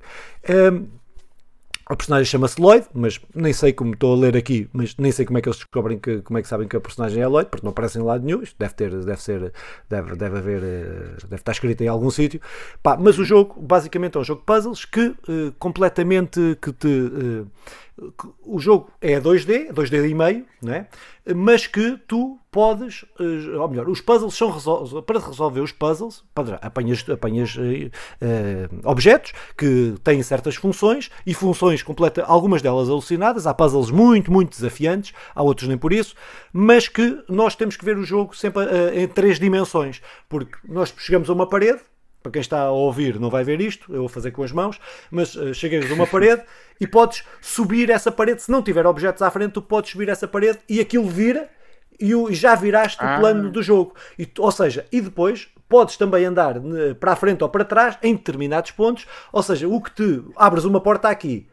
A 1.89 1.95
personagem 1.95 2.25
chama-se 2.25 2.61
Lloyd, 2.61 2.85
mas 2.93 3.19
nem 3.33 3.51
sei 3.51 3.73
como 3.73 3.95
estou 3.95 4.13
a 4.13 4.15
ler 4.15 4.37
aqui, 4.37 4.69
mas 4.71 4.95
nem 4.95 5.11
sei 5.11 5.25
como 5.25 5.39
é 5.39 5.41
que 5.41 5.49
eles 5.49 5.57
descobrem 5.57 5.97
que, 5.97 6.21
como 6.21 6.37
é 6.37 6.41
que 6.43 6.47
sabem 6.47 6.67
que 6.67 6.77
a 6.77 6.79
personagem 6.79 7.23
é 7.23 7.25
Lloyd, 7.25 7.49
porque 7.49 7.65
não 7.65 7.71
aparece 7.71 7.97
em 7.97 8.03
lado 8.03 8.23
nenhum. 8.23 8.43
Isto 8.43 8.55
deve 8.59 8.75
ter, 8.75 8.91
deve 8.91 9.19
ser, 9.19 9.51
deve, 9.89 10.15
deve 10.15 10.37
haver, 10.37 10.63
eh, 10.63 11.15
deve 11.23 11.41
estar 11.41 11.51
escrito 11.51 11.81
em 11.81 11.87
algum 11.87 12.11
sítio. 12.11 12.39
Mas 12.99 13.17
o 13.17 13.25
jogo, 13.25 13.59
basicamente, 13.59 14.17
é 14.17 14.19
um 14.19 14.23
jogo 14.23 14.41
de 14.41 14.45
puzzles 14.45 14.85
que 14.85 15.07
uh, 15.07 15.51
completamente 15.57 16.55
que 16.61 16.71
te 16.71 16.87
uh, 16.87 17.47
o 18.45 18.59
jogo 18.59 18.91
é 19.01 19.19
2D, 19.19 19.71
2D 19.71 20.09
e 20.09 20.13
meio, 20.13 20.45
não 20.61 20.73
é? 20.73 20.87
mas 21.35 21.67
que 21.67 21.97
tu 22.07 22.39
podes, 22.51 23.05
eh, 23.19 23.57
ou 23.57 23.67
melhor, 23.67 23.87
os 23.87 24.01
puzzles 24.01 24.33
são 24.33 24.51
para 25.03 25.19
resolver 25.19 25.61
os 25.61 25.71
puzzles, 25.71 26.23
apanhas, 26.61 27.05
apanhas 27.07 27.55
uh, 27.55 28.89
objetos 28.89 29.33
que 29.55 29.95
têm 30.03 30.23
certas 30.23 30.55
funções 30.55 31.11
e 31.25 31.33
funções 31.33 31.83
completas, 31.83 32.25
algumas 32.27 32.61
delas 32.61 32.89
alucinadas, 32.89 33.45
há 33.45 33.53
puzzles 33.53 33.91
muito, 33.91 34.31
muito 34.31 34.49
desafiantes, 34.49 35.13
há 35.35 35.43
outros 35.43 35.67
nem 35.67 35.77
por 35.77 35.93
isso, 35.93 36.15
mas 36.51 36.87
que 36.87 37.23
nós 37.29 37.55
temos 37.55 37.77
que 37.77 37.85
ver 37.85 37.97
o 37.97 38.03
jogo 38.03 38.35
sempre 38.35 38.63
uh, 38.63 38.97
em 38.97 39.07
três 39.07 39.39
dimensões, 39.39 40.01
porque 40.27 40.57
nós 40.67 40.93
chegamos 40.97 41.29
a 41.29 41.33
uma 41.33 41.47
parede, 41.47 41.81
para 42.21 42.31
quem 42.31 42.41
está 42.41 42.61
a 42.61 42.71
ouvir 42.71 43.19
não 43.19 43.29
vai 43.29 43.43
ver 43.43 43.61
isto, 43.61 43.93
eu 43.93 43.99
vou 43.99 44.09
fazer 44.09 44.31
com 44.31 44.43
as 44.43 44.51
mãos, 44.51 44.79
mas 45.09 45.35
uh, 45.35 45.53
chegas 45.53 45.89
a 45.89 45.93
uma 45.93 46.07
parede 46.07 46.43
e 46.79 46.87
podes 46.87 47.23
subir 47.41 47.89
essa 47.89 48.11
parede, 48.11 48.41
se 48.41 48.51
não 48.51 48.61
tiver 48.61 48.85
objetos 48.85 49.21
à 49.21 49.31
frente, 49.31 49.53
tu 49.53 49.61
podes 49.61 49.91
subir 49.91 50.09
essa 50.09 50.27
parede 50.27 50.59
e 50.67 50.79
aquilo 50.79 51.07
vira 51.07 51.49
e, 51.99 52.11
já 52.33 52.55
viraste 52.55 52.97
ah. 53.03 53.17
o 53.17 53.19
plano 53.19 53.49
do 53.49 53.61
jogo. 53.61 53.93
E, 54.17 54.27
ou 54.37 54.51
seja, 54.51 54.85
e 54.91 55.01
depois 55.01 55.49
podes 55.67 55.97
também 55.97 56.25
andar 56.25 56.55
para 56.99 57.11
a 57.11 57.15
frente 57.15 57.43
ou 57.43 57.49
para 57.49 57.65
trás 57.65 57.97
em 58.01 58.15
determinados 58.15 58.71
pontos, 58.71 59.05
ou 59.31 59.43
seja, 59.43 59.67
o 59.67 59.81
que 59.81 59.91
te 59.91 60.23
abres 60.35 60.65
uma 60.65 60.81
porta 60.81 61.09
aqui, 61.09 61.47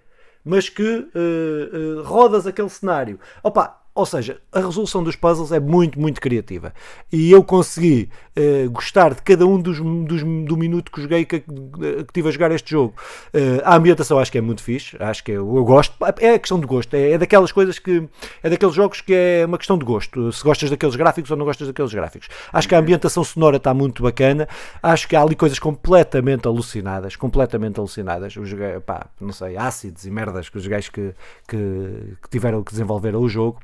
mas 0.45 0.69
que 0.69 0.83
uh, 0.83 2.01
uh, 2.01 2.03
rodas 2.03 2.47
aquele 2.47 2.71
cenário. 2.71 3.19
Opa, 3.43 3.83
ou 3.97 4.05
seja, 4.05 4.39
a 4.53 4.61
resolução 4.61 5.03
dos 5.03 5.17
puzzles 5.17 5.51
é 5.51 5.59
muito, 5.59 5.99
muito 5.99 6.21
criativa. 6.21 6.75
E 7.11 7.33
eu 7.33 7.43
consegui 7.43 8.11
uh, 8.37 8.71
gostar 8.71 9.15
de 9.15 9.23
cada 9.23 9.47
um 9.47 9.59
dos, 9.59 9.79
dos, 9.81 10.23
do 10.23 10.55
minuto 10.55 10.93
que 10.93 11.01
joguei, 11.01 11.25
que, 11.25 11.41
que 11.41 12.13
tive 12.13 12.29
a 12.29 12.31
jogar 12.31 12.53
este 12.53 12.73
jogo. 12.73 12.95
Uh, 13.29 13.63
a 13.65 13.75
ambientação 13.75 14.19
acho 14.19 14.31
que 14.31 14.37
é 14.37 14.43
muito 14.43 14.63
fixe, 14.63 14.99
acho 15.01 15.25
que 15.25 15.33
eu, 15.33 15.57
eu 15.57 15.65
gosto. 15.65 15.95
É 16.21 16.35
a 16.35 16.39
questão 16.39 16.61
de 16.61 16.67
gosto, 16.67 16.93
é, 16.93 17.13
é, 17.13 17.19
daquelas 17.19 17.51
coisas 17.51 17.79
que. 17.79 18.07
É 18.43 18.51
daqueles 18.51 18.75
jogos 18.75 19.01
que 19.01 19.15
é 19.15 19.47
uma 19.47 19.57
questão 19.57 19.79
de 19.79 19.85
gosto. 19.87 20.31
Se 20.31 20.45
gostas 20.45 20.69
daqueles 20.69 20.95
gráficos 20.95 21.31
ou 21.31 21.37
não 21.39 21.47
gostas 21.47 21.67
daqueles 21.67 21.95
gráficos. 21.95 22.29
Acho 22.53 22.69
que 22.69 22.75
a 22.75 22.79
ambientação 22.79 23.25
sonora 23.25 23.57
está 23.57 23.73
muito 23.73 24.03
bacana. 24.03 24.47
Acho 24.83 25.09
que 25.09 25.17
há 25.17 25.23
ali 25.23 25.35
coisas 25.35 25.59
completamente 25.59 26.47
alucinadas. 26.47 27.17
Completamente 27.17 27.81
alucinadas. 27.81 28.35
Joguei, 28.35 28.79
pá, 28.81 29.07
não 29.19 29.33
sei, 29.33 29.57
ácidos 29.57 30.05
e 30.05 30.11
merdas 30.11 30.51
que 30.51 30.59
os 30.59 30.67
gajos 30.67 30.91
que, 30.91 31.15
que, 31.49 32.17
que 32.23 32.29
tiveram 32.29 32.63
que 32.63 32.73
desenvolver 32.73 33.17
o 33.17 33.27
jogo 33.27 33.59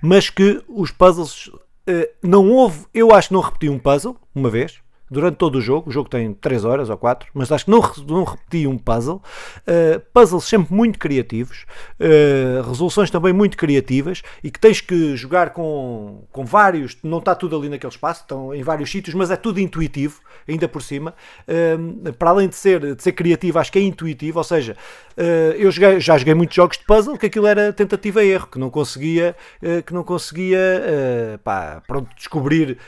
mas 0.00 0.30
que 0.30 0.62
os 0.68 0.90
puzzles 0.90 1.46
uh, 1.46 1.60
não 2.22 2.48
houve, 2.48 2.86
eu 2.92 3.12
acho 3.12 3.28
que 3.28 3.34
não 3.34 3.40
repeti 3.40 3.68
um 3.68 3.78
puzzle 3.78 4.16
uma 4.34 4.50
vez, 4.50 4.80
durante 5.10 5.36
todo 5.36 5.56
o 5.56 5.60
jogo. 5.60 5.90
O 5.90 5.92
jogo 5.92 6.08
tem 6.08 6.32
3 6.34 6.64
horas 6.64 6.90
ou 6.90 6.96
4, 6.96 7.28
mas 7.34 7.50
acho 7.50 7.64
que 7.64 7.70
não, 7.70 7.80
não 8.06 8.24
repeti 8.24 8.66
um 8.66 8.78
puzzle. 8.78 9.22
Uh, 9.60 10.00
puzzles 10.12 10.44
sempre 10.44 10.74
muito 10.74 10.98
criativos, 10.98 11.64
uh, 12.00 12.68
resoluções 12.68 13.10
também 13.10 13.32
muito 13.32 13.56
criativas 13.56 14.22
e 14.42 14.50
que 14.50 14.60
tens 14.60 14.80
que 14.80 15.16
jogar 15.16 15.50
com, 15.50 16.24
com 16.30 16.44
vários. 16.44 16.96
Não 17.02 17.18
está 17.18 17.34
tudo 17.34 17.56
ali 17.56 17.68
naquele 17.68 17.92
espaço, 17.92 18.22
estão 18.22 18.54
em 18.54 18.62
vários 18.62 18.90
sítios, 18.90 19.14
mas 19.14 19.30
é 19.30 19.36
tudo 19.36 19.60
intuitivo, 19.60 20.20
ainda 20.48 20.68
por 20.68 20.82
cima. 20.82 21.14
Uh, 21.48 22.12
para 22.12 22.30
além 22.30 22.48
de 22.48 22.56
ser, 22.56 22.94
de 22.94 23.02
ser 23.02 23.12
criativo, 23.12 23.58
acho 23.58 23.72
que 23.72 23.78
é 23.78 23.82
intuitivo, 23.82 24.38
ou 24.38 24.44
seja, 24.44 24.76
eu 25.58 25.70
joguei, 25.72 25.98
já 25.98 26.16
joguei 26.16 26.32
muitos 26.32 26.54
jogos 26.54 26.78
de 26.78 26.84
puzzle 26.84 27.18
que 27.18 27.26
aquilo 27.26 27.46
era 27.46 27.72
tentativa 27.72 28.22
e 28.22 28.30
erro, 28.30 28.46
que 28.46 28.58
não 28.58 28.70
conseguia, 28.70 29.34
que 29.84 29.92
não 29.92 30.04
conseguia 30.04 31.40
pá, 31.42 31.82
pronto, 31.88 32.08
descobrir. 32.14 32.78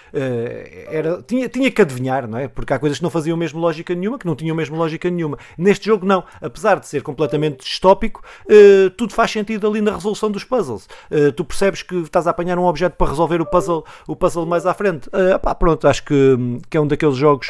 era, 0.88 1.20
tinha, 1.22 1.48
tinha 1.48 1.70
que 1.72 1.82
adivinhar 1.82 2.09
não 2.28 2.38
é? 2.38 2.48
Porque 2.48 2.72
há 2.72 2.78
coisas 2.78 2.98
que 2.98 3.02
não 3.02 3.10
faziam 3.10 3.36
mesmo 3.36 3.60
lógica 3.60 3.94
nenhuma, 3.94 4.18
que 4.18 4.26
não 4.26 4.34
tinham 4.34 4.54
mesmo 4.56 4.76
lógica 4.76 5.08
nenhuma. 5.08 5.38
Neste 5.56 5.86
jogo, 5.86 6.04
não. 6.06 6.24
Apesar 6.40 6.80
de 6.80 6.86
ser 6.86 7.02
completamente 7.02 7.64
distópico, 7.64 8.22
uh, 8.46 8.90
tudo 8.90 9.12
faz 9.12 9.30
sentido 9.30 9.66
ali 9.66 9.80
na 9.80 9.94
resolução 9.94 10.30
dos 10.30 10.44
puzzles. 10.44 10.86
Uh, 11.10 11.32
tu 11.32 11.44
percebes 11.44 11.82
que 11.82 11.96
estás 11.96 12.26
a 12.26 12.30
apanhar 12.30 12.58
um 12.58 12.64
objeto 12.64 12.96
para 12.96 13.10
resolver 13.10 13.40
o 13.40 13.46
puzzle, 13.46 13.84
o 14.06 14.16
puzzle 14.16 14.46
mais 14.46 14.66
à 14.66 14.74
frente. 14.74 15.08
Uh, 15.08 15.38
pá, 15.38 15.54
pronto, 15.54 15.86
acho 15.86 16.04
que, 16.04 16.36
que 16.68 16.76
é 16.76 16.80
um 16.80 16.86
daqueles 16.86 17.16
jogos 17.16 17.48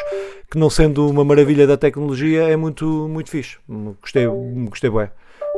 que, 0.50 0.58
não 0.58 0.68
sendo 0.68 1.08
uma 1.08 1.24
maravilha 1.24 1.66
da 1.66 1.76
tecnologia, 1.76 2.42
é 2.42 2.56
muito, 2.56 2.84
muito 3.08 3.30
fixe. 3.30 3.58
Gostei, 4.00 4.26
gostei 4.68 4.90
bem. 4.90 5.10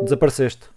Desapareceste. 0.02 0.71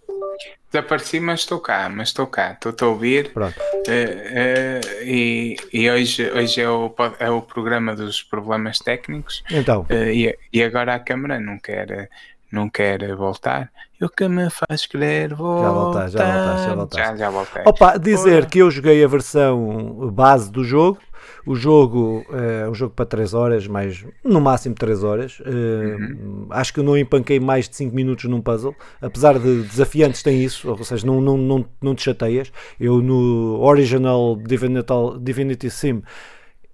Desapareci, 0.75 1.21
mas 1.21 1.39
estou 1.39 1.59
cá, 1.61 1.87
mas 1.87 2.09
estou 2.09 2.27
cá, 2.27 2.51
estou 2.51 2.87
a 2.89 2.91
ouvir. 2.91 3.31
Pronto. 3.31 3.57
Uh, 3.57 3.87
uh, 3.87 5.03
e, 5.03 5.55
e 5.71 5.89
hoje, 5.89 6.29
hoje 6.31 6.61
é, 6.61 6.69
o, 6.69 6.93
é 7.17 7.29
o 7.29 7.41
programa 7.41 7.95
dos 7.95 8.21
problemas 8.21 8.79
técnicos. 8.79 9.41
Então. 9.49 9.85
Uh, 9.89 10.09
e, 10.11 10.37
e 10.51 10.61
agora 10.61 10.95
a 10.95 10.99
câmara 10.99 11.39
não 11.39 11.57
quer, 11.57 12.09
não 12.55 12.69
quer 12.69 13.15
voltar. 13.15 13.71
E 13.99 14.03
o 14.03 14.09
que 14.09 14.27
me 14.27 14.49
faz 14.49 14.85
querer 14.87 15.33
voltar. 15.33 15.63
Já 15.63 15.71
voltaste, 15.71 16.17
já 16.17 16.25
voltaste, 16.25 16.65
já 16.65 16.75
voltaste. 16.75 17.07
Já, 17.07 17.15
já 17.15 17.29
voltei. 17.29 17.63
Opa, 17.65 17.97
dizer 17.97 18.45
que 18.47 18.59
eu 18.59 18.71
joguei 18.71 19.03
a 19.03 19.07
versão 19.07 20.09
base 20.11 20.51
do 20.51 20.63
jogo 20.63 20.97
o 21.45 21.55
jogo 21.55 22.25
é 22.31 22.67
um 22.67 22.73
jogo 22.73 22.93
para 22.95 23.05
3 23.05 23.33
horas, 23.35 23.67
mais 23.67 24.03
no 24.23 24.41
máximo 24.41 24.73
3 24.73 25.03
horas. 25.03 25.39
Uhum. 25.41 26.47
Acho 26.49 26.73
que 26.73 26.79
eu 26.79 26.83
não 26.83 26.97
empanquei 26.97 27.39
mais 27.39 27.69
de 27.69 27.75
5 27.75 27.95
minutos 27.95 28.25
num 28.25 28.41
puzzle, 28.41 28.75
apesar 28.99 29.37
de 29.37 29.61
desafiantes 29.61 30.23
tem 30.23 30.43
isso, 30.43 30.69
ou 30.69 30.83
seja, 30.83 31.05
não, 31.05 31.21
não, 31.21 31.37
não, 31.37 31.65
não 31.79 31.93
te 31.93 32.03
chateias. 32.03 32.51
Eu 32.79 32.99
no 33.01 33.59
Original 33.61 34.35
Divinity 34.35 35.69
Sim 35.69 36.01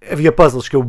havia 0.09 0.31
puzzles 0.31 0.67
que 0.67 0.75
eu 0.75 0.83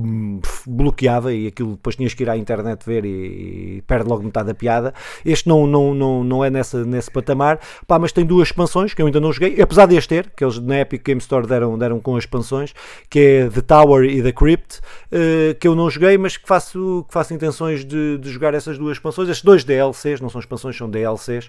bloqueava 0.67 1.33
e 1.33 1.47
aquilo 1.47 1.73
depois 1.73 1.97
tinhas 1.97 2.15
que 2.15 2.23
ir 2.23 2.31
à 2.31 2.37
internet 2.37 2.85
ver 2.85 3.05
e, 3.05 3.77
e 3.79 3.83
perde 3.87 4.09
logo 4.09 4.23
metade 4.23 4.47
da 4.47 4.55
piada. 4.55 4.95
Este 5.25 5.49
não, 5.49 5.67
não, 5.67 5.93
não, 5.93 6.25
não 6.25 6.45
é 6.45 6.49
nessa, 6.49 6.85
nesse 6.85 7.11
patamar, 7.11 7.61
pá, 7.87 7.99
mas 7.99 8.13
tem 8.13 8.25
duas 8.25 8.49
expansões 8.49 8.95
que 8.95 9.03
eu 9.03 9.07
ainda 9.07 9.21
não 9.21 9.33
joguei, 9.33 9.61
apesar 9.61 9.87
de 9.87 9.97
este 9.97 10.09
ter, 10.09 10.31
que 10.31 10.45
eles 10.45 10.59
na 10.59 10.81
Epic 10.81 11.05
Game 11.05 11.21
Store 11.21 11.47
deram, 11.47 11.79
deram 11.79 12.01
com 12.01 12.17
as 12.17 12.25
expansões, 12.25 12.75
que 13.09 13.19
é 13.19 13.49
The 13.49 13.61
Tower 13.61 14.05
e 14.05 14.23
The 14.23 14.33
Crypt, 14.33 14.79
uh, 14.79 15.55
que 15.59 15.69
eu 15.69 15.75
não 15.75 15.91
joguei, 15.91 16.17
mas 16.17 16.37
que 16.37 16.47
faço, 16.47 17.05
que 17.07 17.13
faço 17.13 17.35
intenções 17.35 17.85
de, 17.85 18.19
de 18.19 18.31
jogar 18.31 18.55
essas 18.55 18.79
duas 18.79 18.97
expansões, 18.97 19.29
estes 19.29 19.45
dois 19.45 19.65
DLCs, 19.65 20.21
não 20.21 20.29
são 20.29 20.41
expansões, 20.41 20.77
são 20.77 20.91
DLCs. 20.91 21.49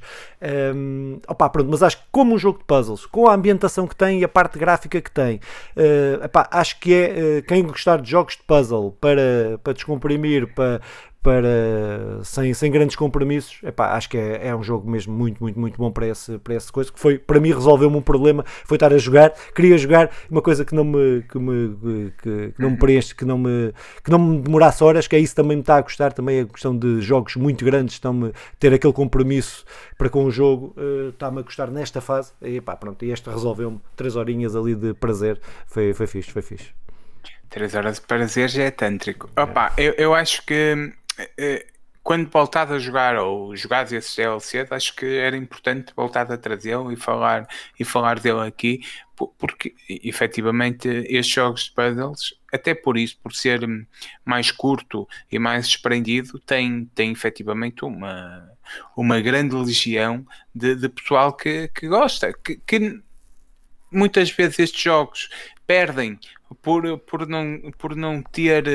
Um, 0.76 1.20
opa, 1.28 1.50
pronto, 1.50 1.70
mas 1.70 1.82
acho 1.82 1.98
que 1.98 2.04
como 2.12 2.36
um 2.36 2.38
jogo 2.38 2.60
de 2.60 2.66
puzzles, 2.66 3.06
com 3.06 3.28
a 3.28 3.34
ambientação 3.34 3.88
que 3.88 3.96
tem 3.96 4.20
e 4.20 4.24
a 4.24 4.30
parte 4.30 4.60
gráfica 4.60 5.02
que 5.02 5.12
tem, 5.12 5.38
uh, 5.78 6.24
epá, 6.24 6.48
acho 6.52 6.80
que 6.80 6.94
é 6.94 7.40
uh, 7.40 7.53
quem 7.54 7.64
gostar 7.64 8.02
de 8.02 8.10
jogos 8.10 8.36
de 8.36 8.44
puzzle 8.44 8.98
para, 9.00 9.60
para 9.64 9.74
descomprimir, 9.74 10.52
para, 10.56 10.82
para 11.22 12.24
sem, 12.24 12.52
sem 12.54 12.72
grandes 12.72 12.96
compromissos, 12.96 13.62
epá, 13.64 13.94
acho 13.96 14.10
que 14.10 14.18
é, 14.18 14.48
é 14.48 14.56
um 14.56 14.64
jogo 14.64 14.90
mesmo 14.90 15.14
muito, 15.14 15.42
muito, 15.42 15.60
muito 15.60 15.78
bom 15.78 15.92
para 15.92 16.08
esse, 16.08 16.40
para 16.40 16.56
esse 16.56 16.72
coisa, 16.72 16.92
que 16.92 17.00
foi, 17.00 17.20
para 17.20 17.40
mim 17.40 17.54
resolveu-me 17.54 17.96
um 17.96 18.02
problema, 18.02 18.44
foi 18.66 18.76
estar 18.76 18.92
a 18.92 18.98
jogar, 18.98 19.32
queria 19.54 19.78
jogar 19.78 20.10
uma 20.32 20.42
coisa 20.42 20.66
que 20.66 20.74
não 20.74 20.84
me, 20.84 21.22
que 21.30 21.38
me, 21.38 22.12
que, 22.22 22.54
que 22.54 22.62
não 22.62 22.72
me 22.72 22.78
preenche, 22.78 23.14
que 23.14 23.24
não 23.24 23.38
me, 23.38 23.72
que 24.04 24.10
não 24.10 24.18
me 24.18 24.42
demorasse 24.42 24.84
horas, 24.84 25.08
que 25.08 25.16
é 25.16 25.20
isso 25.20 25.36
também 25.36 25.56
me 25.56 25.62
está 25.62 25.78
a 25.78 25.82
gostar, 25.82 26.12
também 26.12 26.40
a 26.40 26.46
questão 26.46 26.76
de 26.76 27.02
jogos 27.02 27.36
muito 27.36 27.64
grandes, 27.64 27.94
estão-me 27.96 28.34
ter 28.60 28.74
aquele 28.74 28.94
compromisso 28.94 29.64
para 29.96 30.10
com 30.10 30.26
o 30.26 30.32
jogo, 30.32 30.74
uh, 30.76 31.10
está-me 31.10 31.40
a 31.40 31.44
gostar 31.44 31.70
nesta 31.70 32.02
fase, 32.02 32.34
e 32.42 32.58
epá, 32.58 32.76
pronto, 32.76 33.06
e 33.06 33.12
este 33.12 33.30
resolveu-me 33.30 33.80
três 33.96 34.16
horinhas 34.16 34.56
ali 34.56 34.74
de 34.74 34.96
prazer, 34.96 35.40
foi, 35.68 35.94
foi 35.94 36.08
fixe, 36.08 36.32
foi 36.32 36.42
fixe. 36.42 36.83
Três 37.54 37.76
horas 37.76 38.00
de 38.00 38.02
prazer 38.08 38.50
já 38.50 38.64
é 38.64 38.72
tântrico. 38.72 39.30
Opa, 39.38 39.72
eu, 39.78 39.94
eu 39.94 40.16
acho 40.16 40.44
que 40.44 40.92
eh, 41.38 41.68
quando 42.02 42.28
voltado 42.28 42.74
a 42.74 42.80
jogar 42.80 43.16
ou 43.20 43.56
jogares 43.56 43.92
esse 43.92 44.18
DLC, 44.18 44.66
acho 44.72 44.96
que 44.96 45.06
era 45.06 45.38
importante 45.38 45.94
voltar 45.96 46.32
a 46.32 46.36
trazê-lo 46.36 46.92
e 46.92 46.96
falar, 46.96 47.48
e 47.80 47.86
falar 47.86 48.20
dele 48.20 48.48
aqui, 48.48 48.82
porque 49.38 49.76
efetivamente 49.88 50.88
estes 51.08 51.36
jogos 51.36 51.66
de 51.66 51.74
puzzles, 51.74 52.34
até 52.52 52.74
por 52.74 52.98
isso, 52.98 53.20
por 53.22 53.32
ser 53.36 53.62
mais 54.26 54.52
curto 54.52 55.08
e 55.32 55.38
mais 55.38 55.68
desprendido, 55.68 56.40
tem, 56.40 56.86
tem 56.96 57.12
efetivamente 57.12 57.86
uma, 57.86 58.50
uma 58.98 59.22
grande 59.22 59.56
legião 59.56 60.26
de, 60.56 60.74
de 60.76 60.90
pessoal 60.90 61.32
que, 61.34 61.68
que 61.68 61.88
gosta, 61.88 62.34
que, 62.34 62.56
que 62.66 63.00
muitas 63.92 64.32
vezes 64.32 64.58
estes 64.58 64.82
jogos 64.82 65.30
perdem 65.66 66.20
por, 66.62 66.98
por, 67.00 67.28
não, 67.28 67.72
por 67.78 67.96
não 67.96 68.22
ter, 68.22 68.66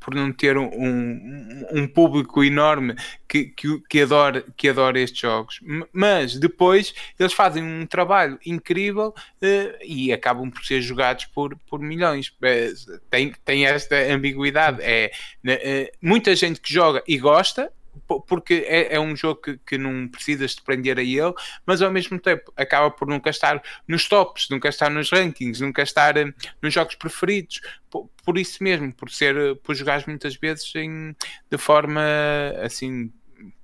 por 0.00 0.14
não 0.14 0.32
ter 0.32 0.56
um, 0.58 1.66
um 1.72 1.86
público 1.86 2.42
enorme 2.42 2.94
que, 3.28 3.44
que, 3.44 3.80
que, 3.88 4.02
adora, 4.02 4.44
que 4.56 4.68
adora 4.68 4.98
estes 4.98 5.20
jogos. 5.20 5.60
Mas 5.92 6.38
depois 6.38 6.94
eles 7.18 7.32
fazem 7.32 7.62
um 7.62 7.86
trabalho 7.86 8.38
incrível 8.44 9.08
uh, 9.08 9.84
e 9.84 10.12
acabam 10.12 10.50
por 10.50 10.64
ser 10.64 10.80
jogados 10.80 11.24
por, 11.26 11.56
por 11.68 11.80
milhões. 11.80 12.28
Uh, 12.28 13.00
tem, 13.10 13.32
tem 13.44 13.66
esta 13.66 13.96
ambiguidade. 14.12 14.78
É, 14.82 15.10
uh, 15.44 15.96
muita 16.00 16.34
gente 16.36 16.60
que 16.60 16.72
joga 16.72 17.02
e 17.06 17.18
gosta, 17.18 17.72
porque 18.06 18.64
é, 18.66 18.94
é, 18.94 19.00
um 19.00 19.16
jogo 19.16 19.40
que, 19.40 19.58
que 19.58 19.78
não 19.78 20.08
precisas 20.08 20.54
de 20.54 20.62
prender 20.62 20.98
a 20.98 21.02
ele, 21.02 21.32
mas 21.66 21.82
ao 21.82 21.90
mesmo 21.90 22.18
tempo 22.18 22.52
acaba 22.56 22.90
por 22.90 23.08
nunca 23.08 23.30
estar 23.30 23.62
nos 23.86 24.08
tops, 24.08 24.48
nunca 24.50 24.68
estar 24.68 24.90
nos 24.90 25.10
rankings, 25.10 25.60
nunca 25.60 25.82
estar 25.82 26.16
uh, 26.16 26.34
nos 26.60 26.72
jogos 26.72 26.94
preferidos. 26.94 27.60
Por, 27.90 28.10
por, 28.24 28.38
isso 28.38 28.62
mesmo, 28.62 28.92
por 28.92 29.10
ser, 29.10 29.36
uh, 29.36 29.56
por 29.56 29.74
jogar 29.74 30.04
muitas 30.06 30.36
vezes 30.36 30.74
em, 30.74 31.14
de 31.50 31.58
forma 31.58 32.02
assim 32.62 33.12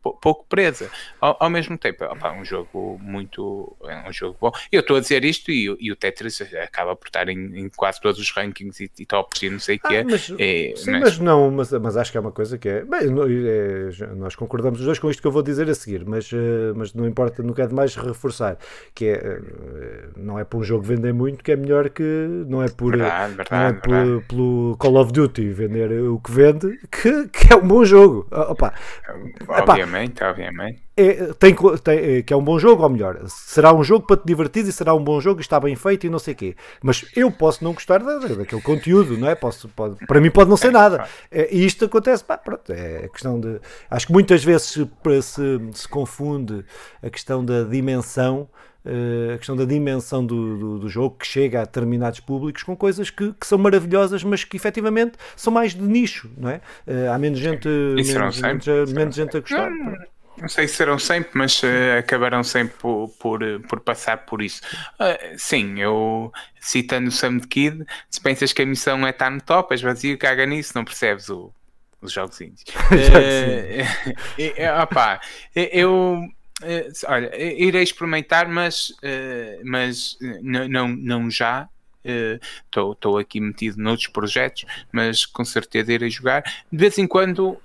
pouco 0.03 0.47
presa. 0.49 0.91
Ao, 1.21 1.37
ao 1.41 1.51
mesmo 1.51 1.77
tempo, 1.77 2.05
opa, 2.05 2.33
um 2.33 2.45
jogo 2.45 2.99
muito. 3.03 3.77
É 3.85 4.09
um 4.09 4.13
jogo 4.13 4.37
bom. 4.41 4.53
Eu 4.73 4.81
estou 4.81 4.97
a 4.97 5.01
dizer 5.01 5.25
isto 5.25 5.51
e, 5.51 5.77
e, 5.79 5.93
o 5.93 5.97
Tetris 5.97 6.41
acaba 6.41 6.97
por 6.97 7.09
estar 7.09 7.29
em, 7.29 7.59
em 7.59 7.69
quase 7.69 8.01
todos 8.01 8.21
os 8.21 8.31
rankings 8.31 8.81
e, 8.83 8.91
e 8.99 9.07
tops 9.07 9.43
e 9.43 9.51
não 9.51 9.59
sei 9.59 9.77
o 9.77 9.81
ah, 9.85 9.89
que 9.89 9.95
é. 9.97 10.05
Mas, 10.05 10.33
é 10.39 10.73
sim, 10.77 10.91
mas... 10.93 11.01
mas, 11.01 11.19
não, 11.19 11.51
mas, 11.51 11.73
mas 11.73 11.97
acho 11.97 12.11
que 12.11 12.19
é 12.19 12.21
uma 12.21 12.33
coisa 12.33 12.57
que 12.59 12.69
é. 12.69 12.85
Bem, 12.85 13.01
é, 13.01 14.15
nós 14.17 14.35
concordamos 14.35 14.81
os 14.81 14.87
dois 14.87 14.99
com 14.99 15.11
isto 15.11 15.21
que 15.21 15.27
eu 15.27 15.33
vou 15.33 15.43
dizer 15.43 15.69
a 15.69 15.75
seguir, 15.75 16.05
mas, 16.07 16.31
eh, 16.33 16.73
mas 16.75 16.95
não 16.95 17.07
importa, 17.07 17.43
nunca 17.43 17.63
é 17.63 17.67
demais 17.67 17.95
reforçar. 17.95 18.57
Que 18.95 19.07
é, 19.07 19.13
eh, 19.13 20.09
não 20.17 20.39
é 20.39 20.45
por 20.45 20.59
um 20.59 20.65
jogo 20.65 20.83
vender 20.83 21.13
muito 21.13 21.45
que 21.45 21.53
é 21.53 21.57
melhor 21.57 21.91
que. 21.91 22.03
Não 22.49 22.63
é 22.63 22.69
por, 22.69 22.97
verdade, 22.97 23.35
verdade, 23.35 23.81
não 23.89 23.97
é 23.97 24.15
por, 24.15 24.25
pelo 24.25 24.77
Call 24.79 24.97
of 24.97 25.13
Duty 25.13 25.51
vender 25.51 25.93
o 26.03 26.19
que 26.19 26.33
vende 26.33 26.79
que, 26.91 27.29
que 27.29 27.53
é 27.53 27.57
um 27.57 27.67
bom 27.67 27.85
jogo. 27.85 28.27
Opa, 28.31 28.75
Obviamente. 29.49 29.90
Obviamente, 29.91 30.23
obviamente. 30.23 30.83
É, 30.97 31.33
tem, 31.33 31.57
tem, 31.83 31.99
é, 31.99 32.23
que 32.23 32.33
é 32.33 32.37
um 32.37 32.45
bom 32.45 32.59
jogo, 32.59 32.83
ou 32.83 32.89
melhor, 32.89 33.19
será 33.27 33.75
um 33.75 33.83
jogo 33.83 34.07
para 34.07 34.17
te 34.17 34.27
divertir 34.27 34.65
e 34.67 34.73
será 34.73 34.95
um 34.95 35.03
bom 35.03 35.21
jogo 35.21 35.41
e 35.41 35.43
está 35.43 35.59
bem 35.59 35.75
feito 35.75 36.07
e 36.07 36.11
não 36.11 36.19
sei 36.19 36.35
o 36.35 36.37
quê. 36.37 36.57
Mas 36.83 37.05
eu 37.17 37.31
posso 37.31 37.65
não 37.65 37.73
gostar 37.73 37.99
da, 37.99 38.19
daquele 38.19 38.63
conteúdo, 38.63 39.17
não 39.17 39.29
é? 39.29 39.35
Posso, 39.35 39.69
pode, 39.69 39.97
para 40.07 40.21
mim 40.21 40.31
pode 40.31 40.49
não 40.49 40.57
ser 40.57 40.71
nada. 40.71 41.09
É, 41.31 41.49
e 41.53 41.65
isto 41.65 41.87
acontece, 41.87 42.23
pá, 42.23 42.39
pronto, 42.39 42.71
é 42.73 43.09
questão 43.09 43.41
de. 43.41 43.61
Acho 43.91 44.07
que 44.07 44.13
muitas 44.13 44.45
vezes 44.45 44.69
se, 44.69 44.89
se, 45.23 45.71
se 45.73 45.89
confunde 45.89 46.65
a 47.03 47.11
questão 47.11 47.45
da 47.45 47.65
dimensão. 47.65 48.49
Uh, 48.85 49.35
a 49.35 49.37
questão 49.37 49.55
da 49.55 49.67
dimensão 49.67 50.25
do, 50.25 50.57
do, 50.57 50.79
do, 50.79 50.89
jogo 50.89 51.17
que 51.19 51.27
chega 51.27 51.61
a 51.61 51.65
determinados 51.67 52.19
públicos 52.19 52.63
com 52.63 52.75
coisas 52.75 53.11
que, 53.11 53.35
que, 53.35 53.47
são 53.47 53.59
maravilhosas, 53.59 54.25
mas 54.25 54.43
que 54.43 54.57
efetivamente 54.57 55.19
são 55.37 55.53
mais 55.53 55.75
de 55.75 55.83
nicho, 55.83 56.31
não 56.35 56.49
é? 56.49 56.63
Uh, 56.87 57.13
há 57.13 57.19
menos 57.19 57.39
gente, 57.39 57.69
menos, 57.69 58.41
menos, 58.41 58.93
menos, 58.93 59.15
gente 59.15 59.37
a 59.37 59.41
gostar. 59.41 59.71
Não, 59.71 59.97
não 60.41 60.49
sei 60.49 60.67
se 60.67 60.77
serão 60.77 60.99
sempre, 60.99 61.33
mas 61.35 61.63
uh, 61.63 61.99
acabarão 61.99 62.43
sempre 62.43 62.79
por, 62.79 63.09
por, 63.19 63.41
por, 63.69 63.81
passar 63.81 64.25
por 64.25 64.41
isso. 64.41 64.63
Uh, 64.99 65.37
sim, 65.37 65.79
eu 65.79 66.33
citando 66.59 67.09
o 67.09 67.13
Sam 67.13 67.39
Kid, 67.41 67.85
se 68.09 68.21
pensas 68.21 68.53
que 68.53 68.63
a 68.63 68.67
missão 68.67 69.07
é 69.07 69.11
estar 69.11 69.31
no 69.31 69.43
top, 69.43 69.75
és 69.75 69.83
vazio, 69.83 70.17
caga 70.17 70.47
nisso, 70.47 70.73
não 70.75 70.85
percebes 70.85 71.29
o, 71.29 71.53
os 72.01 72.13
jogos 72.13 72.41
índios. 72.41 72.65
uh, 72.71 74.83
opa, 74.83 75.21
eu 75.55 76.23
olha, 77.07 77.31
irei 77.37 77.83
experimentar, 77.83 78.49
mas, 78.49 78.91
uh, 78.91 79.61
mas 79.65 80.19
não, 80.43 80.89
não 80.89 81.31
já. 81.31 81.69
Estou 82.03 83.19
aqui 83.19 83.41
metido 83.41 83.77
noutros 83.77 84.09
projetos, 84.09 84.65
mas 84.91 85.27
com 85.27 85.45
certeza 85.45 85.93
irei 85.93 86.09
jogar. 86.09 86.43
De 86.73 86.79
vez 86.79 86.97
em 86.97 87.07
quando 87.07 87.61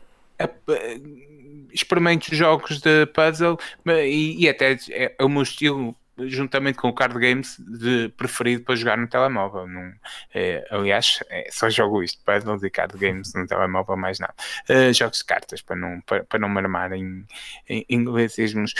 experimento 1.72 2.34
jogos 2.36 2.80
de 2.80 3.06
puzzle 3.08 3.58
e, 3.86 4.44
e 4.44 4.50
até 4.50 4.78
é, 4.90 5.16
é 5.18 5.24
o 5.24 5.30
meu 5.30 5.44
estilo 5.44 5.96
juntamente 6.20 6.78
com 6.78 6.88
o 6.88 6.94
card 6.94 7.20
games 7.20 7.58
de 7.60 8.10
preferido 8.10 8.64
para 8.64 8.76
jogar 8.76 8.98
no 8.98 9.08
telemóvel. 9.08 9.68
Não, 9.68 9.92
é, 10.34 10.66
aliás, 10.72 11.20
é, 11.30 11.50
só 11.52 11.70
jogo 11.70 12.04
isto, 12.04 12.22
puzzles 12.24 12.64
e 12.64 12.70
card 12.70 12.98
games 12.98 13.34
no 13.34 13.46
telemóvel, 13.46 13.98
mais 13.98 14.20
nada. 14.20 14.34
Uh, 14.70 14.94
jogos 14.94 15.20
de 15.20 15.26
cartas 15.26 15.62
para 15.62 15.76
não, 15.76 16.02
para, 16.02 16.24
para 16.24 16.40
não 16.40 16.50
marmar 16.50 16.94
em, 16.94 17.26
em 17.68 17.86
inglesismos. 17.90 18.74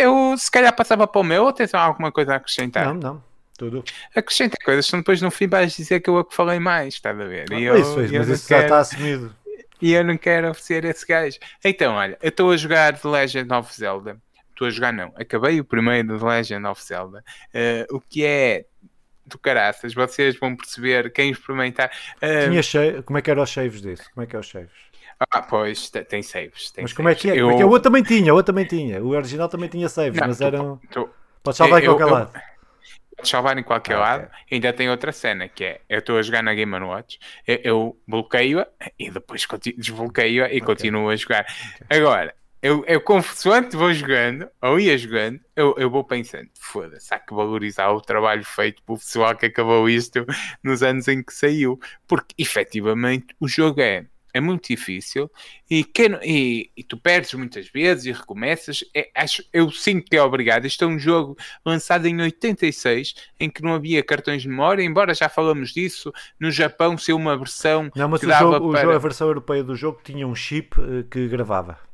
Eu 0.00 0.36
se 0.36 0.50
calhar 0.50 0.74
passava 0.74 1.06
para 1.06 1.20
o 1.20 1.24
meu 1.24 1.44
ou 1.44 1.52
tens 1.52 1.74
alguma 1.74 2.10
coisa 2.10 2.32
a 2.32 2.36
acrescentar? 2.36 2.86
Não, 2.86 2.94
não. 2.94 3.30
Tudo. 3.58 3.84
Acrescenta 4.14 4.56
coisas, 4.64 4.86
senão 4.86 5.02
depois 5.02 5.20
no 5.20 5.30
fim 5.30 5.46
vais 5.46 5.76
dizer 5.76 6.00
que 6.00 6.08
eu 6.08 6.18
é 6.18 6.24
que 6.24 6.34
falei 6.34 6.58
mais, 6.58 6.94
está 6.94 7.10
a 7.10 7.12
ver? 7.12 7.52
E 7.52 7.62
eu, 7.62 7.76
isso, 7.76 7.96
mas 7.96 8.28
isso 8.28 8.48
quero... 8.48 8.60
já 8.60 8.66
está 8.66 8.78
assumido. 8.78 9.34
E 9.82 9.92
eu 9.92 10.04
não 10.04 10.16
quero 10.16 10.50
oferecer 10.50 10.84
esse 10.84 11.06
gajo. 11.06 11.38
Então, 11.64 11.94
olha, 11.94 12.18
eu 12.22 12.28
estou 12.28 12.50
a 12.50 12.56
jogar 12.56 12.98
The 12.98 13.08
Legend 13.08 13.52
of 13.52 13.74
Zelda. 13.74 14.18
Estou 14.60 14.68
a 14.68 14.70
jogar, 14.70 14.92
não. 14.92 15.10
Acabei 15.16 15.58
o 15.58 15.64
primeiro 15.64 16.18
The 16.18 16.22
Legend 16.26 16.66
of 16.66 16.84
Zelda. 16.84 17.24
Uh, 17.54 17.96
o 17.96 17.98
que 17.98 18.26
é 18.26 18.66
do 19.24 19.38
caraças. 19.38 19.94
Vocês 19.94 20.38
vão 20.38 20.54
perceber 20.54 21.10
quem 21.12 21.30
experimentar. 21.30 21.90
Uh... 22.16 22.60
Tinha. 22.60 23.02
Como 23.02 23.18
é 23.18 23.22
que 23.22 23.30
eram 23.30 23.42
os 23.42 23.50
saves 23.50 23.80
disso? 23.80 24.04
Como 24.12 24.22
é 24.22 24.26
que 24.26 24.36
é 24.36 24.38
os 24.38 24.50
saves? 24.50 24.70
Ah, 25.18 25.40
pois, 25.40 25.88
tem 25.88 26.22
saves. 26.22 26.70
Tem 26.72 26.82
mas 26.82 26.92
como 26.92 27.08
é 27.08 27.14
que 27.14 27.30
é? 27.30 27.40
Eu... 27.40 27.50
é 27.50 27.64
o 27.64 27.68
outro 27.68 27.84
também 27.84 28.02
tinha, 28.02 28.34
o 28.34 28.36
outro 28.36 28.52
também 28.52 28.66
tinha. 28.66 29.02
O 29.02 29.08
original 29.08 29.48
também 29.48 29.68
tinha 29.70 29.88
saves, 29.88 30.20
não, 30.20 30.28
mas 30.28 30.38
tô, 30.38 30.44
eram. 30.44 30.80
Tô... 30.90 31.08
Pode 31.42 31.56
salvar 31.56 31.82
em 31.82 31.86
qualquer 31.86 32.04
eu, 32.04 32.10
lado. 32.10 32.32
Pode 33.16 33.28
salvar 33.28 33.58
em 33.58 33.62
qualquer 33.62 33.96
ah, 33.96 34.00
lado. 34.00 34.24
Okay. 34.24 34.38
Ainda 34.52 34.72
tem 34.74 34.90
outra 34.90 35.12
cena 35.12 35.48
que 35.48 35.64
é: 35.64 35.80
eu 35.88 36.00
estou 36.00 36.18
a 36.18 36.22
jogar 36.22 36.42
na 36.42 36.52
Game 36.52 36.74
Watch, 36.80 37.18
eu, 37.46 37.60
eu 37.64 38.00
bloqueio-a 38.06 38.66
e 38.98 39.10
depois 39.10 39.46
desbloqueio-a 39.76 40.48
e 40.48 40.56
okay. 40.56 40.60
continuo 40.60 41.08
a 41.08 41.16
jogar. 41.16 41.46
Okay. 41.82 41.98
Agora, 41.98 42.34
eu, 42.62 42.84
eu 42.86 43.00
consoante 43.00 43.76
vou 43.76 43.92
jogando, 43.92 44.48
ou 44.60 44.78
ia 44.78 44.96
jogando, 44.98 45.40
eu, 45.56 45.74
eu 45.78 45.90
vou 45.90 46.04
pensando, 46.04 46.48
foda-se, 46.58 47.12
há 47.12 47.18
que 47.18 47.34
valorizar 47.34 47.90
o 47.90 48.00
trabalho 48.00 48.44
feito 48.44 48.82
pelo 48.82 48.98
pessoal 48.98 49.34
que 49.34 49.46
acabou 49.46 49.88
isto 49.88 50.26
nos 50.62 50.82
anos 50.82 51.08
em 51.08 51.22
que 51.22 51.32
saiu, 51.32 51.80
porque 52.06 52.34
efetivamente 52.38 53.34
o 53.40 53.48
jogo 53.48 53.80
é 53.80 54.06
é 54.32 54.40
muito 54.40 54.68
difícil 54.68 55.30
e, 55.68 55.82
quem, 55.82 56.16
e, 56.22 56.70
e, 56.76 56.84
tu 56.84 56.96
perdes 56.96 57.34
muitas 57.34 57.68
vezes 57.68 58.04
e 58.04 58.12
recomeças. 58.12 58.84
É, 58.94 59.10
acho, 59.14 59.42
eu 59.52 59.70
sinto 59.70 60.08
que 60.08 60.16
é 60.16 60.22
obrigado. 60.22 60.66
Isto 60.66 60.84
é 60.84 60.86
um 60.86 60.98
jogo 60.98 61.36
lançado 61.64 62.06
em 62.06 62.20
86 62.20 63.14
em 63.38 63.50
que 63.50 63.62
não 63.62 63.74
havia 63.74 64.02
cartões 64.02 64.42
de 64.42 64.48
memória, 64.48 64.82
embora 64.82 65.14
já 65.14 65.28
falamos 65.28 65.72
disso. 65.72 66.12
No 66.38 66.50
Japão, 66.50 66.96
ser 66.96 67.12
uma 67.12 67.36
versão. 67.36 67.90
Não, 67.94 68.08
mas 68.08 68.22
o 68.22 68.30
jogo, 68.30 68.72
para... 68.72 68.94
a 68.94 68.98
versão 68.98 69.26
europeia 69.26 69.64
do 69.64 69.74
jogo 69.74 70.00
tinha 70.04 70.26
um 70.26 70.34
chip 70.34 70.80
uh, 70.80 71.04
que 71.10 71.26
gravava. 71.28 71.89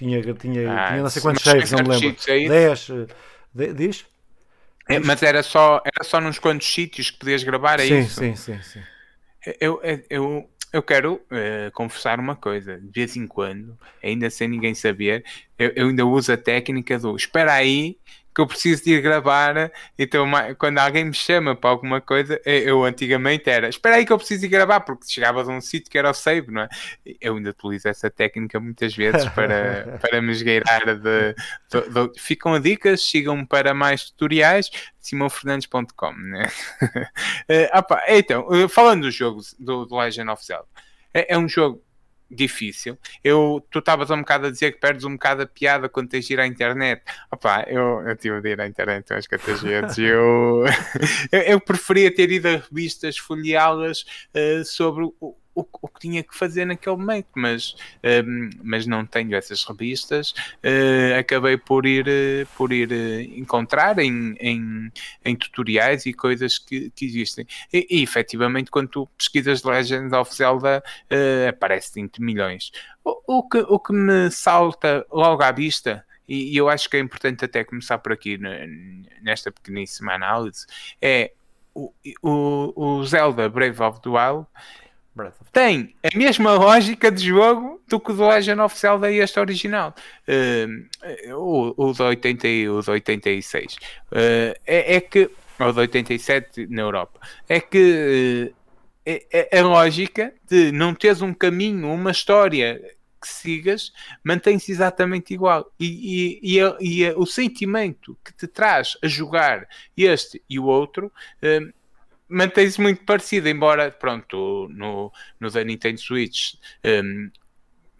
Tinha, 0.00 0.22
tinha, 0.32 0.72
ah, 0.72 0.88
tinha 0.88 1.02
não 1.02 1.10
sei 1.10 1.20
quantos 1.20 1.42
saves, 1.42 1.72
não 1.72 1.82
me 1.82 1.88
lembro. 1.90 2.16
10. 2.26 2.88
Uh, 2.88 3.06
diz? 3.74 4.06
É, 4.88 4.98
mas 4.98 5.22
era 5.22 5.42
só, 5.42 5.82
era 5.84 6.02
só 6.02 6.18
nos 6.22 6.38
quantos 6.38 6.72
sítios 6.72 7.10
que 7.10 7.18
podias 7.18 7.42
gravar, 7.42 7.78
é 7.80 7.86
sim, 7.86 7.98
isso? 7.98 8.18
Sim, 8.18 8.34
sim, 8.34 8.62
sim. 8.62 8.80
Eu, 9.60 9.78
eu, 10.08 10.50
eu 10.72 10.82
quero 10.82 11.16
uh, 11.16 11.70
confessar 11.74 12.18
uma 12.18 12.34
coisa, 12.34 12.80
de 12.80 12.90
vez 12.90 13.14
em 13.14 13.26
quando, 13.26 13.78
ainda 14.02 14.30
sem 14.30 14.48
ninguém 14.48 14.74
saber, 14.74 15.22
eu, 15.58 15.70
eu 15.76 15.88
ainda 15.88 16.06
uso 16.06 16.32
a 16.32 16.36
técnica 16.38 16.98
do 16.98 17.14
espera 17.14 17.52
aí 17.52 17.98
que 18.34 18.40
eu 18.40 18.46
preciso 18.46 18.84
de 18.84 18.94
ir 18.94 19.02
gravar. 19.02 19.70
Então, 19.98 20.26
quando 20.58 20.78
alguém 20.78 21.04
me 21.04 21.14
chama 21.14 21.56
para 21.56 21.70
alguma 21.70 22.00
coisa, 22.00 22.40
eu 22.44 22.84
antigamente 22.84 23.50
era 23.50 23.68
espera 23.68 23.96
aí 23.96 24.06
que 24.06 24.12
eu 24.12 24.18
preciso 24.18 24.44
ir 24.44 24.48
gravar, 24.48 24.80
porque 24.80 25.04
chegava 25.08 25.42
de 25.42 25.50
um 25.50 25.60
sítio 25.60 25.90
que 25.90 25.98
era 25.98 26.10
o 26.10 26.14
save, 26.14 26.50
não 26.50 26.62
é? 26.62 26.68
Eu 27.20 27.36
ainda 27.36 27.50
utilizo 27.50 27.88
essa 27.88 28.10
técnica 28.10 28.60
muitas 28.60 28.94
vezes 28.94 29.24
para, 29.30 29.98
para 30.00 30.22
me 30.22 30.32
esgueirar 30.32 30.84
de, 30.84 31.34
de, 31.70 31.88
de, 31.88 32.20
Ficam 32.20 32.54
a 32.54 32.58
dicas, 32.58 33.02
sigam 33.02 33.44
para 33.44 33.74
mais 33.74 34.04
tutoriais, 34.10 34.70
simonfernandes.com, 35.00 36.12
né? 36.12 36.48
opa, 37.74 38.02
então, 38.08 38.46
uh, 38.48 38.68
falando 38.68 39.02
dos 39.02 39.14
jogos 39.14 39.54
do, 39.58 39.86
do 39.86 39.96
Legend 39.96 40.30
of 40.30 40.44
Zelda, 40.44 40.68
é, 41.12 41.34
é 41.34 41.38
um 41.38 41.48
jogo 41.48 41.82
difícil. 42.30 42.98
Eu, 43.24 43.64
tu 43.70 43.80
estavas 43.80 44.10
um 44.10 44.18
bocado 44.18 44.46
a 44.46 44.50
dizer 44.50 44.72
que 44.72 44.78
perdes 44.78 45.04
um 45.04 45.12
bocado 45.12 45.42
a 45.42 45.46
piada 45.46 45.88
quando 45.88 46.08
tens 46.08 46.26
de 46.26 46.34
ir 46.34 46.40
à 46.40 46.46
internet. 46.46 47.02
Opa, 47.30 47.64
eu, 47.66 48.02
eu 48.06 48.16
tive 48.16 48.40
de 48.40 48.50
ir 48.50 48.60
à 48.60 48.66
internet 48.66 49.12
umas 49.12 49.26
quantas 49.26 49.60
vezes. 49.60 49.98
Eu, 49.98 50.64
eu, 51.32 51.40
eu 51.40 51.60
preferia 51.60 52.14
ter 52.14 52.30
ido 52.30 52.46
a 52.46 52.56
revistas 52.56 53.18
folheá-las 53.18 54.02
uh, 54.34 54.64
sobre 54.64 55.04
o, 55.04 55.36
o, 55.54 55.66
o, 55.82 55.88
que 55.88 56.00
tinha 56.00 56.22
que 56.22 56.36
fazer 56.36 56.64
naquele 56.64 56.96
momento, 56.96 57.28
mas, 57.34 57.74
um, 58.26 58.50
mas 58.62 58.86
não 58.86 59.04
tenho 59.04 59.34
essas 59.34 59.64
revistas. 59.64 60.32
Uh, 60.64 61.18
acabei 61.18 61.56
por 61.56 61.86
ir, 61.86 62.06
uh, 62.06 62.46
por 62.56 62.72
ir 62.72 62.90
uh, 62.90 63.20
encontrar 63.38 63.98
em, 63.98 64.34
em, 64.40 64.92
em, 65.24 65.36
tutoriais 65.36 66.06
e 66.06 66.12
coisas 66.12 66.58
que, 66.58 66.90
que 66.90 67.04
existem. 67.04 67.46
E, 67.72 67.86
e 67.90 68.02
efetivamente, 68.02 68.70
quando 68.70 68.88
tu 68.88 69.08
pesquisas 69.18 69.62
Legends 69.62 70.12
of 70.12 70.34
Zelda, 70.34 70.82
aparece 71.48 71.94
20 71.94 72.22
milhões. 72.22 72.70
O, 73.04 73.38
o, 73.38 73.48
que, 73.48 73.58
o 73.58 73.78
que 73.78 73.92
me 73.92 74.30
salta 74.30 75.04
logo 75.10 75.42
à 75.42 75.50
vista 75.50 76.04
e 76.28 76.56
eu 76.56 76.68
acho 76.68 76.88
que 76.88 76.96
é 76.96 77.00
importante 77.00 77.44
até 77.44 77.64
começar 77.64 77.98
por 77.98 78.12
aqui 78.12 78.38
nesta 79.20 79.50
pequeníssima 79.50 80.12
análise, 80.12 80.64
é 81.02 81.32
o, 81.74 81.92
o, 82.22 82.72
o 82.76 83.04
Zelda 83.04 83.48
Brave 83.48 83.82
of 83.82 84.00
the 84.00 84.08
Wild 84.08 84.46
tem 85.52 85.94
a 86.02 86.16
mesma 86.16 86.54
lógica 86.54 87.10
de 87.10 87.26
jogo 87.26 87.80
do 87.88 87.98
que 87.98 88.12
o 88.12 88.14
do 88.14 88.28
Legend 88.28 88.60
of 88.60 88.78
Zelda 88.78 89.10
e 89.10 89.18
este 89.18 89.38
original. 89.40 89.94
Uh, 90.26 91.34
o, 91.36 91.88
o 91.88 91.92
de 91.92 92.02
80 92.02 92.48
e 92.48 92.68
o 92.68 92.80
de 92.80 92.90
86. 92.90 93.74
Uh, 93.74 94.54
é, 94.66 94.96
é 94.96 95.00
que. 95.00 95.30
Ou 95.58 95.72
de 95.72 95.80
87 95.80 96.66
na 96.68 96.82
Europa. 96.82 97.20
É 97.48 97.60
que. 97.60 98.52
Uh, 98.54 98.60
é, 99.04 99.48
é, 99.52 99.58
a 99.58 99.62
lógica 99.62 100.32
de 100.48 100.70
não 100.70 100.94
teres 100.94 101.22
um 101.22 101.32
caminho, 101.32 101.92
uma 101.92 102.10
história 102.10 102.80
que 103.20 103.28
sigas, 103.28 103.92
mantém-se 104.24 104.70
exatamente 104.72 105.34
igual. 105.34 105.70
E, 105.78 106.40
e, 106.42 106.58
e, 106.58 107.02
e 107.02 107.12
o 107.12 107.26
sentimento 107.26 108.16
que 108.24 108.32
te 108.32 108.46
traz 108.46 108.96
a 109.02 109.08
jogar 109.08 109.68
este 109.96 110.42
e 110.48 110.58
o 110.58 110.64
outro 110.64 111.12
mantém-se 112.30 112.80
muito 112.80 113.04
parecido, 113.04 113.48
embora, 113.48 113.90
pronto, 113.90 114.68
no, 114.70 115.12
no 115.38 115.50
da 115.50 115.64
Nintendo 115.64 116.00
Switch 116.00 116.54
um, 116.84 117.30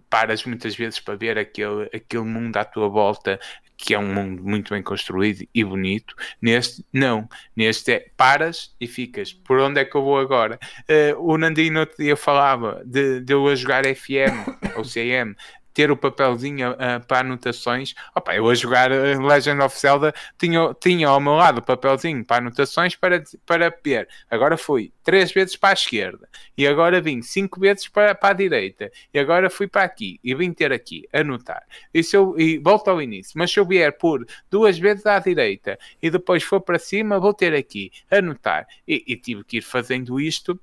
paras 0.09 0.45
muitas 0.45 0.75
vezes 0.75 0.99
para 0.99 1.17
ver 1.17 1.39
aquele, 1.39 1.85
aquele 1.95 2.25
mundo 2.25 2.57
à 2.57 2.65
tua 2.65 2.89
volta 2.89 3.39
que 3.83 3.95
é 3.95 3.99
um 3.99 4.13
mundo 4.13 4.45
muito 4.45 4.75
bem 4.75 4.83
construído 4.83 5.47
e 5.55 5.65
bonito. 5.65 6.15
Neste, 6.41 6.85
não. 6.93 7.27
Neste 7.57 7.93
é 7.93 8.11
paras 8.15 8.75
e 8.79 8.87
ficas. 8.87 9.33
Por 9.33 9.59
onde 9.59 9.81
é 9.81 9.85
que 9.87 9.97
eu 9.97 10.03
vou 10.03 10.19
agora? 10.19 10.59
Uh, 10.83 11.19
o 11.19 11.39
Nandino 11.39 11.81
outro 11.81 11.97
dia 11.97 12.15
falava 12.15 12.83
de, 12.85 13.21
de 13.21 13.33
eu 13.33 13.49
a 13.49 13.55
jogar 13.55 13.85
FM 13.87 14.77
ou 14.77 14.85
CM 14.85 15.35
ter 15.81 15.91
o 15.91 15.97
papelzinho 15.97 16.73
uh, 16.73 17.07
para 17.07 17.21
anotações. 17.21 17.95
Opa, 18.15 18.35
eu 18.35 18.47
a 18.51 18.55
jogar 18.55 18.91
Legend 18.91 19.63
of 19.63 19.79
Zelda 19.79 20.13
tinha, 20.39 20.75
tinha 20.79 21.09
ao 21.09 21.19
meu 21.19 21.33
lado 21.33 21.59
o 21.59 21.63
papelzinho 21.63 22.23
para 22.23 22.37
anotações 22.37 22.95
para, 22.95 23.25
para 23.47 23.75
ver. 23.83 24.07
Agora 24.31 24.59
fui 24.59 24.93
três 25.03 25.33
vezes 25.33 25.57
para 25.57 25.71
a 25.71 25.73
esquerda 25.73 26.29
e 26.55 26.67
agora 26.67 27.01
vim 27.01 27.23
cinco 27.23 27.59
vezes 27.59 27.89
para, 27.89 28.15
para 28.15 28.29
a 28.29 28.33
direita 28.35 28.93
e 29.15 29.19
agora 29.19 29.49
fui 29.49 29.67
para 29.67 29.83
aqui 29.85 30.21
e 30.23 30.35
vim 30.35 30.53
ter 30.53 30.71
aqui, 30.71 31.09
anotar. 31.15 31.63
E, 31.95 32.03
se 32.03 32.15
eu, 32.15 32.39
e 32.39 32.59
volto 32.59 32.89
ao 32.89 33.01
início, 33.01 33.33
mas 33.37 33.51
se 33.51 33.59
eu 33.59 33.65
vier 33.65 33.97
por 33.97 34.27
duas 34.51 34.79
vezes 34.79 35.07
à 35.07 35.19
direita 35.19 35.79
e 36.03 36.11
depois 36.11 36.43
for 36.43 36.61
para 36.61 36.79
cima, 36.79 37.19
vou 37.19 37.33
ter 37.33 37.55
aqui, 37.55 37.91
anotar. 38.11 38.67
E, 38.87 39.03
e 39.07 39.17
tive 39.17 39.45
que 39.45 39.57
ir 39.57 39.63
fazendo 39.63 40.21
isto. 40.21 40.61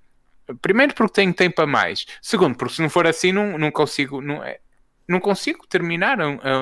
Primeiro 0.61 0.93
porque 0.93 1.13
tenho 1.15 1.33
tempo 1.33 1.59
a 1.63 1.65
mais. 1.65 2.05
Segundo, 2.21 2.55
porque 2.55 2.75
se 2.75 2.81
não 2.83 2.89
for 2.89 3.07
assim 3.07 3.31
não, 3.31 3.57
não 3.57 3.71
consigo. 3.71 4.21
Não, 4.21 4.43
é, 4.43 4.59
não 5.07 5.19
consigo 5.19 5.65
terminar, 5.67 6.17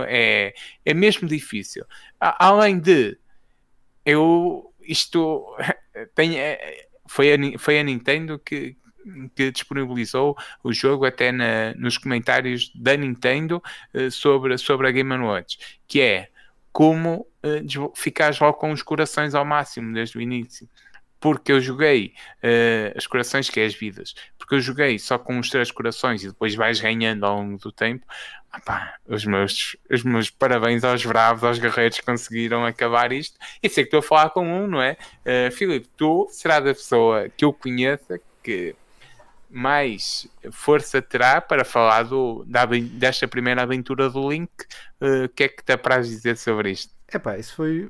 é, 0.08 0.54
é, 0.86 0.94
mesmo 0.94 1.28
difícil. 1.28 1.84
Além 2.20 2.80
de 2.80 3.18
eu 4.06 4.72
isto 4.88 5.44
é, 6.18 6.88
foi, 7.08 7.34
a, 7.34 7.38
foi 7.58 7.80
a 7.80 7.84
Nintendo 7.84 8.40
que, 8.40 8.76
que 9.36 9.52
disponibilizou 9.52 10.36
o 10.64 10.72
jogo 10.72 11.06
até 11.06 11.32
na, 11.32 11.74
nos 11.76 11.98
comentários 11.98 12.72
da 12.76 12.96
Nintendo 12.96 13.62
uh, 13.94 14.12
sobre, 14.12 14.58
sobre 14.58 14.88
a 14.88 14.92
Game 14.92 15.14
Watch, 15.18 15.80
que 15.88 16.02
é 16.02 16.30
como 16.72 17.28
uh, 17.44 17.94
ficares 17.96 18.40
logo 18.40 18.58
com 18.58 18.72
os 18.72 18.84
corações 18.84 19.34
ao 19.34 19.46
máximo 19.46 19.94
desde 19.94 20.18
o 20.18 20.22
início 20.22 20.70
porque 21.26 21.52
eu 21.52 21.60
joguei 21.60 22.14
uh, 22.44 22.96
as 22.96 23.08
corações, 23.08 23.50
que 23.50 23.60
é 23.60 23.66
as 23.66 23.74
vidas, 23.74 24.14
porque 24.38 24.54
eu 24.54 24.62
joguei 24.62 25.00
só 25.00 25.18
com 25.18 25.40
os 25.40 25.50
três 25.50 25.72
corações 25.72 26.24
e 26.24 26.28
depois 26.28 26.54
vais 26.54 26.80
ganhando 26.80 27.26
ao 27.26 27.38
longo 27.38 27.58
do 27.58 27.72
tempo. 27.72 28.06
os, 29.08 29.26
meus, 29.26 29.76
os 29.90 30.04
meus 30.04 30.30
parabéns 30.30 30.84
aos 30.84 31.04
bravos, 31.04 31.44
aos 31.44 31.58
guerreiros 31.58 31.98
que 31.98 32.06
conseguiram 32.06 32.64
acabar 32.64 33.12
isto. 33.12 33.40
E 33.64 33.68
sei 33.68 33.86
que 33.86 33.88
estou 33.88 34.02
a 34.02 34.04
falar 34.04 34.30
com 34.30 34.46
um, 34.46 34.68
não 34.68 34.80
é? 34.80 34.98
Uh, 35.26 35.52
Filipe, 35.52 35.90
tu 35.98 36.28
serás 36.30 36.64
a 36.64 36.76
pessoa 36.76 37.28
que 37.28 37.44
eu 37.44 37.52
conheça 37.52 38.22
que 38.44 38.76
mais 39.50 40.28
força 40.52 41.02
terá 41.02 41.42
para 41.42 41.66
falar 41.66 42.04
do, 42.04 42.46
da, 42.46 42.68
desta 42.68 43.28
primeira 43.28 43.64
aventura 43.64 44.12
do 44.12 44.30
Link. 44.30 44.52
Eh, 45.02 45.22
o 45.22 45.26
uh, 45.26 45.30
que 45.30 45.44
é 45.46 45.48
que 45.48 45.64
te 45.64 45.74
apraz 45.74 46.08
dizer 46.08 46.38
sobre 46.38 46.70
isto? 46.70 46.94
Epá, 47.12 47.36
isso 47.36 47.56
foi 47.56 47.90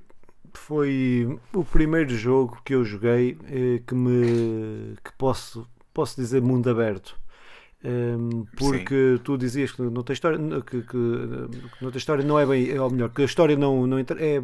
foi 0.57 1.39
o 1.53 1.63
primeiro 1.63 2.15
jogo 2.15 2.59
que 2.63 2.75
eu 2.75 2.83
joguei 2.83 3.37
eh, 3.47 3.81
que 3.85 3.95
me 3.95 4.95
que 5.03 5.11
posso, 5.17 5.67
posso 5.93 6.15
dizer 6.15 6.41
mundo 6.41 6.69
aberto. 6.69 7.17
Um, 7.83 8.45
porque 8.57 9.15
Sim. 9.17 9.21
tu 9.23 9.37
dizias 9.37 9.71
que 9.71 9.79
não 9.79 10.01
tem 10.01 10.15
história 10.15 10.39
que, 10.61 10.81
que, 10.81 10.97
não 11.79 11.91
tem 11.91 11.97
história 11.97 12.25
não 12.25 12.39
é 12.39 12.43
bem 12.43 12.79
ou 12.79 12.89
melhor 12.89 13.09
que 13.09 13.21
a 13.21 13.25
história 13.25 13.55
não, 13.55 13.85
não 13.85 13.99
é 13.99 14.43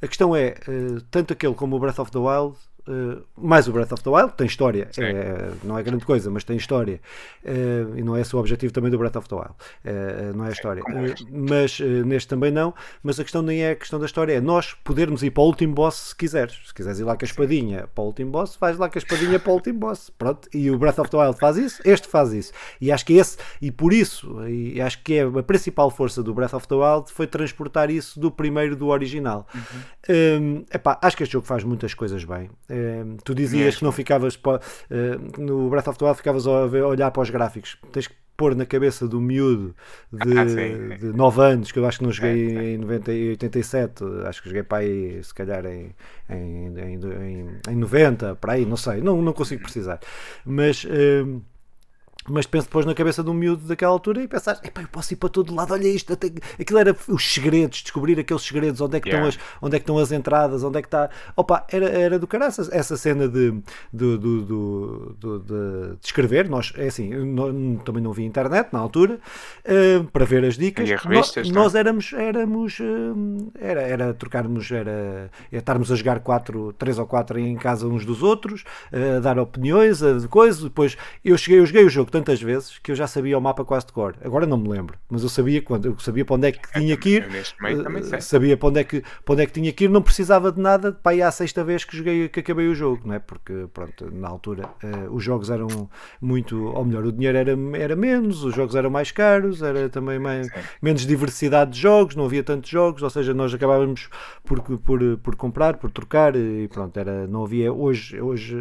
a 0.00 0.08
questão 0.08 0.34
é 0.34 0.54
uh, 0.66 0.98
tanto 1.10 1.34
aquele 1.34 1.52
como 1.52 1.76
o 1.76 1.78
Breath 1.78 1.98
of 1.98 2.10
the 2.10 2.18
Wild 2.18 2.56
Uh, 2.88 3.22
mais 3.36 3.68
o 3.68 3.72
Breath 3.72 3.92
of 3.92 4.02
the 4.02 4.10
Wild, 4.10 4.32
tem 4.34 4.46
história, 4.46 4.88
é, 4.98 5.52
não 5.62 5.78
é 5.78 5.82
grande 5.82 6.04
coisa, 6.04 6.30
mas 6.30 6.44
tem 6.44 6.56
história, 6.56 7.00
uh, 7.44 7.96
e 7.96 8.02
não 8.02 8.16
é 8.16 8.22
esse 8.22 8.34
o 8.34 8.38
objetivo 8.38 8.72
também 8.72 8.90
do 8.90 8.98
Breath 8.98 9.16
of 9.16 9.28
the 9.28 9.34
Wild, 9.34 9.50
uh, 9.50 10.36
não 10.36 10.44
é 10.44 10.48
a 10.48 10.52
história, 10.52 10.82
mas 11.30 11.78
neste 11.80 12.28
também 12.28 12.50
não. 12.50 12.74
Mas 13.02 13.18
a 13.20 13.22
questão 13.22 13.42
nem 13.42 13.62
é 13.62 13.72
a 13.72 13.76
questão 13.76 13.98
da 13.98 14.06
história, 14.06 14.32
é 14.34 14.40
nós 14.40 14.74
podermos 14.84 15.22
ir 15.22 15.30
para 15.30 15.42
o 15.42 15.46
último 15.46 15.74
boss 15.74 16.08
se 16.10 16.16
quiseres. 16.16 16.58
Se 16.66 16.74
quiseres 16.74 16.98
ir 16.98 17.04
lá 17.04 17.16
com 17.16 17.24
a 17.24 17.26
espadinha 17.26 17.88
para 17.94 18.02
o 18.02 18.06
último 18.06 18.30
boss, 18.30 18.56
vais 18.56 18.78
lá 18.78 18.88
com 18.88 18.98
a 18.98 19.00
espadinha 19.00 19.38
para 19.38 19.50
o 19.50 19.54
último 19.54 19.78
boss, 19.78 20.10
pronto. 20.10 20.48
E 20.54 20.70
o 20.70 20.78
Breath 20.78 20.98
of 20.98 21.10
the 21.10 21.16
Wild 21.16 21.38
faz 21.38 21.56
isso, 21.56 21.82
este 21.84 22.08
faz 22.08 22.32
isso, 22.32 22.52
e 22.80 22.90
acho 22.90 23.04
que 23.04 23.14
esse, 23.14 23.36
e 23.60 23.70
por 23.70 23.92
isso, 23.92 24.46
e 24.48 24.80
acho 24.80 25.02
que 25.02 25.14
é 25.14 25.22
a 25.22 25.42
principal 25.42 25.90
força 25.90 26.22
do 26.22 26.32
Breath 26.34 26.54
of 26.54 26.66
the 26.66 26.74
Wild 26.74 27.10
foi 27.10 27.26
transportar 27.26 27.90
isso 27.90 28.18
do 28.18 28.30
primeiro 28.30 28.76
do 28.76 28.88
original. 28.88 29.46
Uhum. 29.54 29.80
Um, 30.08 30.64
epá, 30.72 30.98
acho 31.02 31.16
que 31.16 31.22
este 31.22 31.32
jogo 31.32 31.46
faz 31.46 31.64
muitas 31.64 31.94
coisas 31.94 32.24
bem. 32.24 32.50
Uh, 32.70 33.16
tu 33.24 33.34
dizias 33.34 33.64
Mesmo. 33.64 33.78
que 33.78 33.84
não 33.84 33.92
ficavas 33.92 34.36
uh, 34.36 35.40
no 35.40 35.68
Breath 35.68 35.88
of 35.88 35.98
the 35.98 36.04
Wild 36.04 36.16
ficavas 36.18 36.46
a, 36.46 36.66
olhar 36.86 37.10
para 37.10 37.22
os 37.22 37.30
gráficos. 37.30 37.76
Tens 37.90 38.06
que 38.06 38.14
pôr 38.36 38.54
na 38.54 38.64
cabeça 38.64 39.08
do 39.08 39.20
miúdo 39.20 39.74
de, 40.12 40.38
ah, 40.38 40.44
de 40.96 41.12
9 41.12 41.42
anos, 41.42 41.72
que 41.72 41.78
eu 41.78 41.86
acho 41.86 41.98
que 41.98 42.04
não 42.04 42.12
joguei 42.12 42.56
é, 42.56 42.74
em 42.74 42.78
90, 42.78 43.10
87, 43.10 44.04
acho 44.26 44.42
que 44.42 44.48
joguei 44.48 44.62
para 44.62 44.78
aí, 44.78 45.22
se 45.22 45.34
calhar 45.34 45.66
em, 45.66 45.94
em, 46.30 46.66
em, 46.78 46.94
em, 46.94 47.60
em 47.68 47.76
90, 47.76 48.36
para 48.36 48.52
aí, 48.52 48.64
não 48.64 48.76
sei, 48.76 49.02
não, 49.02 49.20
não 49.20 49.32
consigo 49.32 49.62
precisar. 49.62 49.98
Mas. 50.46 50.84
Uh, 50.84 51.42
mas 52.28 52.46
penso 52.46 52.66
depois 52.66 52.84
na 52.84 52.94
cabeça 52.94 53.22
de 53.22 53.30
um 53.30 53.34
miúdo 53.34 53.66
daquela 53.66 53.92
altura 53.92 54.22
e 54.22 54.28
pensar, 54.28 54.60
epá, 54.62 54.82
eu 54.82 54.88
posso 54.88 55.12
ir 55.12 55.16
para 55.16 55.28
todo 55.28 55.54
lado, 55.54 55.72
olha 55.72 55.88
isto, 55.88 56.12
até... 56.12 56.30
aquilo 56.58 56.78
era 56.78 56.96
os 57.08 57.32
segredos, 57.32 57.82
descobrir 57.82 58.18
aqueles 58.18 58.42
segredos, 58.42 58.80
onde 58.80 58.96
é 58.96 59.00
que, 59.00 59.08
yeah. 59.08 59.28
estão, 59.28 59.42
as, 59.42 59.58
onde 59.62 59.76
é 59.76 59.78
que 59.78 59.82
estão 59.84 59.98
as 59.98 60.12
entradas, 60.12 60.62
onde 60.62 60.78
é 60.78 60.82
que 60.82 60.88
está. 60.88 61.08
Opa, 61.34 61.64
era, 61.70 61.88
era 61.88 62.18
do 62.18 62.26
caraças 62.26 62.70
essa 62.70 62.96
cena 62.96 63.28
de, 63.28 63.52
de, 63.92 64.18
de, 64.18 64.42
de, 64.42 65.38
de 65.98 66.06
escrever. 66.06 66.48
Nós, 66.48 66.72
é 66.76 66.88
assim, 66.88 67.08
não, 67.08 67.76
também 67.76 68.02
não 68.02 68.12
vi 68.12 68.24
internet 68.24 68.68
na 68.72 68.78
altura 68.78 69.18
uh, 69.64 70.04
para 70.04 70.24
ver 70.24 70.44
as 70.44 70.58
dicas. 70.58 70.88
Revistas, 70.90 71.48
nós, 71.48 71.64
nós, 71.64 71.74
éramos, 71.74 72.12
éramos 72.12 72.78
uh, 72.80 73.52
era, 73.58 73.80
era 73.80 74.14
trocarmos, 74.14 74.70
era, 74.70 74.90
era 74.90 75.30
estarmos 75.52 75.90
a 75.90 75.96
jogar 75.96 76.20
quatro, 76.20 76.72
três 76.74 76.98
ou 76.98 77.06
quatro 77.06 77.38
em 77.38 77.56
casa 77.56 77.86
uns 77.86 78.04
dos 78.04 78.22
outros, 78.22 78.64
uh, 78.92 79.16
a 79.16 79.20
dar 79.20 79.38
opiniões, 79.38 80.02
a 80.02 80.20
coisas. 80.28 80.62
Depois 80.62 80.96
eu 81.24 81.36
cheguei, 81.38 81.60
eu 81.60 81.66
joguei 81.66 81.84
o 81.84 81.88
jogo 81.88 82.09
tantas 82.10 82.42
vezes 82.42 82.78
que 82.78 82.92
eu 82.92 82.96
já 82.96 83.06
sabia 83.06 83.38
o 83.38 83.40
mapa 83.40 83.64
quase 83.64 83.86
de 83.86 83.92
cor. 83.92 84.14
Agora 84.22 84.46
não 84.46 84.58
me 84.58 84.68
lembro, 84.68 84.98
mas 85.08 85.22
eu 85.22 85.28
sabia 85.28 85.62
quando 85.62 85.86
eu 85.86 85.98
sabia 85.98 86.24
para 86.24 86.36
onde 86.36 86.48
é 86.48 86.52
que 86.52 86.60
tinha 86.72 86.96
que 86.96 87.08
ir. 87.16 87.28
Uh, 87.28 88.20
sabia 88.20 88.56
para 88.56 88.68
onde, 88.68 88.80
é 88.80 88.84
que, 88.84 89.00
para 89.24 89.32
onde 89.32 89.42
é 89.42 89.46
que 89.46 89.52
tinha 89.52 89.72
que 89.72 89.84
ir, 89.84 89.88
não 89.88 90.02
precisava 90.02 90.52
de 90.52 90.60
nada 90.60 90.92
para 90.92 91.14
ir 91.14 91.22
à 91.22 91.30
sexta 91.30 91.64
vez 91.64 91.84
que 91.84 91.96
joguei 91.96 92.28
que 92.28 92.40
acabei 92.40 92.68
o 92.68 92.74
jogo, 92.74 93.02
não 93.06 93.14
é? 93.14 93.18
Porque 93.18 93.66
pronto, 93.72 94.10
na 94.12 94.28
altura 94.28 94.68
uh, 94.82 95.14
os 95.14 95.22
jogos 95.24 95.50
eram 95.50 95.88
muito, 96.20 96.64
ou 96.64 96.84
melhor, 96.84 97.06
o 97.06 97.12
dinheiro 97.12 97.38
era, 97.38 97.56
era 97.74 97.96
menos, 97.96 98.44
os 98.44 98.54
jogos 98.54 98.74
eram 98.74 98.90
mais 98.90 99.10
caros, 99.10 99.62
era 99.62 99.88
também 99.88 100.18
mais, 100.18 100.48
menos 100.82 101.06
diversidade 101.06 101.72
de 101.72 101.80
jogos, 101.80 102.16
não 102.16 102.24
havia 102.24 102.42
tantos 102.42 102.68
jogos, 102.68 103.02
ou 103.02 103.10
seja, 103.10 103.32
nós 103.32 103.54
acabávamos 103.54 104.08
por, 104.44 104.60
por, 104.60 105.18
por 105.18 105.36
comprar, 105.36 105.76
por 105.76 105.90
trocar 105.90 106.34
e 106.36 106.68
pronto, 106.68 106.98
era, 106.98 107.26
não 107.26 107.44
havia 107.44 107.72
hoje, 107.72 108.20
hoje 108.20 108.56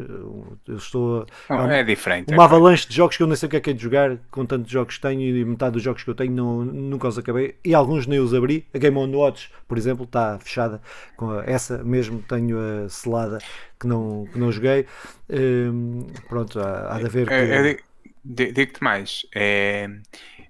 eu 0.68 0.76
estou 0.76 1.26
não, 1.50 1.70
é 1.70 1.84
diferente. 1.84 2.34
Uma 2.34 2.43
é 2.43 2.45
avalanche 2.45 2.88
de 2.88 2.95
jogos 2.95 3.18
que 3.18 3.24
eu 3.24 3.28
sei 3.40 3.48
o 3.48 3.50
que 3.50 3.58
é 3.58 3.60
que 3.60 3.70
é 3.70 3.74
de 3.74 3.82
jogar, 3.82 4.18
com 4.30 4.46
tantos 4.46 4.72
jogos 4.72 4.96
que 4.96 5.02
tenho 5.02 5.22
e 5.22 5.46
metade 5.46 5.74
dos 5.74 5.84
jogos 5.84 6.04
que 6.04 6.10
eu 6.10 6.16
tenho 6.16 6.32
não, 6.32 6.64
nunca 6.64 7.08
os 7.08 7.18
acabei 7.18 7.56
e 7.64 7.74
alguns 7.74 8.06
nem 8.06 8.20
os 8.20 8.34
abri. 8.34 8.66
A 8.74 8.78
Game 8.78 8.98
On 8.98 9.10
Watch, 9.16 9.50
por 9.68 9.78
exemplo, 9.78 10.04
está 10.04 10.38
fechada. 10.40 10.82
Com 11.16 11.32
a, 11.32 11.44
essa 11.46 11.84
mesmo 11.84 12.22
tenho 12.22 12.58
a 12.60 12.90
selada 12.90 13.40
que 13.80 13.88
não, 13.88 14.26
que 14.32 14.38
não 14.38 14.52
joguei. 14.52 14.86
Um, 15.30 16.06
pronto, 16.28 16.60
há, 16.60 16.96
há 16.96 17.00
de 17.00 17.06
haver. 17.06 17.32
É, 17.32 17.74
que... 17.76 17.84
Digo-te 18.24 18.84
mais. 18.84 19.26
É, 19.34 19.90
é, 20.38 20.49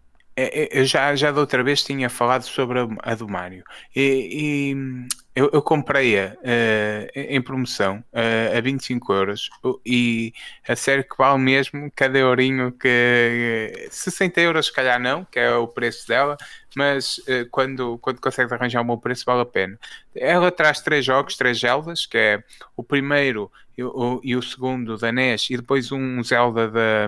eu 0.72 0.86
já, 0.86 1.16
já 1.16 1.32
da 1.32 1.42
outra 1.42 1.64
vez 1.64 1.84
tinha 1.84 2.10
falado 2.10 2.44
sobre 2.44 2.80
a, 2.80 2.88
a 3.04 3.16
do 3.16 3.28
Mário 3.28 3.64
e, 3.96 4.30
e 4.32 5.08
eu, 5.40 5.50
eu 5.54 5.62
comprei-a 5.62 6.34
uh, 6.34 7.10
em 7.16 7.42
promoção 7.42 8.04
uh, 8.12 8.58
a 8.58 8.60
25 8.60 9.14
euros 9.14 9.50
e 9.86 10.34
a 10.68 10.76
sério 10.76 11.04
que 11.04 11.18
vale 11.18 11.40
mesmo 11.40 11.90
cada 11.96 12.20
eurinho 12.20 12.74
que 12.74 13.88
60 13.90 14.42
euros 14.42 14.66
se 14.66 14.74
calhar 14.74 15.00
não, 15.00 15.24
que 15.24 15.40
é 15.40 15.54
o 15.56 15.66
preço 15.68 16.06
dela, 16.08 16.36
mas 16.76 17.20
uh, 17.20 17.48
quando, 17.52 17.98
quando 18.00 18.20
consegues 18.20 18.52
arranjar 18.52 18.82
um 18.82 18.88
bom 18.88 18.98
preço 18.98 19.24
vale 19.26 19.42
a 19.42 19.46
pena. 19.46 19.80
Ela 20.14 20.52
traz 20.52 20.82
três 20.82 21.06
jogos, 21.06 21.38
três 21.38 21.60
Zeldas, 21.60 22.06
que 22.06 22.18
é 22.18 22.44
o 22.76 22.84
primeiro 22.84 23.50
e 23.78 23.84
o, 23.84 24.20
e 24.22 24.36
o 24.36 24.42
segundo 24.42 24.98
da 24.98 25.10
NES 25.10 25.50
e 25.52 25.56
depois 25.56 25.90
um 25.92 26.22
Zelda 26.22 26.70
da, 26.70 27.08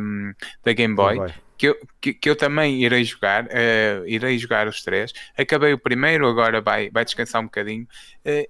da 0.64 0.72
Game 0.74 0.96
Boy. 0.96 1.16
Game 1.16 1.28
Boy 1.28 1.51
que 1.62 1.68
eu, 1.68 1.88
que, 2.02 2.12
que 2.16 2.28
eu 2.28 2.36
também 2.36 2.82
irei 2.82 3.04
jogar, 3.04 3.46
uh, 3.46 4.08
irei 4.08 4.36
jogar 4.40 4.68
os 4.68 4.82
três. 4.82 5.14
Acabei 5.38 5.72
o 5.74 5.78
primeiro, 5.78 6.28
agora 6.28 6.60
vai, 6.60 6.90
vai 6.90 7.06
descansar 7.06 7.40
um 7.40 7.46
bocadinho. 7.46 7.88
Uh, 8.26 8.50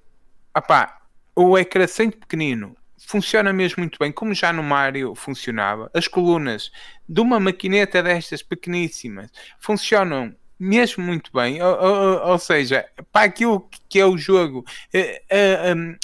opá, 0.58 1.02
o 1.36 1.58
ecrã 1.58 1.86
sendo 1.88 2.16
pequenino 2.16 2.74
funciona 2.98 3.52
mesmo 3.52 3.82
muito 3.82 4.00
bem, 4.00 4.14
como 4.14 4.34
já 4.34 4.54
no 4.54 4.64
Mario 4.64 5.14
funcionava. 5.14 5.92
As 5.94 6.08
colunas 6.08 6.72
de 7.10 7.20
uma 7.20 7.38
maquineta 7.38 8.02
destas 8.02 8.42
pequeníssimas 8.42 9.30
funcionam 9.60 10.34
mesmo 10.58 11.04
muito 11.04 11.32
bem, 11.34 11.62
ou, 11.62 11.76
ou, 11.76 12.28
ou 12.30 12.40
seja, 12.40 12.88
para 13.12 13.26
aquilo 13.26 13.70
que 13.90 14.00
é 14.00 14.06
o 14.06 14.18
jogo, 14.18 14.64
uh, 14.96 15.98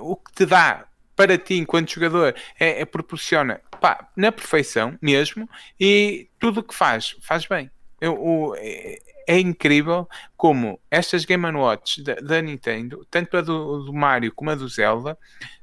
o 0.00 0.16
que 0.16 0.32
te 0.34 0.44
dá 0.44 0.84
para 1.16 1.38
ti 1.38 1.54
enquanto 1.54 1.92
jogador 1.94 2.34
é, 2.60 2.82
é 2.82 2.84
proporciona 2.84 3.62
pá, 3.82 4.08
na 4.16 4.30
perfeição 4.30 4.96
mesmo 5.02 5.50
e 5.78 6.28
tudo 6.38 6.60
o 6.60 6.62
que 6.62 6.72
faz, 6.72 7.16
faz 7.20 7.44
bem. 7.46 7.68
Eu, 8.00 8.14
o, 8.14 8.54
é, 8.56 8.98
é, 9.26 9.40
incrível 9.40 10.08
como 10.36 10.80
estas 10.88 11.24
Game 11.24 11.44
Watch 11.44 12.00
da, 12.02 12.14
da, 12.14 12.40
Nintendo, 12.40 13.04
tanto 13.10 13.36
a 13.36 13.40
do, 13.40 13.84
do, 13.84 13.92
Mario 13.92 14.32
como 14.32 14.50
a 14.50 14.54
do 14.54 14.68
Zelda, 14.68 15.18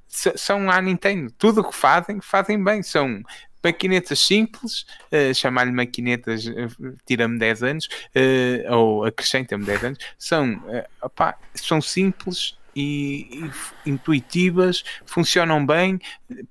são 0.08 0.70
a 0.70 0.82
Nintendo. 0.82 1.32
Tudo 1.38 1.62
o 1.62 1.70
que 1.70 1.76
fazem, 1.76 2.20
fazem 2.22 2.62
bem. 2.62 2.84
São 2.84 3.22
maquinetas 3.64 4.20
simples, 4.20 4.86
uh, 5.12 5.34
chamar-lhe 5.34 5.72
maquinetas 5.72 6.46
uh, 6.46 6.98
tira-me 7.06 7.38
10 7.38 7.64
anos, 7.64 7.90
uh, 8.16 8.74
ou 8.74 9.06
acrescenta-me 9.06 9.66
10 9.66 9.84
anos, 9.84 10.00
são, 10.18 10.54
uh, 10.54 10.84
opá, 11.02 11.38
são 11.54 11.82
simples 11.82 12.58
e, 12.80 13.52
e 13.86 13.90
intuitivas, 13.90 14.84
funcionam 15.06 15.66
bem. 15.66 16.00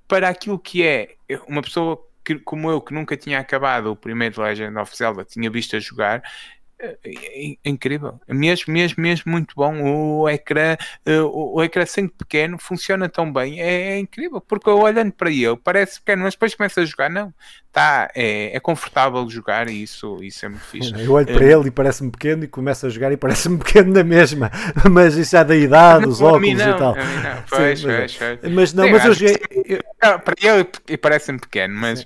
Para 0.07 0.29
aquilo 0.29 0.59
que 0.59 0.85
é 0.85 1.15
uma 1.47 1.61
pessoa 1.61 1.99
que, 2.23 2.35
como 2.35 2.69
eu, 2.69 2.79
que 2.79 2.93
nunca 2.93 3.17
tinha 3.17 3.39
acabado 3.39 3.87
o 3.91 3.95
primeiro 3.95 4.41
Legend 4.41 4.77
of 4.77 4.95
Zelda, 4.95 5.25
tinha 5.25 5.49
visto 5.49 5.75
a 5.75 5.79
jogar, 5.79 6.21
é, 6.81 6.97
é, 7.03 7.57
é 7.63 7.69
incrível, 7.69 8.21
mesmo, 8.27 8.71
mesmo, 8.71 9.03
mesmo 9.03 9.29
muito 9.29 9.53
bom. 9.53 9.81
O 9.81 10.29
ecrã, 10.29 10.77
eh, 11.05 11.21
o, 11.21 11.61
ecrã 11.61 11.85
sendo 11.85 12.09
pequeno, 12.11 12.57
funciona 12.57 13.09
tão 13.09 13.31
bem, 13.31 13.59
é, 13.61 13.91
é, 13.91 13.99
incrível, 13.99 14.39
porque 14.39 14.69
eu 14.69 14.79
olhando 14.79 15.11
para 15.11 15.29
ele 15.29 15.57
parece 15.57 15.99
pequeno, 15.99 16.23
mas 16.23 16.35
depois 16.35 16.55
começa 16.55 16.79
a 16.79 16.85
jogar, 16.85 17.09
não, 17.09 17.33
tá, 17.69 18.09
é, 18.15 18.55
é 18.55 18.59
confortável 18.61 19.29
jogar 19.29 19.69
e 19.69 19.83
isso, 19.83 20.23
isso 20.23 20.45
é 20.45 20.49
muito 20.49 20.63
fixe. 20.63 20.93
Eu 20.97 21.11
olho 21.11 21.27
para 21.27 21.45
ele 21.45 21.67
e 21.67 21.71
parece-me 21.71 22.11
pequeno 22.11 22.45
e 22.45 22.47
começo 22.47 22.85
a 22.85 22.89
jogar 22.89 23.11
e 23.11 23.17
parece-me 23.17 23.57
pequeno 23.59 23.91
na 23.91 24.03
mesma, 24.03 24.49
mas 24.89 25.15
isso 25.17 25.31
já 25.31 25.43
da 25.43 25.57
idade, 25.57 26.03
não, 26.03 26.09
os 26.09 26.21
óculos 26.21 26.53
não, 26.53 26.75
e 26.75 26.77
tal. 26.77 26.95
Não, 26.95 27.43
pois, 27.49 27.79
Sim, 27.81 27.87
mas, 27.87 28.15
pois, 28.15 28.53
mas, 28.53 28.73
não, 28.73 28.85
Sim, 28.85 28.91
mas. 28.91 29.21
Eu... 29.21 29.79
Para 29.99 30.35
ele 30.41 30.97
parece-me 30.97 31.39
pequeno, 31.39 31.75
mas. 31.75 31.99
Sim 31.99 32.05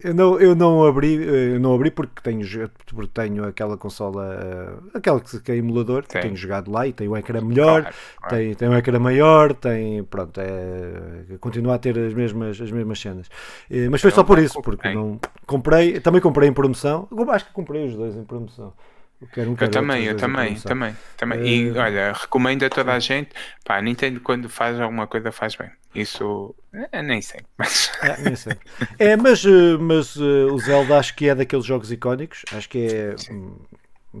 eu 0.00 0.14
não, 0.14 0.38
eu 0.38 0.54
não 0.54 0.84
abri, 0.84 1.14
eu 1.14 1.58
não 1.58 1.74
abri 1.74 1.90
porque 1.90 2.20
tenho, 2.22 2.46
porque 2.86 3.10
tenho 3.12 3.44
aquela 3.44 3.76
consola, 3.76 4.82
aquela 4.92 5.20
que 5.20 5.52
é 5.52 5.56
emulador, 5.56 6.02
que 6.02 6.20
tenho 6.20 6.36
jogado 6.36 6.70
lá 6.70 6.86
e 6.86 6.92
tem 6.92 7.08
um 7.08 7.16
ecrã 7.16 7.40
melhor, 7.40 7.82
claro, 7.82 7.96
claro. 8.16 8.36
Tem, 8.36 8.54
tem 8.54 8.68
um 8.68 8.76
ecrã 8.76 8.98
maior, 8.98 9.54
tem, 9.54 10.04
pronto, 10.04 10.38
é, 10.38 11.36
continua 11.40 11.76
a 11.76 11.78
ter 11.78 11.98
as 11.98 12.12
mesmas, 12.12 12.60
as 12.60 12.70
mesmas 12.70 13.00
cenas. 13.00 13.28
Eh, 13.70 13.88
mas 13.88 14.02
foi 14.02 14.10
só 14.10 14.22
por 14.22 14.38
isso, 14.38 14.60
porque 14.60 14.92
não 14.92 15.18
comprei, 15.46 15.98
também 16.00 16.20
comprei 16.20 16.48
em 16.48 16.52
promoção, 16.52 17.08
acho 17.30 17.46
que 17.46 17.52
comprei 17.52 17.86
os 17.86 17.94
dois 17.94 18.14
em 18.16 18.24
promoção. 18.24 18.72
Eu, 19.20 19.28
quero 19.28 19.50
um 19.50 19.56
eu 19.60 19.68
também, 19.68 20.04
eu 20.04 20.16
também, 20.16 20.54
também, 20.54 20.96
também. 21.16 21.46
E 21.46 21.68
eh, 21.68 21.78
olha, 21.78 22.12
recomendo 22.12 22.64
a 22.64 22.70
toda 22.70 22.94
a 22.94 22.98
gente, 22.98 23.30
pá, 23.64 23.80
Nintendo 23.80 24.20
quando 24.20 24.48
faz 24.48 24.80
alguma 24.80 25.06
coisa 25.06 25.30
faz 25.30 25.54
bem. 25.54 25.70
Isso 25.94 26.54
é, 26.92 27.02
nem 27.02 27.20
sei. 27.20 27.40
Mas... 27.58 27.92
É, 28.02 28.16
nem 28.22 28.36
sei. 28.36 28.54
É, 28.98 29.16
mas, 29.16 29.44
eh, 29.44 29.76
mas 29.78 30.16
o 30.16 30.58
Zelda 30.58 30.98
acho 30.98 31.14
que 31.14 31.28
é 31.28 31.34
daqueles 31.34 31.64
jogos 31.64 31.92
icónicos. 31.92 32.44
Acho 32.52 32.68
que 32.68 32.86
é. 32.86 33.14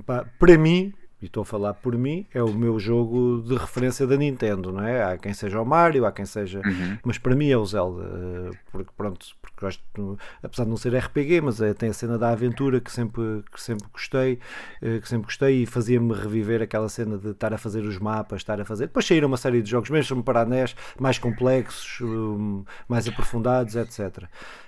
Pá, 0.04 0.26
para 0.38 0.58
mim, 0.58 0.92
e 1.20 1.26
estou 1.26 1.42
a 1.42 1.44
falar 1.44 1.74
por 1.74 1.96
mim, 1.96 2.26
é 2.32 2.42
o 2.42 2.52
meu 2.52 2.78
jogo 2.78 3.42
de 3.46 3.56
referência 3.56 4.06
da 4.06 4.16
Nintendo, 4.16 4.72
não 4.72 4.82
é? 4.82 5.02
Há 5.02 5.18
quem 5.18 5.34
seja 5.34 5.60
o 5.60 5.66
Mario, 5.66 6.06
há 6.06 6.12
quem 6.12 6.24
seja. 6.24 6.60
Uhum. 6.64 6.98
Mas 7.04 7.18
para 7.18 7.34
mim 7.34 7.50
é 7.50 7.56
o 7.56 7.64
Zelda, 7.64 8.50
porque 8.72 8.90
pronto, 8.96 9.26
porque 9.42 9.56
gosto, 9.60 10.18
apesar 10.42 10.64
de 10.64 10.70
não 10.70 10.76
ser 10.76 10.96
RPG, 10.96 11.40
mas 11.42 11.60
é, 11.60 11.74
tem 11.74 11.90
a 11.90 11.92
cena 11.92 12.16
da 12.16 12.30
aventura 12.30 12.80
que 12.80 12.90
sempre, 12.90 13.44
que 13.52 13.60
sempre 13.60 13.86
gostei, 13.92 14.38
que 14.80 15.08
sempre 15.08 15.26
gostei 15.26 15.62
e 15.62 15.66
fazia-me 15.66 16.14
reviver 16.14 16.62
aquela 16.62 16.88
cena 16.88 17.18
de 17.18 17.30
estar 17.30 17.52
a 17.52 17.58
fazer 17.58 17.82
os 17.84 17.98
mapas, 17.98 18.40
estar 18.40 18.60
a 18.60 18.64
fazer. 18.64 18.86
Depois 18.86 19.06
saíram 19.06 19.28
uma 19.28 19.36
série 19.36 19.60
de 19.60 19.70
jogos, 19.70 19.90
mesmo 19.90 20.22
para 20.22 20.42
a 20.42 20.44
NES, 20.44 20.74
mais 20.98 21.18
complexos, 21.18 22.00
hum, 22.00 22.64
mais 22.88 23.06
aprofundados, 23.06 23.76
etc. 23.76 24.24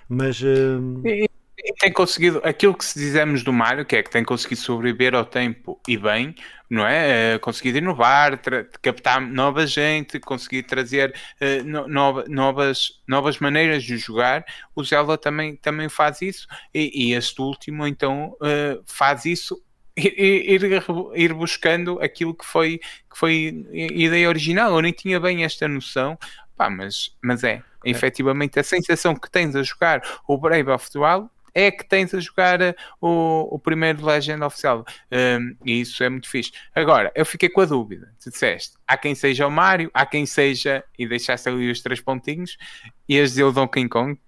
Mas. 0.07 0.41
Hum, 0.41 1.01
tem 1.79 1.91
conseguido 1.91 2.41
aquilo 2.43 2.73
que 2.73 2.83
se 2.83 2.99
dizemos 2.99 3.41
do 3.41 3.53
Mário, 3.53 3.85
que 3.85 3.95
é 3.95 4.03
que 4.03 4.09
tem 4.09 4.23
conseguido 4.23 4.59
sobreviver 4.59 5.15
ao 5.15 5.25
tempo 5.25 5.79
e 5.87 5.95
bem, 5.95 6.35
não 6.69 6.85
é? 6.85 7.35
Uh, 7.35 7.39
conseguido 7.39 7.77
inovar, 7.77 8.39
captar 8.81 9.21
nova 9.21 9.65
gente, 9.65 10.19
conseguir 10.19 10.63
trazer 10.63 11.15
uh, 11.39 11.63
no, 11.63 11.87
nova, 11.87 12.25
novas, 12.27 13.01
novas 13.07 13.39
maneiras 13.39 13.83
de 13.83 13.95
jogar. 13.97 14.43
O 14.75 14.83
Zelda 14.83 15.17
também, 15.17 15.55
também 15.55 15.87
faz 15.87 16.21
isso, 16.21 16.47
e, 16.73 17.11
e 17.11 17.13
este 17.13 17.41
último 17.41 17.87
então 17.87 18.35
uh, 18.41 18.83
faz 18.85 19.25
isso. 19.25 19.61
Ir, 19.95 20.11
ir, 20.17 20.83
ir, 21.13 21.33
buscando 21.35 21.99
aquilo 22.01 22.33
que 22.33 22.43
foi, 22.43 22.79
que 22.79 23.15
foi 23.15 23.63
ideia 23.71 24.27
original. 24.27 24.73
Eu 24.73 24.81
nem 24.81 24.91
tinha 24.91 25.19
bem 25.19 25.43
esta 25.43 25.67
noção, 25.67 26.17
pá, 26.57 26.67
mas, 26.67 27.15
mas 27.21 27.43
é, 27.43 27.61
é. 27.85 27.91
efetivamente 27.91 28.59
a 28.59 28.63
sensação 28.63 29.15
que 29.15 29.29
tens 29.29 29.55
a 29.55 29.61
jogar 29.61 30.01
o 30.27 30.35
Brave 30.35 30.71
of 30.71 30.91
the 30.91 30.97
Wild 30.97 31.29
é 31.53 31.71
que 31.71 31.87
tens 31.87 32.13
a 32.13 32.19
jogar 32.19 32.61
eh, 32.61 32.75
o, 32.99 33.55
o 33.55 33.59
primeiro 33.59 34.05
Legend 34.05 34.43
oficial. 34.43 34.85
Um, 35.11 35.55
e 35.65 35.81
isso 35.81 36.03
é 36.03 36.09
muito 36.09 36.29
fixe. 36.29 36.51
Agora, 36.75 37.11
eu 37.15 37.25
fiquei 37.25 37.49
com 37.49 37.61
a 37.61 37.65
dúvida. 37.65 38.11
Tu 38.21 38.29
disseste, 38.29 38.77
há 38.87 38.97
quem 38.97 39.13
seja 39.15 39.47
o 39.47 39.51
Mario, 39.51 39.91
há 39.93 40.05
quem 40.05 40.25
seja, 40.25 40.83
e 40.97 41.07
deixaste 41.07 41.47
ali 41.47 41.69
os 41.69 41.81
três 41.81 42.01
pontinhos, 42.01 42.57
e 43.07 43.19
as 43.19 43.33
de 43.33 43.43
o 43.43 43.51
Donkey 43.51 43.87
Kong. 43.87 44.19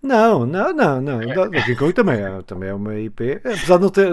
Não, 0.00 0.46
não, 0.46 0.72
não, 0.72 1.00
não. 1.00 1.20
Donkey 1.20 1.74
Kong 1.74 1.92
também 1.92 2.20
é, 2.20 2.42
também 2.42 2.68
é 2.68 2.74
uma 2.74 2.94
IP, 2.94 3.32
apesar 3.44 3.76
de 3.76 3.82
não 3.82 3.90
ter, 3.90 4.12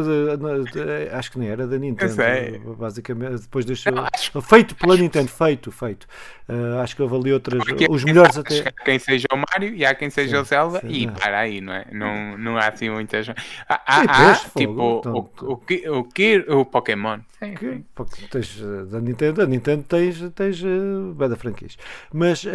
acho 1.14 1.32
que 1.32 1.38
nem 1.38 1.50
era 1.50 1.68
da 1.68 1.78
Nintendo, 1.78 2.76
basicamente, 2.76 3.42
depois 3.42 3.66
deixou, 3.66 3.94
feito 4.42 4.76
pela 4.76 4.98
Nintendo, 4.98 5.30
feito, 5.30 5.72
feito. 5.72 6.08
Uh, 6.48 6.80
acho 6.80 6.96
que 6.96 7.02
houve 7.02 7.16
ali 7.16 7.34
outras, 7.34 7.64
Porque 7.64 7.88
os 7.90 8.04
melhores 8.04 8.38
até. 8.38 8.60
Há 8.68 8.72
quem 8.72 9.00
seja 9.00 9.26
o 9.34 9.36
Mario 9.36 9.74
e 9.74 9.84
há 9.84 9.96
quem 9.96 10.12
seja 10.12 10.38
sim, 10.38 10.42
o 10.42 10.46
Zelda 10.46 10.80
sim, 10.82 10.88
e 10.90 11.06
não. 11.08 11.14
para 11.16 11.40
aí, 11.40 11.60
não 11.60 11.74
é? 11.74 11.88
Não, 11.92 12.38
não 12.38 12.58
há 12.58 12.68
assim 12.68 12.88
muitas. 12.88 13.28
Há, 13.68 13.82
há, 13.84 14.32
há 14.32 14.36
tipo, 14.56 14.80
o, 14.80 15.02
o, 15.02 15.32
o, 15.42 16.60
o, 16.60 16.66
Pokémon. 16.66 17.20
Sim, 17.40 17.56
sim. 17.58 17.86
Tens, 18.30 18.62
eh, 18.62 18.86
da 18.86 19.02
Nintendo, 19.02 19.42
da 19.42 19.48
Nintendo 19.48 19.84
tens, 19.84 20.20
tens 20.36 20.62
uh, 20.62 21.16
bem 21.16 21.30
da 21.30 21.36
franquias. 21.36 21.78
Mas, 22.14 22.44
uh, 22.44 22.50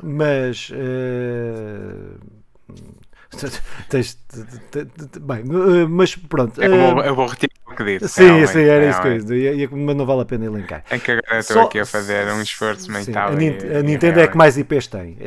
mas 0.00 0.70
uh, 0.70 2.20
tens, 3.88 4.18
bem, 5.20 5.44
mas 5.88 6.14
pronto. 6.14 6.62
É 6.62 6.68
como, 6.68 7.00
eu 7.02 7.14
vou 7.14 7.26
retirar 7.26 7.63
o 7.74 7.76
que 7.76 7.98
disse. 7.98 8.08
Sim, 8.08 8.46
sim, 8.46 8.62
era 8.62 8.88
isso 8.88 9.00
que 9.00 9.08
eu 9.08 9.18
disse. 9.18 9.74
Mas 9.74 9.96
não 9.96 10.06
vale 10.06 10.22
a 10.22 10.24
pena 10.24 10.44
elencar. 10.46 10.84
É 10.90 10.98
que 10.98 11.10
agora 11.10 11.38
estou 11.38 11.62
aqui 11.62 11.78
a 11.78 11.86
fazer 11.86 12.26
um 12.32 12.40
esforço 12.40 12.90
mental. 12.90 13.30
A, 13.32 13.82
Nintendo 13.82 14.20
é 14.20 14.26
que 14.26 14.36
mais 14.36 14.56
IPs 14.56 14.86
tem. 14.86 15.18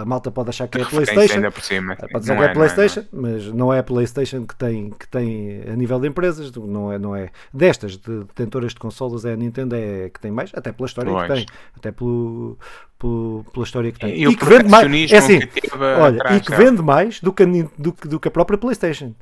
a 0.00 0.04
malta 0.04 0.30
pode 0.30 0.50
achar 0.50 0.68
que 0.68 0.78
é 0.78 0.82
a 0.82 0.86
PlayStation. 0.86 1.50
Por 1.50 1.62
cima. 1.62 1.96
Pode 1.96 2.20
dizer 2.20 2.36
que 2.36 2.42
é 2.42 2.46
a 2.46 2.52
PlayStation, 2.52 3.04
mas 3.12 3.46
não 3.46 3.72
é 3.72 3.78
a 3.78 3.82
PlayStation 3.82 4.44
que 4.46 4.54
tem, 4.54 4.90
que 4.90 5.08
tem 5.08 5.62
a 5.70 5.76
nível 5.76 5.98
de 5.98 6.08
empresas. 6.08 6.50
Não 6.52 6.92
é, 6.92 6.98
não 6.98 7.16
é 7.16 7.30
destas 7.52 7.96
de 7.96 8.20
detentoras 8.24 8.72
de 8.72 8.78
consolas, 8.78 9.24
é 9.24 9.32
a 9.32 9.36
Nintendo 9.36 9.74
é 9.74 10.10
que 10.10 10.20
tem 10.20 10.30
mais, 10.30 10.50
até 10.54 10.72
pela 10.72 10.86
história 10.86 11.12
que 11.12 11.34
tem, 11.34 11.46
até 11.76 11.92
pelo, 11.92 12.58
pelo, 12.98 13.44
pela 13.52 13.64
história 13.64 13.92
que 13.92 13.98
tem. 13.98 14.14
E, 14.14 14.26
e 14.26 14.36
que 14.36 14.44
vende 14.44 14.68
mais, 14.68 15.12
é 15.12 15.16
assim, 15.16 15.40
que 15.40 15.70
olha, 15.74 16.16
atrás, 16.16 16.36
e 16.36 16.40
que 16.40 16.54
vende 16.54 16.82
mais 16.82 17.20
do 17.20 17.32
que, 17.32 17.42
a, 17.42 17.46
do, 17.46 17.94
do 18.04 18.20
que 18.20 18.28
a 18.28 18.30
própria 18.30 18.58
PlayStation. 18.58 19.14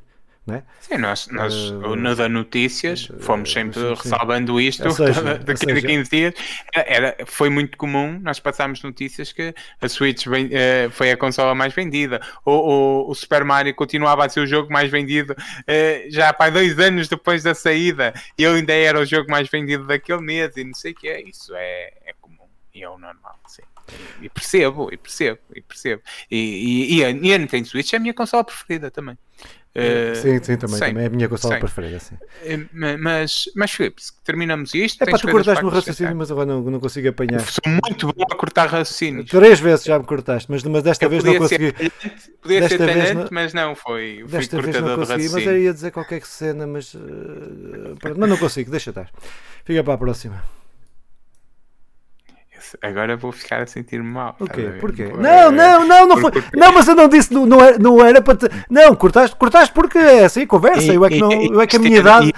É? 0.55 0.63
Sim, 0.81 0.97
nós, 0.97 1.27
nós 1.27 1.53
uh, 1.53 1.95
no 1.95 2.15
da 2.15 2.29
Notícias 2.29 3.09
fomos 3.19 3.51
sempre 3.51 3.79
sim, 3.79 3.93
ressalvando 3.93 4.59
isto 4.59 4.89
seja, 4.91 5.37
daqui 5.43 5.71
a 5.71 5.81
15 5.81 6.09
dias. 6.09 6.33
Era, 6.73 7.15
foi 7.25 7.49
muito 7.49 7.77
comum, 7.77 8.19
nós 8.21 8.39
passámos 8.39 8.81
notícias 8.83 9.31
que 9.31 9.53
a 9.81 9.87
Switch 9.87 10.25
uh, 10.27 10.89
foi 10.91 11.11
a 11.11 11.17
consola 11.17 11.53
mais 11.53 11.73
vendida, 11.73 12.21
ou, 12.43 12.65
ou, 12.65 13.09
o 13.09 13.15
Super 13.15 13.43
Mario 13.43 13.75
continuava 13.75 14.25
a 14.25 14.29
ser 14.29 14.41
o 14.41 14.47
jogo 14.47 14.71
mais 14.71 14.89
vendido 14.89 15.35
já 16.09 16.35
há 16.37 16.49
dois 16.49 16.79
anos 16.79 17.07
depois 17.07 17.43
da 17.43 17.53
saída, 17.53 18.13
e 18.37 18.43
ele 18.43 18.59
ainda 18.59 18.73
era 18.73 18.99
o 18.99 19.05
jogo 19.05 19.29
mais 19.29 19.49
vendido 19.49 19.85
daquele 19.85 20.21
mês, 20.21 20.55
e 20.57 20.63
não 20.63 20.73
sei 20.73 20.91
o 20.91 20.95
que 20.95 21.07
é. 21.07 21.21
Isso 21.21 21.53
é, 21.55 21.93
é 22.05 22.13
comum 22.19 22.47
e 22.73 22.83
é 22.83 22.89
o 22.89 22.97
normal, 22.97 23.39
sim. 23.47 23.63
E 24.21 24.29
percebo, 24.29 24.89
e 24.91 24.97
percebo, 24.97 25.39
e 25.55 25.61
percebo. 25.61 26.01
E, 26.29 26.37
e, 26.37 26.97
e, 26.97 27.05
a, 27.05 27.09
e 27.11 27.33
a 27.33 27.37
Nintendo 27.37 27.67
Switch 27.67 27.93
é 27.93 27.97
a 27.97 27.99
minha 27.99 28.13
consola 28.13 28.43
preferida 28.43 28.91
também. 28.91 29.17
Uh, 29.69 30.15
sim, 30.15 30.43
sim, 30.43 30.57
também, 30.57 30.79
também 30.79 31.03
é 31.03 31.05
a 31.05 31.09
minha 31.11 31.29
consola 31.29 31.53
sim. 31.53 31.59
preferida. 31.59 31.99
Sim. 31.99 32.17
Eh, 32.43 32.97
mas, 32.97 33.45
mas 33.55 33.71
Filipe, 33.71 34.01
terminamos 34.23 34.73
isto. 34.73 35.03
É 35.03 35.05
para 35.05 35.19
tu 35.19 35.29
cortaste 35.29 35.63
no 35.63 35.69
raciocínio, 35.69 36.15
mas 36.15 36.31
agora 36.31 36.47
não, 36.47 36.61
não 36.63 36.79
consigo 36.79 37.07
apanhar. 37.07 37.41
Sou 37.41 37.61
muito 37.65 38.07
bom 38.07 38.25
a 38.31 38.35
cortar 38.35 38.67
raciocínios. 38.67 39.29
Três 39.29 39.59
vezes 39.59 39.85
já 39.85 39.99
me 39.99 40.05
cortaste, 40.05 40.49
mas, 40.51 40.63
mas 40.63 40.81
desta 40.81 41.05
eu 41.05 41.09
vez 41.09 41.23
não 41.23 41.37
consegui. 41.37 41.71
podia 42.41 42.61
desta 42.61 42.77
ser 42.77 42.85
talhante, 42.85 43.13
não... 43.13 43.27
mas 43.31 43.53
não 43.53 43.75
foi. 43.75 44.25
Desta 44.27 44.59
vez 44.59 44.81
não 44.81 44.95
consegui, 44.95 45.29
mas 45.29 45.45
eu 45.45 45.57
ia 45.57 45.73
dizer 45.73 45.91
qualquer 45.91 46.25
cena, 46.25 46.65
mas, 46.65 46.95
uh, 46.95 46.99
mas 48.17 48.29
não 48.29 48.37
consigo, 48.37 48.71
deixa 48.71 48.89
estar. 48.89 49.11
Fica 49.63 49.83
para 49.83 49.93
a 49.93 49.97
próxima 49.97 50.43
agora 52.81 53.15
vou 53.15 53.31
ficar 53.31 53.61
a 53.61 53.65
sentir-me 53.65 54.07
mal. 54.07 54.35
O 54.39 54.47
quê? 54.47 54.73
Porquê? 54.79 55.05
Não, 55.05 55.51
não, 55.51 55.87
não, 55.87 56.07
não 56.07 56.17
foi. 56.17 56.31
Não, 56.53 56.71
mas 56.73 56.87
eu 56.87 56.95
não 56.95 57.07
disse, 57.07 57.33
não, 57.33 57.45
não, 57.45 57.61
era, 57.61 57.77
não 57.77 58.05
era 58.05 58.21
para 58.21 58.35
te. 58.35 58.65
Não, 58.69 58.95
cortaste, 58.95 59.35
cortaste 59.35 59.73
porque 59.73 59.97
é 59.97 60.25
assim, 60.25 60.45
conversa. 60.45 60.93
Eu 60.93 61.05
é 61.05 61.09
que, 61.09 61.19
não, 61.19 61.31
eu 61.31 61.61
é 61.61 61.67
que 61.67 61.75
a 61.75 61.79
minha 61.79 61.99
idade. 61.99 62.33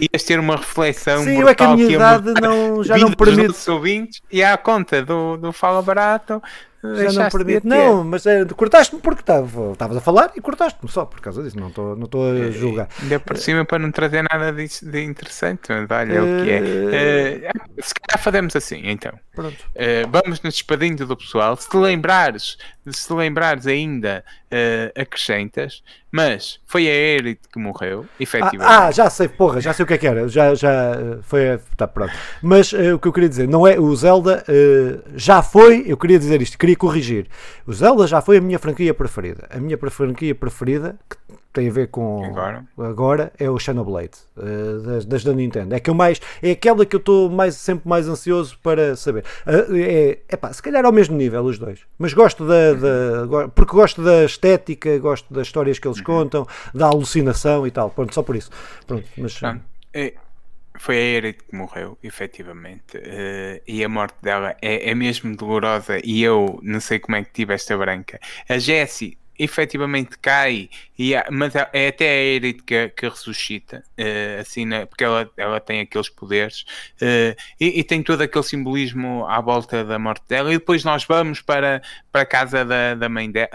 Ias 0.00 0.22
ter 0.22 0.40
uma 0.40 0.56
reflexão. 0.56 1.24
Sim, 1.24 1.40
eu 1.40 1.48
é 1.48 1.54
que 1.54 1.62
a 1.62 1.76
minha 1.76 1.90
idade 1.90 2.32
não, 2.40 2.82
já 2.82 2.96
não 2.96 3.12
permite. 3.12 3.70
ouvintes 3.70 4.22
e 4.30 4.42
à 4.42 4.56
conta 4.56 5.02
do, 5.02 5.36
do 5.36 5.52
Fala 5.52 5.82
Barato 5.82 6.42
já 6.82 7.22
não 7.22 7.30
permite. 7.30 7.66
Não, 7.66 8.02
mas 8.02 8.24
é, 8.26 8.44
cortaste-me 8.44 9.00
porque 9.00 9.20
estavas 9.20 9.96
a 9.96 10.00
falar 10.00 10.32
e 10.34 10.40
cortaste-me 10.40 10.90
só 10.90 11.04
por 11.04 11.20
causa 11.20 11.42
disso. 11.42 11.58
Não 11.58 11.68
estou 11.68 11.96
não 11.96 12.08
a 12.24 12.48
é, 12.48 12.50
julgar. 12.50 12.88
Ainda 13.02 13.20
por 13.20 13.36
cima 13.36 13.64
para 13.64 13.78
não 13.78 13.90
trazer 13.90 14.22
nada 14.22 14.52
de, 14.52 14.66
de 14.66 15.02
interessante, 15.02 15.68
mas 15.68 15.90
olha 15.90 16.12
é 16.12 16.20
o 16.20 16.44
que 16.44 16.50
é. 16.50 17.50
Uh, 17.50 17.82
se 17.82 17.94
calhar 17.94 18.22
fazemos 18.22 18.56
assim, 18.56 18.80
então. 18.84 19.12
Pronto. 19.34 19.56
Uh, 19.70 20.08
vamos 20.10 20.40
nos 20.42 20.54
despedindo 20.54 21.06
do 21.06 21.16
pessoal. 21.16 21.56
Se 21.56 21.68
te 21.68 21.76
lembrares, 21.76 22.56
se 22.88 23.12
lembrares 23.12 23.66
ainda, 23.66 24.24
uh, 24.46 25.00
acrescentas. 25.00 25.82
Mas 26.12 26.60
foi 26.66 26.88
a 26.88 26.92
Eric 26.92 27.40
que 27.52 27.58
morreu, 27.58 28.04
efetivamente. 28.18 28.62
Ah, 28.62 28.86
ah, 28.86 28.90
já 28.90 29.08
sei, 29.08 29.28
porra, 29.28 29.60
já 29.60 29.72
sei 29.72 29.84
o 29.84 29.86
que 29.86 29.94
é 29.94 29.98
que 29.98 30.06
era. 30.06 30.28
Já, 30.28 30.54
já 30.54 31.18
foi. 31.22 31.58
Tá 31.76 31.86
pronto. 31.86 32.12
Mas 32.42 32.72
uh, 32.72 32.96
o 32.96 32.98
que 32.98 33.06
eu 33.06 33.12
queria 33.12 33.28
dizer, 33.28 33.48
não 33.48 33.66
é. 33.66 33.78
O 33.78 33.94
Zelda 33.94 34.44
uh, 34.48 35.02
já 35.14 35.42
foi. 35.42 35.84
Eu 35.86 35.96
queria 35.96 36.18
dizer 36.18 36.42
isto, 36.42 36.58
queria 36.58 36.76
corrigir. 36.76 37.28
O 37.66 37.72
Zelda 37.72 38.06
já 38.06 38.20
foi 38.20 38.38
a 38.38 38.40
minha 38.40 38.58
franquia 38.58 38.92
preferida. 38.92 39.46
A 39.50 39.58
minha 39.58 39.78
franquia 39.78 40.34
preferida, 40.34 40.96
que 41.08 41.16
tem 41.52 41.68
a 41.68 41.72
ver 41.72 41.88
com 41.88 42.24
agora, 42.24 42.64
agora 42.78 43.32
é 43.38 43.50
o 43.50 43.58
Xenoblade 43.58 44.18
uh, 44.36 44.80
das, 44.82 45.04
das, 45.04 45.24
da 45.24 45.32
Nintendo. 45.32 45.74
É 45.74 45.80
que 45.80 45.90
eu 45.90 45.94
mais 45.94 46.20
é 46.42 46.52
aquela 46.52 46.86
que 46.86 46.94
eu 46.94 47.00
estou 47.00 47.28
mais 47.28 47.56
sempre 47.56 47.88
mais 47.88 48.08
ansioso 48.08 48.58
para 48.62 48.94
saber. 48.96 49.24
Uh, 49.46 49.76
é, 49.76 50.18
é 50.28 50.36
pá, 50.36 50.52
se 50.52 50.62
calhar 50.62 50.84
ao 50.84 50.92
mesmo 50.92 51.16
nível 51.16 51.42
os 51.42 51.58
dois, 51.58 51.80
mas 51.98 52.12
gosto 52.12 52.46
da, 52.46 52.74
da, 52.74 53.48
porque 53.48 53.72
gosto 53.72 54.02
da 54.02 54.24
estética, 54.24 54.96
gosto 54.98 55.32
das 55.32 55.48
histórias 55.48 55.78
que 55.78 55.88
eles 55.88 55.98
uhum. 55.98 56.04
contam, 56.04 56.46
da 56.72 56.86
alucinação 56.86 57.66
e 57.66 57.70
tal. 57.70 57.90
Pronto, 57.90 58.14
só 58.14 58.22
por 58.22 58.36
isso. 58.36 58.50
Pronto, 58.86 59.06
mas 59.16 59.40
Não, 59.40 59.60
é, 59.92 60.14
foi 60.78 60.96
a 60.96 61.00
Eric 61.00 61.44
que 61.44 61.56
morreu, 61.56 61.98
efetivamente, 62.02 62.96
uh, 62.96 63.60
e 63.66 63.84
a 63.84 63.88
morte 63.88 64.16
dela 64.22 64.56
é, 64.62 64.90
é 64.90 64.94
mesmo 64.94 65.36
dolorosa. 65.36 65.98
E 66.04 66.22
eu 66.22 66.60
não 66.62 66.80
sei 66.80 66.98
como 66.98 67.16
é 67.16 67.24
que 67.24 67.32
tive 67.32 67.52
esta 67.54 67.76
branca. 67.76 68.20
A 68.48 68.56
Jessie 68.56 69.18
efetivamente 69.40 70.18
cai, 70.18 70.68
e 70.98 71.16
há, 71.16 71.26
mas 71.30 71.56
é, 71.56 71.68
é 71.72 71.88
até 71.88 72.08
a 72.08 72.22
Erit 72.22 72.62
que, 72.62 72.88
que 72.90 73.08
ressuscita, 73.08 73.82
uh, 73.98 74.40
assim, 74.40 74.66
né, 74.66 74.84
porque 74.84 75.02
ela, 75.02 75.28
ela 75.36 75.58
tem 75.58 75.80
aqueles 75.80 76.10
poderes 76.10 76.64
uh, 77.00 77.34
e, 77.58 77.80
e, 77.80 77.84
tem 77.84 78.02
todo 78.02 78.20
aquele 78.20 78.44
simbolismo 78.44 79.26
à 79.26 79.40
volta 79.40 79.84
da 79.84 79.98
morte 79.98 80.24
dela. 80.28 80.50
E 80.50 80.58
depois 80.58 80.84
nós 80.84 81.04
vamos 81.04 81.40
para, 81.40 81.80
para 82.12 82.20
a 82.22 82.26
casa 82.26 82.64
da, 82.64 82.94
da 82.94 83.08
mãe 83.08 83.30
dela. 83.30 83.48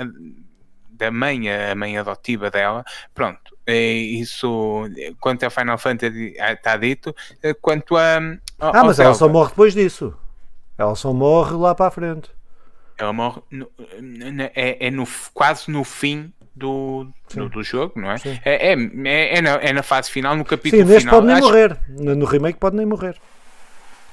Da 0.89 1.11
mãe, 1.11 1.51
a 1.51 1.75
mãe 1.75 1.97
adotiva 1.97 2.49
dela, 2.49 2.85
pronto, 3.13 3.53
é 3.67 3.91
isso 3.91 4.87
quanto 5.19 5.45
a 5.45 5.49
Final 5.49 5.77
Fantasy 5.77 6.35
está 6.37 6.77
dito. 6.77 7.13
Eh, 7.43 7.53
quanto 7.53 7.97
a. 7.97 8.17
Ah, 8.59 8.83
mas 8.85 8.97
ela 8.97 9.13
só 9.13 9.27
morre 9.27 9.49
depois 9.49 9.73
disso. 9.73 10.13
Ela 10.77 10.95
só 10.95 11.11
morre 11.11 11.55
lá 11.57 11.75
para 11.75 11.87
a 11.87 11.91
frente. 11.91 12.34
Ela 12.97 13.13
morre 13.13 13.41
no, 13.51 13.69
é, 14.55 14.87
é 14.87 14.91
no, 14.91 15.05
quase 15.33 15.69
no 15.69 15.83
fim 15.83 16.31
do, 16.55 17.07
do, 17.33 17.49
do, 17.49 17.63
jogo, 17.63 17.99
não 17.99 18.09
é? 18.09 18.15
É, 18.45 18.71
é, 18.71 18.73
é, 18.73 19.37
é, 19.37 19.41
na, 19.41 19.49
é 19.55 19.73
na 19.73 19.83
fase 19.83 20.09
final, 20.09 20.35
no 20.35 20.45
capítulo 20.45 20.83
Sim, 20.83 20.87
neste 20.87 21.07
final. 21.07 21.15
pode 21.15 21.27
nem 21.27 21.35
Acho... 21.35 21.45
morrer. 21.45 21.79
No 21.89 22.25
remake 22.25 22.59
pode 22.59 22.77
nem 22.77 22.85
morrer. 22.85 23.19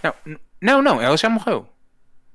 Não, 0.03 0.15
não, 0.61 0.83
não, 0.83 1.01
ela 1.01 1.17
já 1.17 1.29
morreu. 1.29 1.67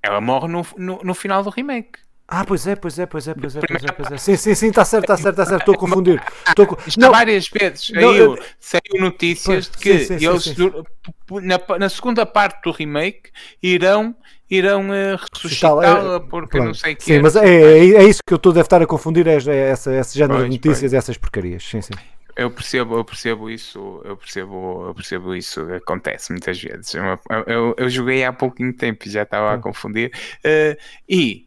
Ela 0.01 0.21
morre 0.21 0.47
no, 0.47 0.65
no, 0.77 1.01
no 1.03 1.13
final 1.13 1.43
do 1.43 1.49
remake. 1.49 1.99
Ah, 2.29 2.43
pois 2.43 2.67
é, 2.67 2.75
pois 2.75 2.99
é, 2.99 3.05
pois 3.05 3.25
é, 3.25 3.33
pois 3.33 3.55
é, 3.55 3.61
pois 3.65 3.83
é, 3.83 3.91
pois 3.93 4.11
é. 4.11 4.17
Sim, 4.17 4.35
sim, 4.35 4.53
sim, 4.53 4.67
está 4.67 4.83
certo, 4.83 5.03
está 5.05 5.15
certo, 5.15 5.39
está 5.39 5.45
certo, 5.45 5.61
estou 5.61 5.75
a 5.75 5.77
confundir. 5.77 6.21
Estou 6.45 6.65
a... 6.65 6.77
Não. 6.99 7.09
Várias 7.09 7.47
vezes 7.47 7.89
não, 7.91 8.37
saiu 8.59 8.99
notícias 8.99 9.69
de 9.69 9.77
que 9.77 9.99
sim, 9.99 10.19
sim, 10.19 10.27
eles, 10.27 10.43
sim, 10.43 10.55
na, 11.41 11.77
na 11.79 11.87
segunda 11.87 12.25
parte 12.25 12.63
do 12.63 12.71
remake, 12.71 13.31
irão 13.63 14.13
irão 14.49 14.89
uh, 14.89 15.17
ressuscitá-la 15.33 16.15
é, 16.15 16.19
porque 16.19 16.57
pronto. 16.57 16.67
não 16.67 16.73
sei 16.73 16.93
o 16.93 16.95
que 16.95 17.03
Sim, 17.03 17.13
é. 17.13 17.21
mas 17.21 17.35
é, 17.35 17.45
é, 17.45 17.95
é, 17.95 18.03
isso 18.05 18.21
que 18.25 18.33
eu 18.33 18.37
estou 18.37 18.53
deve 18.53 18.65
estar 18.65 18.81
a 18.81 18.85
confundir, 18.85 19.27
é, 19.27 19.35
é 19.35 19.69
essa, 19.69 19.93
esse 19.93 20.17
género 20.17 20.39
pois, 20.39 20.49
de 20.49 20.57
notícias, 20.57 20.91
pois. 20.91 20.93
essas 20.93 21.17
porcarias. 21.17 21.63
Sim, 21.63 21.81
sim. 21.81 21.93
Eu 22.35 22.51
percebo, 22.51 22.95
eu 22.97 23.03
percebo 23.03 23.49
isso, 23.49 24.01
eu 24.05 24.15
percebo, 24.15 24.85
eu 24.87 24.93
percebo 24.93 25.35
isso, 25.35 25.61
acontece 25.73 26.31
muitas 26.31 26.61
vezes. 26.61 26.93
Eu, 26.93 27.03
eu, 27.47 27.75
eu 27.77 27.89
joguei 27.89 28.23
há 28.23 28.31
pouquinho 28.31 28.71
tempo 28.73 29.07
e 29.07 29.11
já 29.11 29.23
estava 29.23 29.53
a 29.53 29.57
confundir. 29.57 30.11
Uh, 30.45 30.77
e 31.09 31.46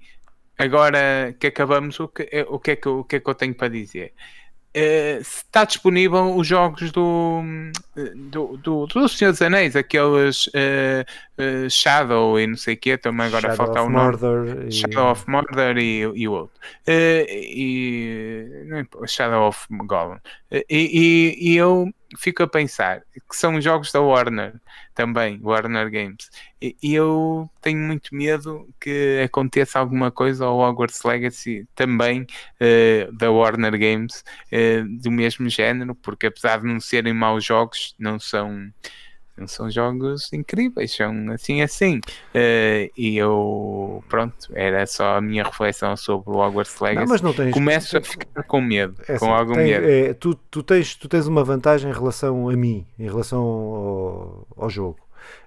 agora 0.60 1.34
que 1.38 1.46
acabamos, 1.46 1.98
o 2.00 2.08
que, 2.08 2.46
o, 2.48 2.58
que 2.58 2.70
é 2.72 2.76
que, 2.76 2.88
o 2.88 3.04
que 3.04 3.16
é 3.16 3.20
que 3.20 3.30
eu 3.30 3.34
tenho 3.34 3.54
para 3.54 3.68
dizer? 3.68 4.12
Uh, 4.76 5.18
está 5.20 5.64
disponível 5.64 6.36
os 6.36 6.46
jogos 6.46 6.92
do, 6.92 7.42
do, 8.30 8.56
do, 8.56 8.86
do 8.86 9.08
Senhor 9.08 9.32
dos 9.32 9.42
Anéis, 9.42 9.74
aqueles 9.74 10.46
uh, 10.46 11.02
uh, 11.38 11.68
Shadow 11.68 12.38
e 12.38 12.46
não 12.46 12.56
sei 12.56 12.74
o 12.74 12.76
que, 12.76 12.96
também 12.96 13.26
agora 13.26 13.50
Shadow 13.50 13.56
falta 13.56 13.82
o 13.82 13.90
nome. 13.90 14.16
E... 14.68 14.72
Shadow 14.72 15.10
of 15.10 15.28
Mordor 15.28 15.76
e, 15.76 16.02
e 16.14 16.28
o 16.28 16.32
outro. 16.32 16.56
e, 16.86 18.46
Shadow 19.08 19.48
of 19.48 19.66
Gollum. 19.70 20.18
E, 20.52 20.64
e, 20.70 21.50
e, 21.50 21.56
eu 21.56 21.92
fico 22.18 22.42
a 22.42 22.48
pensar 22.48 23.02
que 23.12 23.36
são 23.36 23.60
jogos 23.60 23.92
da 23.92 24.00
Warner 24.00 24.60
também, 24.94 25.40
Warner 25.42 25.90
Games. 25.90 26.30
E, 26.60 26.76
e 26.82 26.94
eu 26.94 27.48
tenho 27.60 27.78
muito 27.78 28.14
medo 28.14 28.68
que 28.80 29.22
aconteça 29.24 29.78
alguma 29.78 30.10
coisa 30.10 30.44
ao 30.44 30.58
Hogwarts 30.58 31.02
Legacy 31.02 31.66
também 31.74 32.22
uh, 32.60 33.12
da 33.12 33.30
Warner 33.30 33.78
Games 33.78 34.24
uh, 34.52 35.00
do 35.00 35.10
mesmo 35.10 35.48
género, 35.48 35.94
porque 35.94 36.26
apesar 36.26 36.60
de 36.60 36.66
não 36.66 36.80
serem 36.80 37.12
maus 37.12 37.44
jogos, 37.44 37.94
não 37.98 38.18
são 38.18 38.72
são 39.46 39.70
jogos 39.70 40.32
incríveis, 40.32 40.94
são 40.94 41.30
assim 41.32 41.62
assim. 41.62 41.98
Uh, 42.34 42.90
e 42.96 43.16
eu, 43.16 44.02
pronto, 44.08 44.34
era 44.54 44.86
só 44.86 45.16
a 45.16 45.20
minha 45.20 45.44
reflexão 45.44 45.96
sobre 45.96 46.30
o 46.30 46.38
Hogwarts 46.38 46.78
Legacy. 46.80 47.04
Não, 47.04 47.12
mas 47.12 47.22
não 47.22 47.32
tens, 47.32 47.52
Começo 47.52 47.96
a 47.96 48.00
ficar 48.00 48.42
com 48.42 48.60
medo, 48.60 48.94
é 49.02 49.18
com 49.18 49.26
assim, 49.26 49.34
algum 49.34 49.56
medo. 49.56 49.86
É, 49.86 50.14
tu, 50.14 50.34
tu, 50.50 50.62
tens, 50.62 50.94
tu 50.94 51.08
tens 51.08 51.26
uma 51.26 51.44
vantagem 51.44 51.90
em 51.90 51.94
relação 51.94 52.48
a 52.48 52.56
mim, 52.56 52.86
em 52.98 53.04
relação 53.04 53.40
ao, 53.40 54.46
ao 54.56 54.70
jogo. 54.70 54.98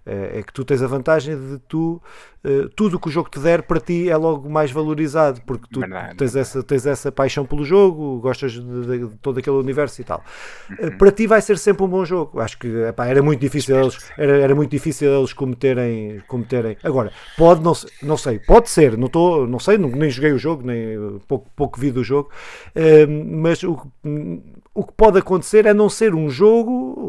É, 0.06 0.40
é 0.40 0.44
que 0.44 0.52
tu 0.52 0.66
tens 0.66 0.82
a 0.82 0.88
vantagem 0.88 1.38
de 1.38 1.60
tu 1.60 2.02
uh, 2.44 2.68
tudo 2.76 3.00
que 3.00 3.08
o 3.08 3.12
jogo 3.12 3.30
te 3.30 3.40
der 3.40 3.64
para 3.64 3.80
ti 3.80 4.10
é 4.10 4.18
logo 4.18 4.50
mais 4.50 4.70
valorizado 4.70 5.40
porque 5.48 5.66
tu 5.72 5.80
verdade, 5.80 6.18
tens, 6.18 6.36
essa, 6.36 6.62
tens 6.62 6.86
essa 6.86 7.10
paixão 7.10 7.46
pelo 7.46 7.64
jogo, 7.64 8.20
gostas 8.20 8.52
de, 8.52 8.62
de, 8.62 9.08
de 9.08 9.18
todo 9.22 9.40
aquele 9.40 9.56
universo 9.56 10.02
e 10.02 10.04
tal. 10.04 10.22
Uh, 10.72 10.98
para 10.98 11.10
ti 11.10 11.26
vai 11.26 11.42
ser 11.42 11.58
sempre 11.58 11.84
um 11.84 11.88
bom 11.88 12.04
jogo. 12.04 12.42
Acho 12.42 12.58
que 12.60 12.68
epá, 12.68 13.08
era 13.08 13.22
muito 13.22 13.40
difícil 13.40 13.80
eles, 13.80 13.98
era, 14.18 14.38
era 14.40 14.54
muito 14.54 14.72
difícil 14.72 15.10
eles 15.10 15.32
cometerem, 15.32 16.22
cometerem. 16.28 16.76
Agora, 16.84 17.12
pode, 17.38 17.64
não, 17.64 17.74
não 18.02 18.18
sei, 18.18 18.40
pode 18.40 18.70
ser, 18.70 18.98
não, 18.98 19.08
tô, 19.08 19.48
não 19.48 19.60
sei, 19.60 19.78
não, 19.78 19.88
nem 19.90 20.10
joguei 20.10 20.34
o 20.34 20.38
jogo, 20.38 20.64
nem 20.66 21.20
pouco, 21.30 21.50
pouco 21.56 21.80
vi 21.80 21.92
do 21.92 22.04
jogo, 22.04 22.30
mas 23.40 23.64
o, 23.64 23.80
o 24.74 24.84
que 24.84 24.94
pode 24.94 25.20
acontecer 25.20 25.66
é 25.66 25.74
não 25.74 25.88
ser 25.88 26.16
um 26.16 26.30
jogo 26.30 27.03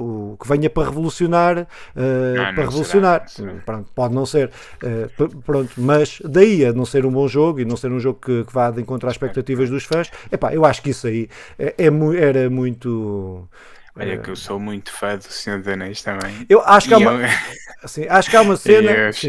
que 0.45 0.49
venha 0.49 0.69
para 0.69 0.89
revolucionar, 0.89 1.59
uh, 1.59 2.37
não, 2.37 2.55
para 2.55 2.65
revolucionar. 2.65 3.29
Será, 3.29 3.55
Pronto, 3.65 3.91
pode 3.95 4.15
não 4.15 4.27
ser, 4.27 4.51
uh, 4.83 5.43
pronto, 5.43 5.73
mas 5.79 6.21
daí 6.23 6.67
a 6.67 6.73
não 6.73 6.85
ser 6.85 7.07
um 7.07 7.11
bom 7.11 7.27
jogo 7.27 7.61
e 7.61 7.65
não 7.65 7.77
ser 7.77 7.91
um 7.91 7.99
jogo 7.99 8.19
que, 8.21 8.45
que 8.45 8.53
vá 8.53 8.71
de 8.71 8.83
encontrar 8.83 9.09
as 9.09 9.15
expectativas 9.15 9.71
dos 9.71 9.85
fãs, 9.85 10.11
epá, 10.31 10.53
eu 10.53 10.67
acho 10.67 10.83
que 10.83 10.91
isso 10.91 11.07
aí 11.07 11.29
é, 11.59 11.75
é 11.79 11.95
era 12.21 12.51
muito 12.51 13.49
Olha 13.97 14.19
que 14.19 14.29
eu 14.29 14.35
sou 14.35 14.59
muito 14.59 14.91
fã 14.91 15.17
do 15.17 15.23
Senhor 15.23 15.61
dos 15.61 15.69
Anéis 15.69 16.03
também. 16.03 16.45
Eu 16.49 16.61
acho 16.63 16.89
que 16.89 16.95
há 16.95 16.99
uma, 16.99 17.13
eu... 17.13 17.29
assim, 17.81 18.07
acho 18.09 18.29
que 18.29 18.37
há 18.37 18.43
uma 18.43 18.57
cena. 18.59 19.13
sim, 19.13 19.29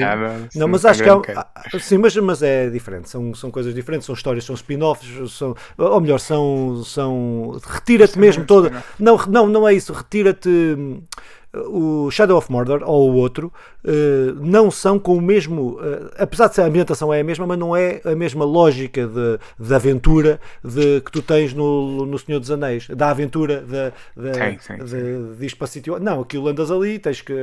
não, 0.56 0.68
mas 0.68 0.84
acho 0.86 1.04
que 1.04 1.10
há, 1.10 1.48
sim, 1.80 2.00
mas, 2.00 2.16
mas 2.16 2.42
é 2.42 2.68
diferente. 2.70 3.08
São, 3.08 3.34
são 3.36 3.52
coisas 3.52 3.76
diferentes. 3.76 4.08
São 4.08 4.16
histórias, 4.16 4.44
são 4.44 4.56
spin-offs, 4.56 5.32
são, 5.34 5.56
ou 5.78 6.02
melhor, 6.02 6.20
são, 6.20 6.84
são 6.84 7.60
retira-te 7.64 8.18
mesmo 8.18 8.44
toda. 8.44 8.84
Não, 8.98 9.18
não, 9.28 9.48
não 9.48 9.68
é 9.68 9.74
isso. 9.76 9.94
Retira-te 9.94 10.50
o 11.68 12.10
Shadow 12.12 12.38
of 12.38 12.52
Mordor 12.52 12.82
ou 12.86 13.12
o 13.12 13.16
outro 13.16 13.52
uh, 13.84 14.36
não 14.40 14.70
são 14.70 15.00
com 15.00 15.16
o 15.18 15.22
mesmo, 15.22 15.80
uh, 15.80 16.12
apesar 16.18 16.48
de 16.48 16.56
ser 16.56 16.62
a 16.62 16.66
ambientação 16.66 17.14
é 17.14 17.22
a 17.22 17.24
mesma, 17.24 17.46
mas 17.46 17.58
não 17.58 17.76
é 17.76 18.02
a 18.04 18.16
mesma 18.16 18.46
lógica 18.46 19.08
de, 19.08 19.40
de 19.60 19.74
aventura 19.74 20.40
de, 20.64 21.02
que 21.02 21.12
tu 21.12 21.22
tens 21.22 21.54
no, 21.54 22.06
no 22.06 22.18
Senhor 22.20 22.40
dos 22.40 22.52
Anéis, 22.52 22.88
da 22.90 23.10
aventura 23.10 23.62
de, 23.62 23.92
de, 24.22 24.34
sim, 24.34 24.78
sim, 24.78 24.86
de, 24.86 25.36
de 25.36 25.46
ir 25.46 26.02
Não, 26.02 26.22
aquilo 26.22 26.48
andas 26.48 26.72
ali, 26.72 27.00
tens 27.00 27.22
que 27.22 27.34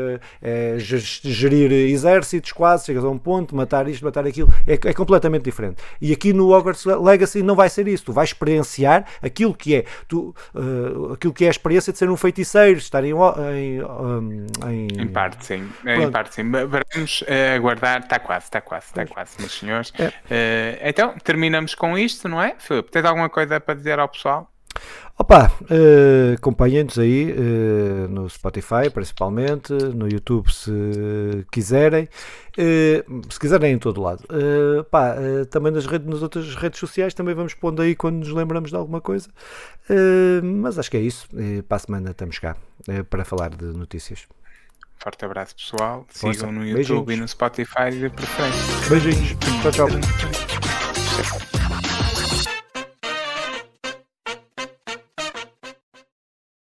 é, 0.40 0.76
gerir 0.78 1.72
exércitos 1.72 2.52
quase, 2.52 2.86
chegas 2.86 3.04
a 3.04 3.08
um 3.08 3.18
ponto, 3.18 3.54
matar 3.54 3.88
isto, 3.88 4.04
matar 4.04 4.26
aquilo, 4.26 4.52
é, 4.66 4.74
é 4.74 4.92
completamente 4.92 5.44
diferente. 5.44 5.82
E 6.00 6.12
aqui 6.12 6.32
no 6.32 6.52
Hogwarts 6.52 6.84
Legacy 6.84 7.42
não 7.42 7.54
vai 7.54 7.68
ser 7.68 7.88
isso, 7.88 8.06
tu 8.06 8.12
vais 8.12 8.30
experienciar 8.30 9.06
aquilo 9.20 9.54
que 9.54 9.74
é, 9.76 9.84
tu, 10.08 10.34
uh, 10.54 11.12
aquilo 11.12 11.32
que 11.32 11.44
é 11.44 11.48
a 11.48 11.50
experiência 11.50 11.92
de 11.92 11.98
ser 11.98 12.10
um 12.10 12.16
feiticeiro, 12.16 12.78
estar 12.78 13.04
em, 13.04 13.12
em 13.12 13.80
um, 14.02 14.46
em... 14.68 14.88
em 15.00 15.08
parte, 15.08 15.44
sim. 15.44 15.70
Pronto. 15.82 16.02
Em 16.02 16.10
parte, 16.10 16.34
sim. 16.34 16.50
Vamos 16.50 17.22
uh, 17.22 17.56
aguardar. 17.56 18.00
Está 18.00 18.18
quase, 18.18 18.44
está 18.46 18.60
quase, 18.60 18.86
está 18.86 19.06
quase, 19.06 19.36
meus 19.38 19.58
senhores. 19.58 19.92
É. 19.98 20.08
Uh, 20.08 20.78
então, 20.82 21.14
terminamos 21.22 21.74
com 21.74 21.96
isto, 21.96 22.28
não 22.28 22.42
é? 22.42 22.54
Filipe, 22.58 22.90
tens 22.90 23.04
alguma 23.04 23.28
coisa 23.28 23.60
para 23.60 23.74
dizer 23.74 23.98
ao 23.98 24.08
pessoal? 24.08 24.51
Opa, 25.22 25.52
uh, 25.70 26.34
acompanhem-nos 26.34 26.98
aí 26.98 27.30
uh, 27.30 28.08
no 28.08 28.28
Spotify, 28.28 28.90
principalmente, 28.92 29.72
no 29.72 30.08
YouTube, 30.08 30.52
se 30.52 31.46
quiserem, 31.52 32.08
uh, 32.58 33.32
se 33.32 33.38
quiserem 33.38 33.74
em 33.74 33.78
todo 33.78 34.02
lado. 34.02 34.24
Uh, 34.24 34.82
pá, 34.82 35.14
também 35.48 35.70
nas, 35.70 35.86
redes, 35.86 36.08
nas 36.08 36.22
outras 36.22 36.56
redes 36.56 36.80
sociais, 36.80 37.14
também 37.14 37.36
vamos 37.36 37.54
pondo 37.54 37.82
aí 37.82 37.94
quando 37.94 38.16
nos 38.16 38.30
lembramos 38.30 38.70
de 38.70 38.76
alguma 38.76 39.00
coisa. 39.00 39.28
mas 40.42 40.76
acho 40.76 40.90
que 40.90 40.96
é 40.96 41.00
isso. 41.00 41.28
para 41.68 41.76
a 41.76 41.78
semana 41.78 42.10
estamos 42.10 42.40
cá 42.40 42.56
para 43.08 43.24
falar 43.24 43.50
de 43.50 43.66
notícias. 43.66 44.26
Forte 44.98 45.24
abraço, 45.24 45.54
pessoal. 45.54 46.04
Sigam 46.10 46.50
no 46.50 46.66
YouTube 46.66 47.06
Beijinhos. 47.06 47.12
e 47.12 47.16
no 47.16 47.28
Spotify 47.28 47.92
de 47.92 48.10
preferência. 48.10 48.88
Beijinhos. 48.88 49.36
Tchau, 49.62 49.70
tchau. 49.70 49.88